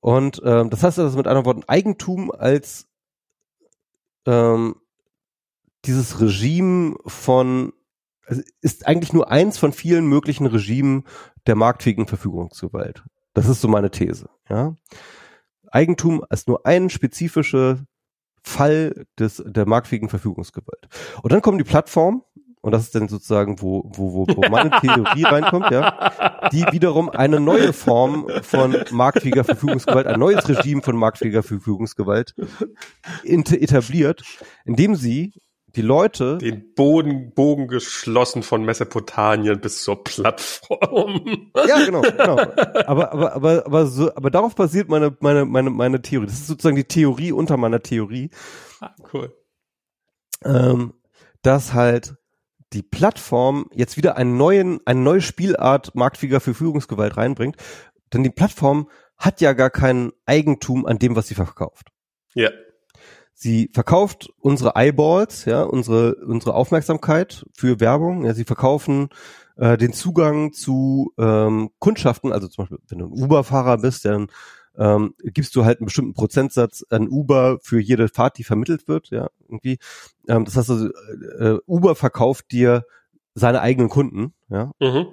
[0.00, 2.86] Und ähm, das heißt also mit anderen Worten, Eigentum als
[4.26, 4.76] ähm,
[5.84, 7.72] dieses Regime von
[8.26, 11.04] also ist eigentlich nur eins von vielen möglichen Regimen
[11.46, 13.02] der marktfähigen Verfügungsgewalt.
[13.34, 14.28] Das ist so meine These.
[14.48, 14.76] Ja?
[15.70, 17.80] Eigentum als nur ein spezifischer
[18.42, 20.88] Fall des, der marktfähigen Verfügungsgewalt.
[21.22, 22.22] Und dann kommen die Plattformen,
[22.62, 27.08] und das ist dann sozusagen, wo, wo, wo, wo meine Theorie reinkommt, ja, die wiederum
[27.08, 32.34] eine neue Form von marktfähiger Verfügungsgewalt, ein neues Regime von marktfähiger Verfügungsgewalt
[33.24, 34.22] etabliert,
[34.64, 35.32] indem sie
[35.76, 36.38] die Leute.
[36.38, 41.50] Den Boden, Bogen geschlossen von Mesopotamien bis zur Plattform.
[41.66, 42.38] Ja, genau, genau.
[42.86, 46.26] Aber, aber, aber, aber, so, aber darauf basiert meine, meine, meine, meine Theorie.
[46.26, 48.30] Das ist sozusagen die Theorie unter meiner Theorie.
[48.80, 49.36] Ah, cool.
[50.44, 50.94] Ähm,
[51.42, 52.16] dass halt
[52.72, 57.56] die Plattform jetzt wieder einen neuen, eine neue Spielart marktfähiger Verfügungsgewalt reinbringt.
[58.12, 61.88] Denn die Plattform hat ja gar kein Eigentum an dem, was sie verkauft.
[62.34, 62.50] Ja.
[63.42, 68.26] Sie verkauft unsere Eyeballs, ja, unsere, unsere Aufmerksamkeit für Werbung.
[68.26, 69.08] Ja, sie verkaufen
[69.56, 74.26] äh, den Zugang zu ähm, Kundschaften, also zum Beispiel, wenn du ein Uber-Fahrer bist, dann
[74.76, 79.08] ähm, gibst du halt einen bestimmten Prozentsatz an Uber für jede Fahrt, die vermittelt wird,
[79.08, 79.78] ja, irgendwie.
[80.28, 80.88] Ähm, das heißt also,
[81.38, 82.84] äh, Uber verkauft dir
[83.34, 84.70] seine eigenen Kunden, ja.
[84.80, 85.06] Mhm.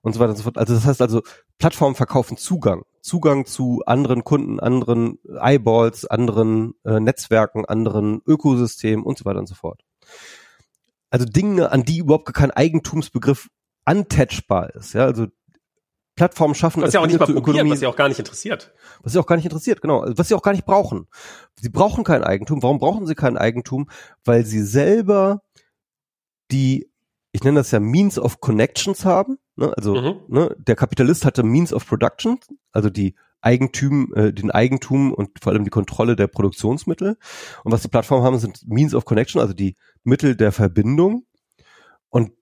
[0.00, 0.58] Und so weiter und so fort.
[0.58, 1.22] Also das heißt also,
[1.58, 2.84] Plattformen verkaufen Zugang.
[3.04, 9.46] Zugang zu anderen Kunden, anderen Eyeballs, anderen äh, Netzwerken, anderen Ökosystemen und so weiter und
[9.46, 9.82] so fort.
[11.10, 13.50] Also Dinge, an die überhaupt kein Eigentumsbegriff
[13.84, 14.94] untouchbar ist.
[14.94, 15.26] Ja, also
[16.16, 18.72] Plattformen schaffen was ja auch nicht mal Ökonomie, was sie auch gar nicht interessiert.
[19.02, 20.00] Was sie auch gar nicht interessiert, genau.
[20.00, 21.06] Also was sie auch gar nicht brauchen.
[21.60, 22.62] Sie brauchen kein Eigentum.
[22.62, 23.90] Warum brauchen sie kein Eigentum?
[24.24, 25.42] Weil sie selber
[26.50, 26.90] die,
[27.32, 29.36] ich nenne das ja Means of Connections haben.
[29.56, 29.72] Ne?
[29.76, 30.20] Also mhm.
[30.28, 32.38] ne, der Kapitalist hatte Means of Production,
[32.72, 37.16] also die Eigentum, äh, den Eigentum und vor allem die Kontrolle der Produktionsmittel.
[37.62, 41.26] Und was die Plattformen haben, sind Means of Connection, also die Mittel der Verbindung.
[42.08, 42.32] Und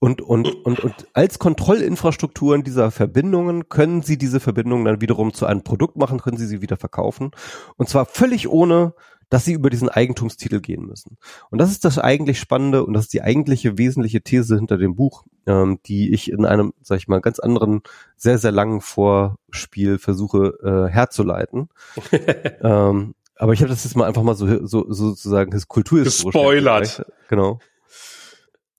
[0.00, 5.46] und, und, und, und als Kontrollinfrastrukturen dieser Verbindungen können Sie diese Verbindungen dann wiederum zu
[5.46, 7.30] einem Produkt machen, können Sie sie wieder verkaufen.
[7.76, 8.94] Und zwar völlig ohne
[9.30, 11.16] dass sie über diesen Eigentumstitel gehen müssen.
[11.50, 14.96] Und das ist das eigentlich Spannende und das ist die eigentliche wesentliche These hinter dem
[14.96, 17.82] Buch, ähm, die ich in einem, sag ich mal, ganz anderen,
[18.16, 21.68] sehr, sehr langen Vorspiel versuche äh, herzuleiten.
[22.60, 26.34] ähm, aber ich habe das jetzt mal einfach mal so, so, so sozusagen his kulturhistorisch.
[26.34, 27.06] Gespoilert.
[27.28, 27.60] Genau.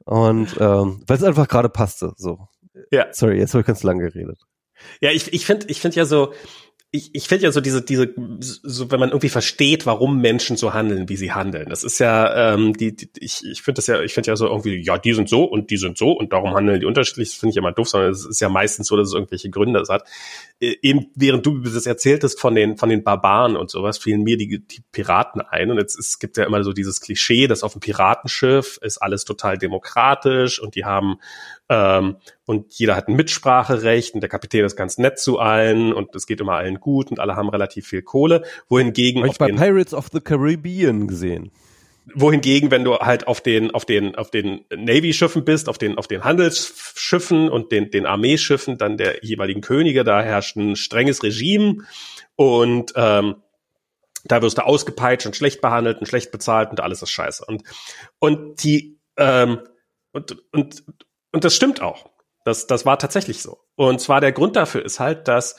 [0.06, 2.14] Und ähm, weil es einfach gerade passte.
[2.18, 2.48] So.
[2.92, 3.08] Ja.
[3.12, 4.40] Sorry, jetzt habe ich ganz lang geredet.
[5.00, 6.34] Ja, ich, ich finde ich finde ja so,
[6.94, 10.74] ich, ich finde ja so diese, diese, so wenn man irgendwie versteht, warum Menschen so
[10.74, 11.70] handeln, wie sie handeln.
[11.70, 14.48] Das ist ja, ähm, die, die ich, ich finde das ja, ich finde ja so
[14.48, 17.30] irgendwie, ja, die sind so und die sind so und darum handeln die unterschiedlich.
[17.30, 19.82] Das finde ich immer doof, sondern es ist ja meistens so, dass es irgendwelche Gründe
[19.88, 20.04] hat.
[20.60, 24.36] Äh, eben während du das erzähltest von den, von den Barbaren und sowas, fielen mir
[24.36, 25.72] die, die Piraten ein.
[25.72, 29.24] Und jetzt es gibt ja immer so dieses Klischee, dass auf dem Piratenschiff ist alles
[29.24, 31.20] total demokratisch und die haben
[31.72, 36.14] ähm, und jeder hat ein Mitspracherecht und der Kapitän ist ganz nett zu allen und
[36.16, 38.44] es geht immer allen gut und alle haben relativ viel Kohle.
[38.68, 41.52] Wohingegen Hab ich bei Pirates of the Caribbean gesehen.
[42.14, 46.08] Wohingegen, wenn du halt auf den, auf den, auf den Navy-Schiffen bist, auf den, auf
[46.08, 51.86] den Handelsschiffen und den, den Armeeschiffen dann der jeweiligen Könige, da herrscht ein strenges Regime
[52.36, 53.36] und ähm,
[54.26, 57.46] da wirst du ausgepeitscht und schlecht behandelt und schlecht bezahlt und alles ist scheiße.
[57.48, 57.64] Und,
[58.20, 59.60] und die, ähm,
[60.12, 60.84] und, und,
[61.32, 62.10] und das stimmt auch.
[62.44, 63.60] Das, das war tatsächlich so.
[63.76, 65.56] Und zwar der Grund dafür ist halt, dass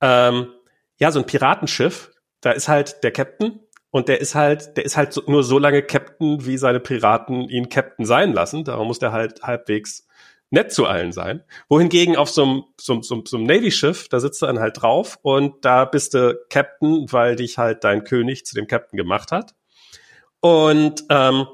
[0.00, 0.52] ähm,
[0.98, 4.96] ja so ein Piratenschiff, da ist halt der Captain und der ist halt, der ist
[4.96, 8.64] halt so, nur so lange Captain, wie seine Piraten ihn Captain sein lassen.
[8.64, 10.06] Darum muss der halt halbwegs
[10.50, 11.42] nett zu allen sein.
[11.68, 16.38] Wohingegen auf so einem, Navy-Schiff, da sitzt du dann halt drauf und da bist du
[16.50, 19.54] Captain, weil dich halt dein König zu dem Captain gemacht hat.
[20.40, 21.46] Und ähm,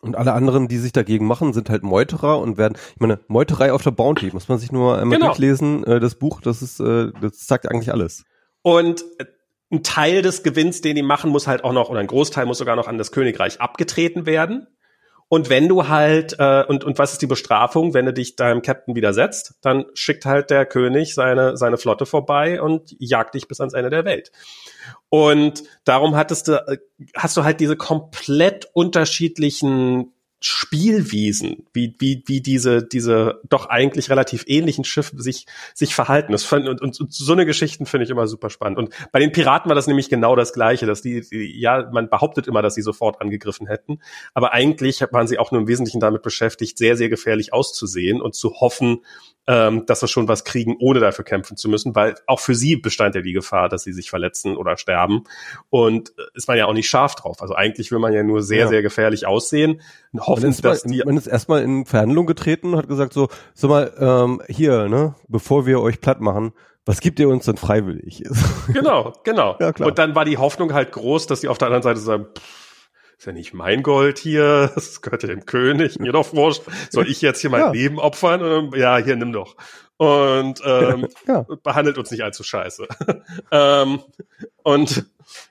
[0.00, 3.72] und alle anderen, die sich dagegen machen, sind halt Meuterer und werden, ich meine, Meuterei
[3.72, 5.28] auf der Bounty, muss man sich nur einmal Genau.
[5.30, 8.24] durchlesen, äh, das Buch, das ist, äh, das sagt eigentlich alles.
[8.62, 9.04] Und
[9.70, 12.58] ein Teil des Gewinns, den die machen, muss halt auch noch, oder ein Großteil muss
[12.58, 14.66] sogar noch an das Königreich abgetreten werden.
[15.28, 18.62] Und wenn du halt, äh, und, und was ist die Bestrafung, wenn du dich deinem
[18.62, 23.60] Captain widersetzt, dann schickt halt der König seine, seine Flotte vorbei und jagt dich bis
[23.60, 24.32] ans Ende der Welt.
[25.10, 26.78] Und darum hattest du, äh,
[27.14, 34.44] hast du halt diese komplett unterschiedlichen Spielwiesen, wie, wie, wie diese, diese doch eigentlich relativ
[34.46, 36.30] ähnlichen Schiffe sich, sich verhalten.
[36.30, 38.78] Das fand, und, und, und so eine Geschichten finde ich immer super spannend.
[38.78, 42.08] Und bei den Piraten war das nämlich genau das Gleiche, dass die, die, ja, man
[42.08, 44.00] behauptet immer, dass sie sofort angegriffen hätten.
[44.32, 48.36] Aber eigentlich waren sie auch nur im Wesentlichen damit beschäftigt, sehr, sehr gefährlich auszusehen und
[48.36, 49.00] zu hoffen,
[49.48, 52.76] ähm, dass wir schon was kriegen, ohne dafür kämpfen zu müssen, weil auch für sie
[52.76, 55.24] bestand ja die Gefahr, dass sie sich verletzen oder sterben.
[55.70, 57.40] Und äh, ist man ja auch nicht scharf drauf.
[57.40, 58.68] Also eigentlich will man ja nur sehr, Ja.
[58.68, 59.80] sehr gefährlich aussehen
[60.12, 63.68] und Man ist, mal, man ist erstmal in Verhandlung getreten und hat gesagt so, so
[63.68, 66.52] mal, ähm, hier, ne, bevor wir euch platt machen,
[66.86, 68.22] was gibt ihr uns denn freiwillig?
[68.72, 69.56] Genau, genau.
[69.60, 69.88] Ja, klar.
[69.88, 72.88] Und dann war die Hoffnung halt groß, dass die auf der anderen Seite sagen, pff,
[73.18, 76.62] ist ja nicht mein Gold hier, das gehört ja dem König, mir doch wurscht.
[76.90, 77.70] Soll ich jetzt hier mein Ja.
[77.72, 78.72] Leben opfern?
[78.74, 79.56] Ja, hier, nimm doch.
[79.98, 81.44] Und ähm, ja.
[81.62, 82.86] behandelt uns nicht allzu scheiße.
[83.50, 84.00] ähm,
[84.62, 85.06] und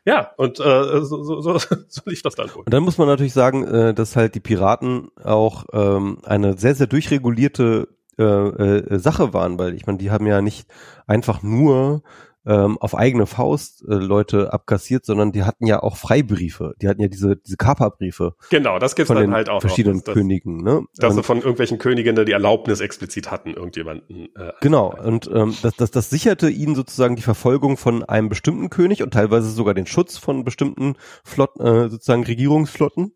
[0.06, 1.58] ja, und äh, so, so, so,
[1.88, 2.64] so lief das dann wohl.
[2.64, 6.76] Und dann muss man natürlich sagen, äh, dass halt die Piraten auch ähm, eine sehr,
[6.76, 10.68] sehr durchregulierte äh, äh, Sache waren, weil ich meine, die haben ja nicht
[11.06, 12.02] einfach nur
[12.48, 16.74] ähm, auf eigene Faust äh, Leute abkassiert, sondern die hatten ja auch Freibriefe.
[16.82, 19.98] Die hatten ja diese, diese Kaperbriefe Genau, das gibt's von dann den halt auch verschiedenen
[19.98, 20.04] noch.
[20.06, 20.64] dass, Königen.
[20.64, 20.84] Ne?
[20.96, 24.30] dass sie Und- von irgendwelchen Königinnen die Erlaubnis explizit hatten, irgendjemanden.
[24.36, 28.70] Äh, Genau, und ähm, das, das, das sicherte ihnen sozusagen die Verfolgung von einem bestimmten
[28.70, 33.12] König und teilweise sogar den Schutz von bestimmten Flotten, äh, sozusagen Regierungsflotten.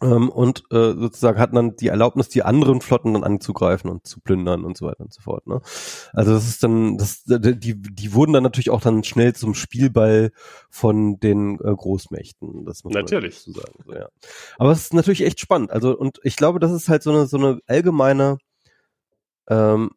[0.00, 4.20] Ähm, und äh, sozusagen hatten dann die Erlaubnis, die anderen Flotten dann anzugreifen und zu
[4.20, 5.46] plündern und so weiter und so fort.
[5.48, 5.60] Ne?
[6.12, 10.30] Also das ist dann, das, die, die wurden dann natürlich auch dann schnell zum Spielball
[10.70, 12.64] von den äh, Großmächten.
[12.64, 13.38] Das muss man Natürlich.
[13.38, 13.74] dazu sagen.
[13.84, 14.08] So, ja.
[14.56, 15.72] Aber es ist natürlich echt spannend.
[15.72, 18.38] Also und ich glaube, das ist halt so eine so eine allgemeine
[19.48, 19.90] ähm,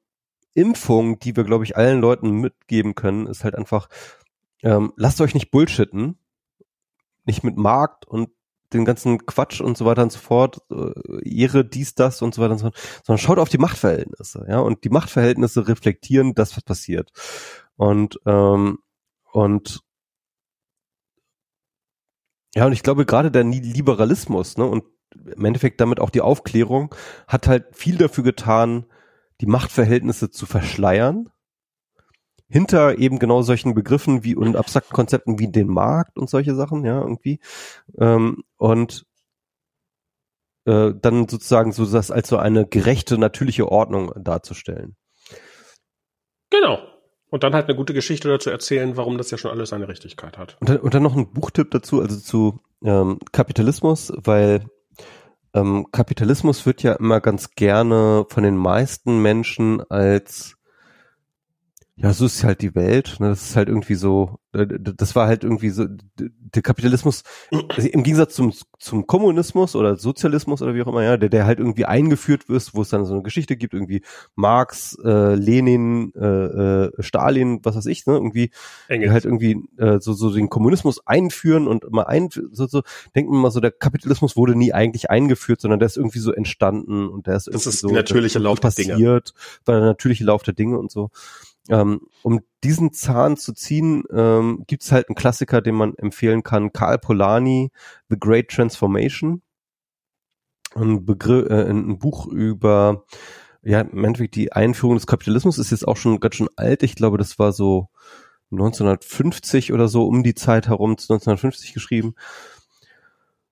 [0.54, 3.88] Impfung, die wir, glaube ich, allen Leuten mitgeben können, ist halt einfach,
[4.64, 6.18] ähm, lasst euch nicht bullshitten,
[7.26, 8.30] nicht mit Markt und
[8.74, 12.42] den ganzen Quatsch und so weiter und so fort, äh, Ehre, dies, das und so
[12.42, 16.56] weiter und so fort, sondern schaut auf die Machtverhältnisse, ja, und die Machtverhältnisse reflektieren das,
[16.56, 17.12] was passiert.
[17.76, 18.80] Und, ähm,
[19.32, 19.82] und
[22.54, 24.84] ja, und ich glaube, gerade der Liberalismus, ne, und
[25.14, 26.94] im Endeffekt damit auch die Aufklärung,
[27.28, 28.86] hat halt viel dafür getan,
[29.42, 31.30] die Machtverhältnisse zu verschleiern.
[32.52, 36.86] Hinter eben genau solchen Begriffen wie und abstrakten Konzepten wie den Markt und solche Sachen,
[36.86, 37.40] ja, irgendwie.
[37.98, 39.06] Ähm, und
[40.66, 44.96] äh, dann sozusagen so das als so eine gerechte, natürliche Ordnung darzustellen.
[46.50, 46.80] Genau.
[47.30, 50.38] Und dann halt eine gute Geschichte dazu erzählen, warum das ja schon alles seine Richtigkeit
[50.38, 50.58] hat.
[50.60, 54.66] Und dann, und dann noch ein Buchtipp dazu, also zu ähm, Kapitalismus, weil
[55.54, 60.58] ähm, Kapitalismus wird ja immer ganz gerne von den meisten Menschen als
[62.02, 63.18] ja, so ist halt die Welt.
[63.20, 63.30] Ne?
[63.30, 65.86] Das ist halt irgendwie so, äh, das war halt irgendwie so,
[66.18, 67.22] der Kapitalismus,
[67.70, 71.46] also im Gegensatz zum, zum Kommunismus oder Sozialismus oder wie auch immer, ja, der, der
[71.46, 74.02] halt irgendwie eingeführt wird, wo es dann so eine Geschichte gibt, irgendwie
[74.34, 78.50] Marx, äh, Lenin, äh, äh, Stalin, was weiß ich, ne, irgendwie
[78.88, 79.12] Engel.
[79.12, 82.82] halt irgendwie äh, so, so den Kommunismus einführen und mal ein, so, so,
[83.16, 86.32] denkt man mal so, der Kapitalismus wurde nie eigentlich eingeführt, sondern der ist irgendwie so
[86.32, 89.34] entstanden und der ist irgendwie das ist so natürliche Lauf der passiert,
[89.66, 91.12] war der natürliche Lauf der Dinge und so.
[91.70, 96.44] Ähm, um diesen Zahn zu ziehen, ähm, gibt es halt einen Klassiker, den man empfehlen
[96.44, 96.74] kann.
[96.74, 97.72] Karl Polanyi,
[98.10, 99.42] The Great Transformation.
[100.74, 103.06] Ein, Begriff, äh, ein Buch über
[103.64, 106.84] ja, im Endeffekt die Einführung des Kapitalismus ist jetzt auch schon ganz schön alt.
[106.84, 107.90] Ich glaube, das war so
[108.52, 112.16] 1950 oder so um die Zeit herum, 1950 geschrieben.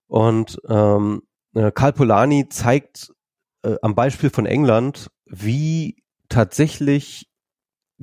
[0.07, 1.21] Und ähm,
[1.53, 3.13] äh, Karl Polanyi zeigt
[3.63, 7.28] äh, am Beispiel von England, wie tatsächlich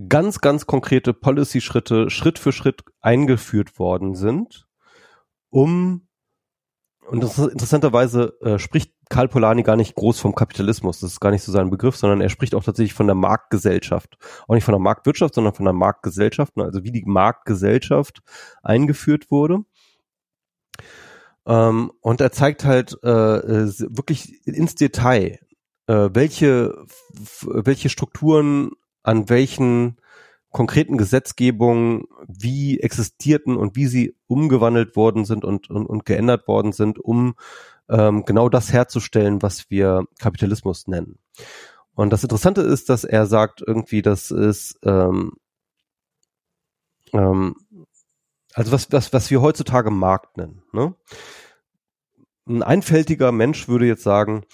[0.09, 4.67] ganz, ganz konkrete Policy-Schritte Schritt für Schritt eingeführt worden sind,
[5.51, 6.07] um
[7.09, 11.21] und das ist, interessanterweise äh, spricht Karl Polanyi gar nicht groß vom Kapitalismus, das ist
[11.21, 14.19] gar nicht so sein Begriff, sondern er spricht auch tatsächlich von der Marktgesellschaft.
[14.49, 18.23] Auch nicht von der Marktwirtschaft, sondern von der Marktgesellschaft, ne, also wie die Marktgesellschaft
[18.63, 19.61] eingeführt wurde.
[21.47, 25.39] Ähm, und er zeigt halt äh, äh wirklich ins Detail,
[25.87, 26.75] äh, welche,
[27.43, 28.73] welche Strukturen
[29.07, 29.97] an welchen
[30.51, 36.73] konkreten Gesetzgebungen wie existierten und wie sie umgewandelt worden sind und, und, und geändert worden
[36.73, 37.35] sind, um
[37.89, 41.19] ähm, genau das herzustellen, was wir Kapitalismus nennen.
[41.95, 45.33] Und das Interessante ist, dass er sagt irgendwie, das ist ähm,
[47.13, 47.55] ähm,
[48.55, 50.63] also was, was, was wir heutzutage Markt nennen.
[50.73, 50.95] Ne?
[52.49, 54.45] Ein einfältiger Mensch würde jetzt sagen,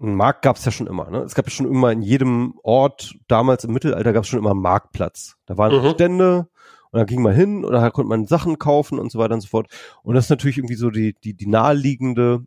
[0.00, 1.10] einen Markt gab es ja schon immer.
[1.10, 1.18] Ne?
[1.18, 4.50] Es gab ja schon immer in jedem Ort, damals im Mittelalter gab es schon immer
[4.50, 5.36] einen Marktplatz.
[5.46, 5.90] Da waren mhm.
[5.90, 6.48] Stände
[6.90, 9.40] und da ging man hin und da konnte man Sachen kaufen und so weiter und
[9.40, 9.68] so fort.
[10.02, 12.46] Und das ist natürlich irgendwie so die, die, die naheliegende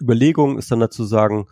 [0.00, 1.46] Überlegung ist dann dazu sagen,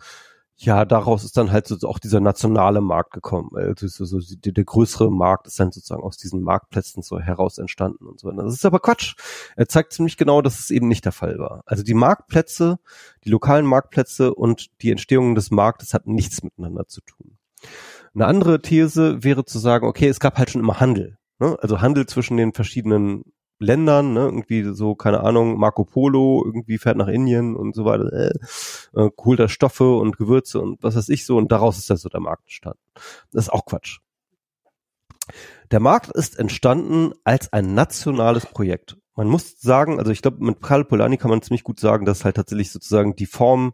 [0.55, 3.49] ja, daraus ist dann halt so auch dieser nationale Markt gekommen.
[3.53, 7.57] Also so, so der, der größere Markt ist dann sozusagen aus diesen Marktplätzen so heraus
[7.57, 8.31] entstanden und so.
[8.31, 9.15] Das ist aber Quatsch.
[9.55, 11.63] Er zeigt ziemlich genau, dass es eben nicht der Fall war.
[11.65, 12.77] Also die Marktplätze,
[13.25, 17.37] die lokalen Marktplätze und die Entstehung des Marktes hatten nichts miteinander zu tun.
[18.13, 21.17] Eine andere These wäre zu sagen, okay, es gab halt schon immer Handel.
[21.39, 21.57] Ne?
[21.61, 23.23] Also Handel zwischen den verschiedenen
[23.63, 28.11] Ländern, ne, irgendwie so, keine Ahnung, Marco Polo irgendwie fährt nach Indien und so weiter,
[28.13, 28.33] äh,
[28.99, 31.97] äh, holt da Stoffe und Gewürze und was weiß ich so und daraus ist dann
[31.97, 32.79] so der Markt entstanden.
[33.31, 33.99] Das ist auch Quatsch.
[35.71, 38.97] Der Markt ist entstanden als ein nationales Projekt.
[39.15, 42.25] Man muss sagen, also ich glaube, mit Karl Polanyi kann man ziemlich gut sagen, dass
[42.25, 43.73] halt tatsächlich sozusagen die Form,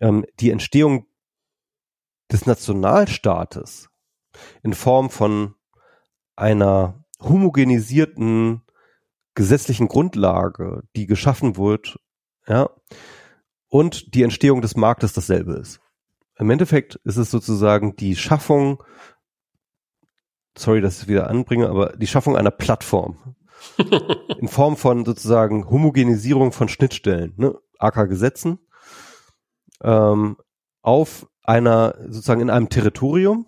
[0.00, 1.06] ähm, die Entstehung
[2.30, 3.88] des Nationalstaates
[4.62, 5.54] in Form von
[6.36, 8.62] einer homogenisierten
[9.34, 11.98] gesetzlichen Grundlage, die geschaffen wird,
[12.46, 12.70] ja,
[13.68, 15.80] und die Entstehung des Marktes dasselbe ist.
[16.36, 18.82] Im Endeffekt ist es sozusagen die Schaffung,
[20.56, 23.36] sorry, dass ich es wieder anbringe, aber die Schaffung einer Plattform
[24.38, 28.58] in Form von sozusagen Homogenisierung von Schnittstellen, ne, AK Gesetzen,
[29.82, 30.36] ähm,
[30.82, 33.46] auf einer sozusagen in einem Territorium,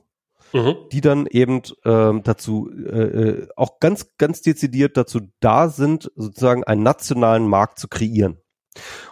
[0.56, 0.76] mhm.
[0.90, 6.64] die dann eben ähm, dazu äh, äh, auch ganz, ganz dezidiert dazu da sind, sozusagen
[6.64, 8.38] einen nationalen Markt zu kreieren.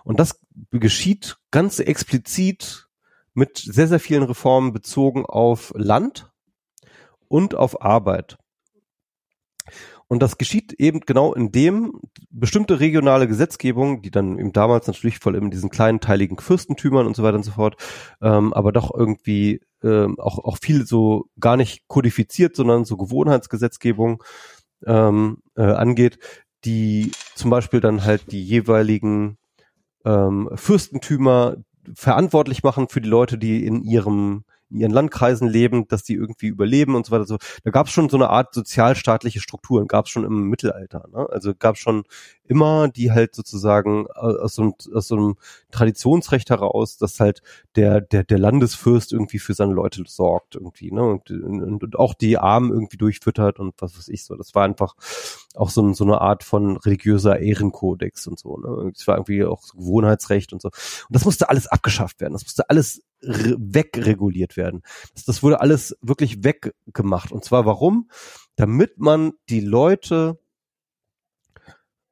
[0.04, 0.40] Und das
[0.70, 2.88] geschieht ganz explizit
[3.34, 6.30] mit sehr, sehr vielen Reformen bezogen auf Land
[7.28, 8.36] und auf Arbeit.
[10.06, 12.00] Und das geschieht eben genau in dem
[12.30, 17.16] bestimmte regionale Gesetzgebung, die dann eben damals natürlich voll in diesen kleinen teiligen Fürstentümern und
[17.16, 17.76] so weiter und so fort,
[18.20, 24.22] ähm, aber doch irgendwie ähm, auch, auch viel so gar nicht kodifiziert, sondern so Gewohnheitsgesetzgebung
[24.86, 26.18] ähm, äh, angeht,
[26.64, 29.36] die zum Beispiel dann halt die jeweiligen
[30.04, 31.56] ähm, Fürstentümer
[31.94, 36.48] verantwortlich machen für die Leute, die in ihrem in ihren Landkreisen leben, dass die irgendwie
[36.48, 37.26] überleben und so weiter.
[37.26, 41.06] So, da gab es schon so eine Art sozialstaatliche Strukturen, gab es schon im Mittelalter.
[41.12, 41.28] Ne?
[41.30, 42.04] Also gab es schon
[42.46, 45.36] immer, die halt sozusagen aus so, einem, aus so einem
[45.70, 47.42] Traditionsrecht heraus, dass halt
[47.76, 51.02] der der der Landesfürst irgendwie für seine Leute sorgt irgendwie, ne?
[51.02, 54.36] Und, und, und auch die Armen irgendwie durchfüttert und was weiß ich so.
[54.36, 54.94] Das war einfach
[55.54, 58.56] auch so, so eine Art von religiöser Ehrenkodex und so.
[58.58, 58.92] Ne?
[58.94, 60.68] Es war irgendwie auch so Gewohnheitsrecht und so.
[60.68, 62.32] Und das musste alles abgeschafft werden.
[62.32, 64.82] Das musste alles wegreguliert werden.
[65.14, 67.32] Das, das wurde alles wirklich weggemacht.
[67.32, 68.10] Und zwar warum?
[68.56, 70.38] Damit man die Leute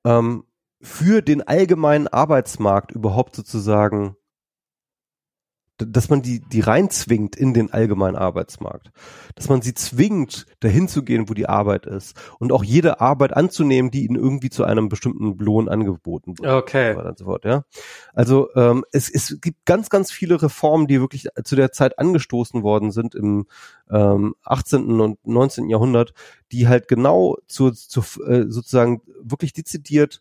[0.05, 0.45] ähm,
[0.81, 4.17] für den allgemeinen Arbeitsmarkt überhaupt sozusagen
[5.79, 8.91] dass man die, die reinzwingt in den allgemeinen Arbeitsmarkt.
[9.35, 12.17] Dass man sie zwingt, dahin zu gehen, wo die Arbeit ist.
[12.39, 16.53] Und auch jede Arbeit anzunehmen, die ihnen irgendwie zu einem bestimmten Lohn angeboten wird.
[16.53, 16.95] Okay.
[16.95, 17.65] Und so fort, ja.
[18.13, 22.63] Also ähm, es, es gibt ganz, ganz viele Reformen, die wirklich zu der Zeit angestoßen
[22.63, 23.47] worden sind im
[23.91, 25.01] ähm, 18.
[25.01, 25.69] und 19.
[25.69, 26.13] Jahrhundert,
[26.53, 30.21] die halt genau zu, zu äh, sozusagen wirklich dezidiert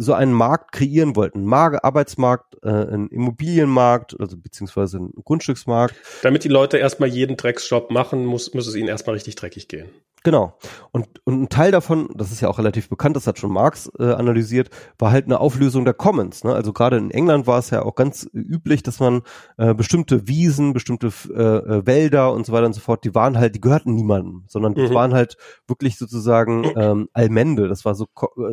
[0.00, 1.44] so einen Markt kreieren wollten.
[1.44, 5.94] Marke, Arbeitsmarkt, äh, einen Immobilienmarkt, also beziehungsweise einen Grundstücksmarkt.
[6.22, 9.90] Damit die Leute erstmal jeden Drecksjob machen, muss, muss es ihnen erstmal richtig dreckig gehen.
[10.22, 10.58] Genau.
[10.92, 13.90] Und, und ein Teil davon, das ist ja auch relativ bekannt, das hat schon Marx
[13.98, 14.68] äh, analysiert,
[14.98, 16.44] war halt eine Auflösung der Commons.
[16.44, 16.52] Ne?
[16.52, 19.22] Also gerade in England war es ja auch ganz üblich, dass man
[19.56, 23.38] äh, bestimmte Wiesen, bestimmte äh, äh, Wälder und so weiter und so fort, die waren
[23.38, 24.94] halt, die gehörten niemandem, sondern die mhm.
[24.94, 25.36] waren halt
[25.66, 27.68] wirklich sozusagen ähm, Allmende.
[27.68, 28.06] Das war so,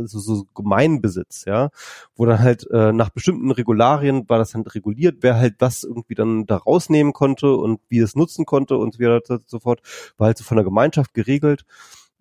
[0.06, 1.70] so, so Gemeinbesitz, ja,
[2.16, 6.16] wo dann halt äh, nach bestimmten Regularien war das dann reguliert, wer halt was irgendwie
[6.16, 9.82] dann da rausnehmen konnte und wie es nutzen konnte und so weiter und so fort,
[10.18, 11.66] war halt so von der Gemeinschaft geregelt entwickelt.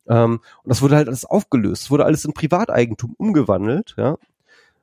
[0.08, 1.84] Ähm, und das wurde halt alles aufgelöst.
[1.84, 4.16] Es wurde alles in Privateigentum umgewandelt, ja.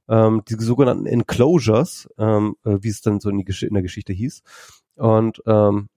[0.10, 4.44] Ähm, die sogenannten Enclosures, ähm, äh, wie es dann so in, in der Geschichte hieß.
[4.98, 5.88] Und ähm,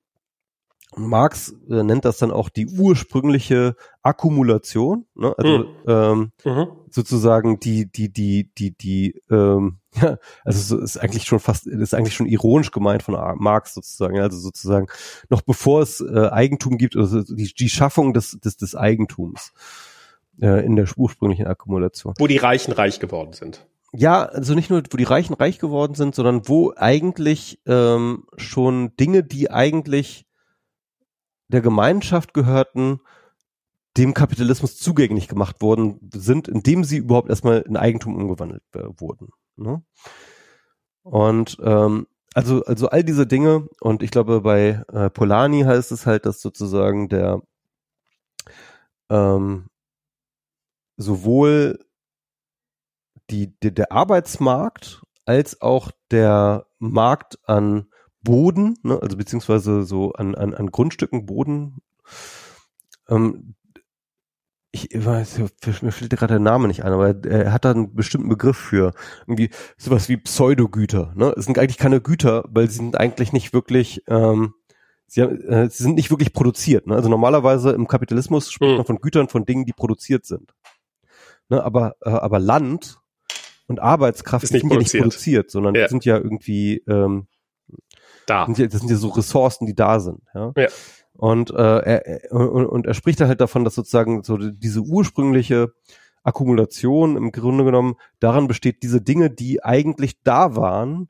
[0.96, 5.34] Marx äh, nennt das dann auch die ursprüngliche Akkumulation, ne?
[5.36, 5.66] also mhm.
[5.88, 6.66] Ähm, mhm.
[6.88, 11.94] sozusagen die die die die die ähm, ja, also so ist eigentlich schon fast ist
[11.94, 14.86] eigentlich schon ironisch gemeint von Marx sozusagen, also sozusagen
[15.28, 19.52] noch bevor es äh, Eigentum gibt, also die, die Schaffung des des des Eigentums
[20.40, 23.66] äh, in der ursprünglichen Akkumulation, wo die Reichen reich geworden sind.
[23.92, 28.94] Ja, also nicht nur, wo die Reichen reich geworden sind, sondern wo eigentlich ähm, schon
[28.96, 30.26] Dinge, die eigentlich
[31.48, 33.00] der Gemeinschaft gehörten,
[33.96, 39.28] dem Kapitalismus zugänglich gemacht worden sind, indem sie überhaupt erstmal in Eigentum umgewandelt äh, wurden.
[39.56, 39.82] Ne?
[41.02, 46.04] Und ähm, also, also all diese Dinge, und ich glaube, bei äh, Polanyi heißt es
[46.04, 47.40] halt, dass sozusagen der
[49.08, 49.68] ähm,
[50.96, 51.78] sowohl
[53.30, 57.88] die, die, der Arbeitsmarkt als auch der Markt an
[58.22, 61.78] Boden, ne, also beziehungsweise so an, an, an Grundstücken Boden.
[63.08, 63.54] Ähm,
[64.72, 65.38] ich weiß,
[65.82, 68.92] mir fällt gerade der Name nicht ein, aber er hat da einen bestimmten Begriff für
[69.26, 71.12] irgendwie sowas wie Pseudogüter.
[71.14, 71.32] Ne?
[71.36, 74.54] Es sind eigentlich keine Güter, weil sie sind eigentlich nicht wirklich, ähm,
[75.06, 76.86] sie, äh, sie sind nicht wirklich produziert.
[76.86, 76.94] Ne?
[76.94, 78.76] Also normalerweise im Kapitalismus spricht mhm.
[78.76, 80.52] man von Gütern, von Dingen, die produziert sind.
[81.48, 81.62] Ne?
[81.62, 82.98] Aber, äh, aber Land
[83.68, 85.88] und Arbeitskraft sind ja nicht produziert, sondern ja.
[85.88, 87.28] sind ja irgendwie ähm,
[88.26, 88.46] da.
[88.46, 90.22] Sind, ja, das sind ja so Ressourcen, die da sind.
[90.34, 90.52] Ja.
[90.56, 90.68] ja.
[91.16, 95.72] Und, äh, er, und, und er spricht da halt davon, dass sozusagen so diese ursprüngliche
[96.22, 101.08] Akkumulation im Grunde genommen daran besteht, diese Dinge, die eigentlich da waren,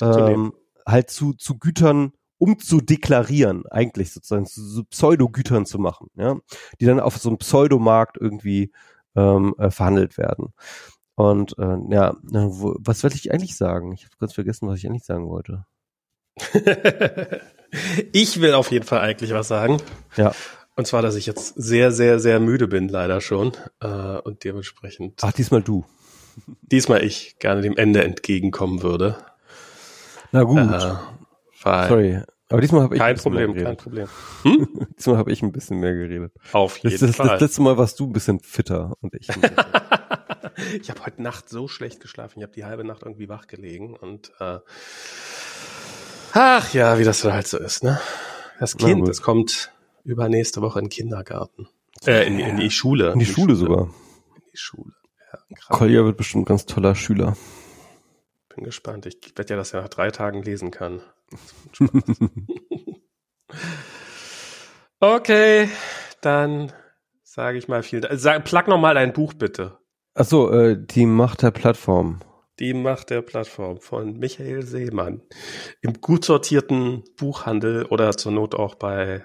[0.00, 0.52] ähm,
[0.86, 6.36] halt zu, zu Gütern umzudeklarieren, eigentlich sozusagen zu so Pseudogütern zu machen, ja,
[6.80, 8.72] die dann auf so einem Pseudomarkt irgendwie
[9.14, 10.54] ähm, äh, verhandelt werden.
[11.14, 13.92] Und äh, ja, wo, was wollte ich eigentlich sagen?
[13.92, 15.66] Ich habe ganz vergessen, was ich eigentlich sagen wollte.
[18.12, 19.78] ich will auf jeden Fall eigentlich was sagen.
[20.16, 20.32] Ja.
[20.76, 23.52] Und zwar, dass ich jetzt sehr, sehr, sehr müde bin, leider schon.
[23.80, 25.20] Äh, und dementsprechend.
[25.22, 25.84] Ach, diesmal du.
[26.62, 29.16] Diesmal ich gerne dem Ende entgegenkommen würde.
[30.32, 30.58] Na gut.
[30.58, 30.94] Äh,
[31.62, 32.22] Sorry.
[32.50, 34.08] Aber diesmal habe ich kein Problem, kein Problem.
[34.42, 34.88] Hm?
[34.98, 36.32] diesmal habe ich ein bisschen mehr geredet.
[36.52, 37.28] Auf jeden das, das, Fall.
[37.28, 39.28] Das letzte Mal warst du ein bisschen fitter und ich.
[40.80, 42.40] ich habe heute Nacht so schlecht geschlafen.
[42.40, 44.58] Ich habe die halbe Nacht irgendwie wach gelegen und äh,
[46.32, 48.00] Ach ja, wie das halt so ist, ne?
[48.58, 49.72] Das Kind, das kommt
[50.04, 51.68] übernächste Woche in den Kindergarten.
[52.06, 53.12] Äh, in, in die Schule.
[53.12, 53.84] In die, in die Schule, Schule, sogar.
[54.36, 54.92] In die Schule.
[55.32, 55.38] Ja,
[55.70, 57.36] Kolja wird bestimmt ein ganz toller Schüler.
[58.54, 59.06] Bin gespannt.
[59.06, 61.02] Ich wette ja, dass er nach drei Tagen lesen kann.
[65.00, 65.68] okay,
[66.20, 66.72] dann
[67.22, 68.06] sage ich mal viel.
[68.18, 69.78] Sag, plug noch mal dein Buch bitte.
[70.14, 72.20] Ach so, äh, die Macht der Plattform.
[72.60, 75.22] Die Macht der Plattform von Michael Seemann.
[75.80, 79.24] Im gut sortierten Buchhandel oder zur Not auch bei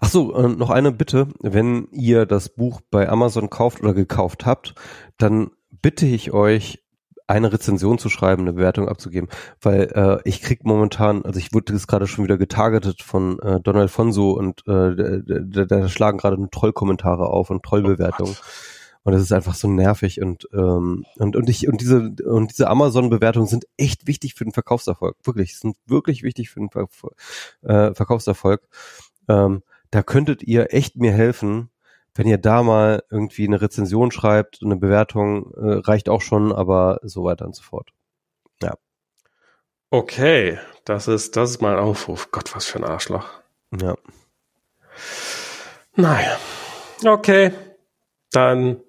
[0.00, 1.28] Ach so, äh, noch eine Bitte.
[1.40, 4.74] Wenn ihr das Buch bei Amazon kauft oder gekauft habt,
[5.18, 6.82] dann bitte ich euch,
[7.28, 9.28] eine Rezension zu schreiben, eine Bewertung abzugeben,
[9.60, 13.60] weil äh, ich krieg momentan, also ich wurde jetzt gerade schon wieder getargetet von äh,
[13.60, 18.34] Don Alfonso und äh, da, da schlagen gerade Trollkommentare auf und Trollbewertungen.
[18.34, 22.50] Oh und das ist einfach so nervig und ähm, und und ich und diese und
[22.50, 25.16] diese Amazon-Bewertungen sind echt wichtig für den Verkaufserfolg.
[25.24, 26.88] Wirklich, sind wirklich wichtig für den Ver
[27.62, 28.68] äh, Verkaufserfolg.
[29.28, 31.70] Ähm, da könntet ihr echt mir helfen,
[32.14, 36.98] wenn ihr da mal irgendwie eine Rezension schreibt, eine Bewertung äh, reicht auch schon, aber
[37.02, 37.90] so weiter und so fort.
[38.60, 38.74] Ja.
[39.90, 42.30] Okay, das ist, das ist mal ein Aufruf.
[42.30, 43.28] Gott, was für ein Arschloch.
[43.80, 43.96] Ja.
[45.94, 46.38] Naja.
[47.04, 47.52] Okay.
[48.32, 48.80] Dann.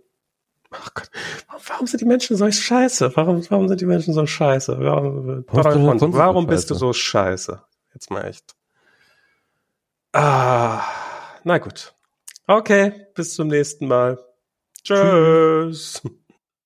[0.72, 1.10] Ach Gott.
[1.68, 3.16] Warum sind die Menschen so scheiße?
[3.16, 4.78] Warum, warum sind die Menschen so scheiße?
[4.80, 7.62] Warum, warum, warum bist du so scheiße?
[7.94, 8.56] Jetzt mal echt.
[10.14, 10.84] Ah,
[11.44, 11.94] na gut.
[12.48, 14.20] Okay, bis zum nächsten Mal.
[14.84, 16.02] Tschüss.
[16.02, 16.20] Tschüss.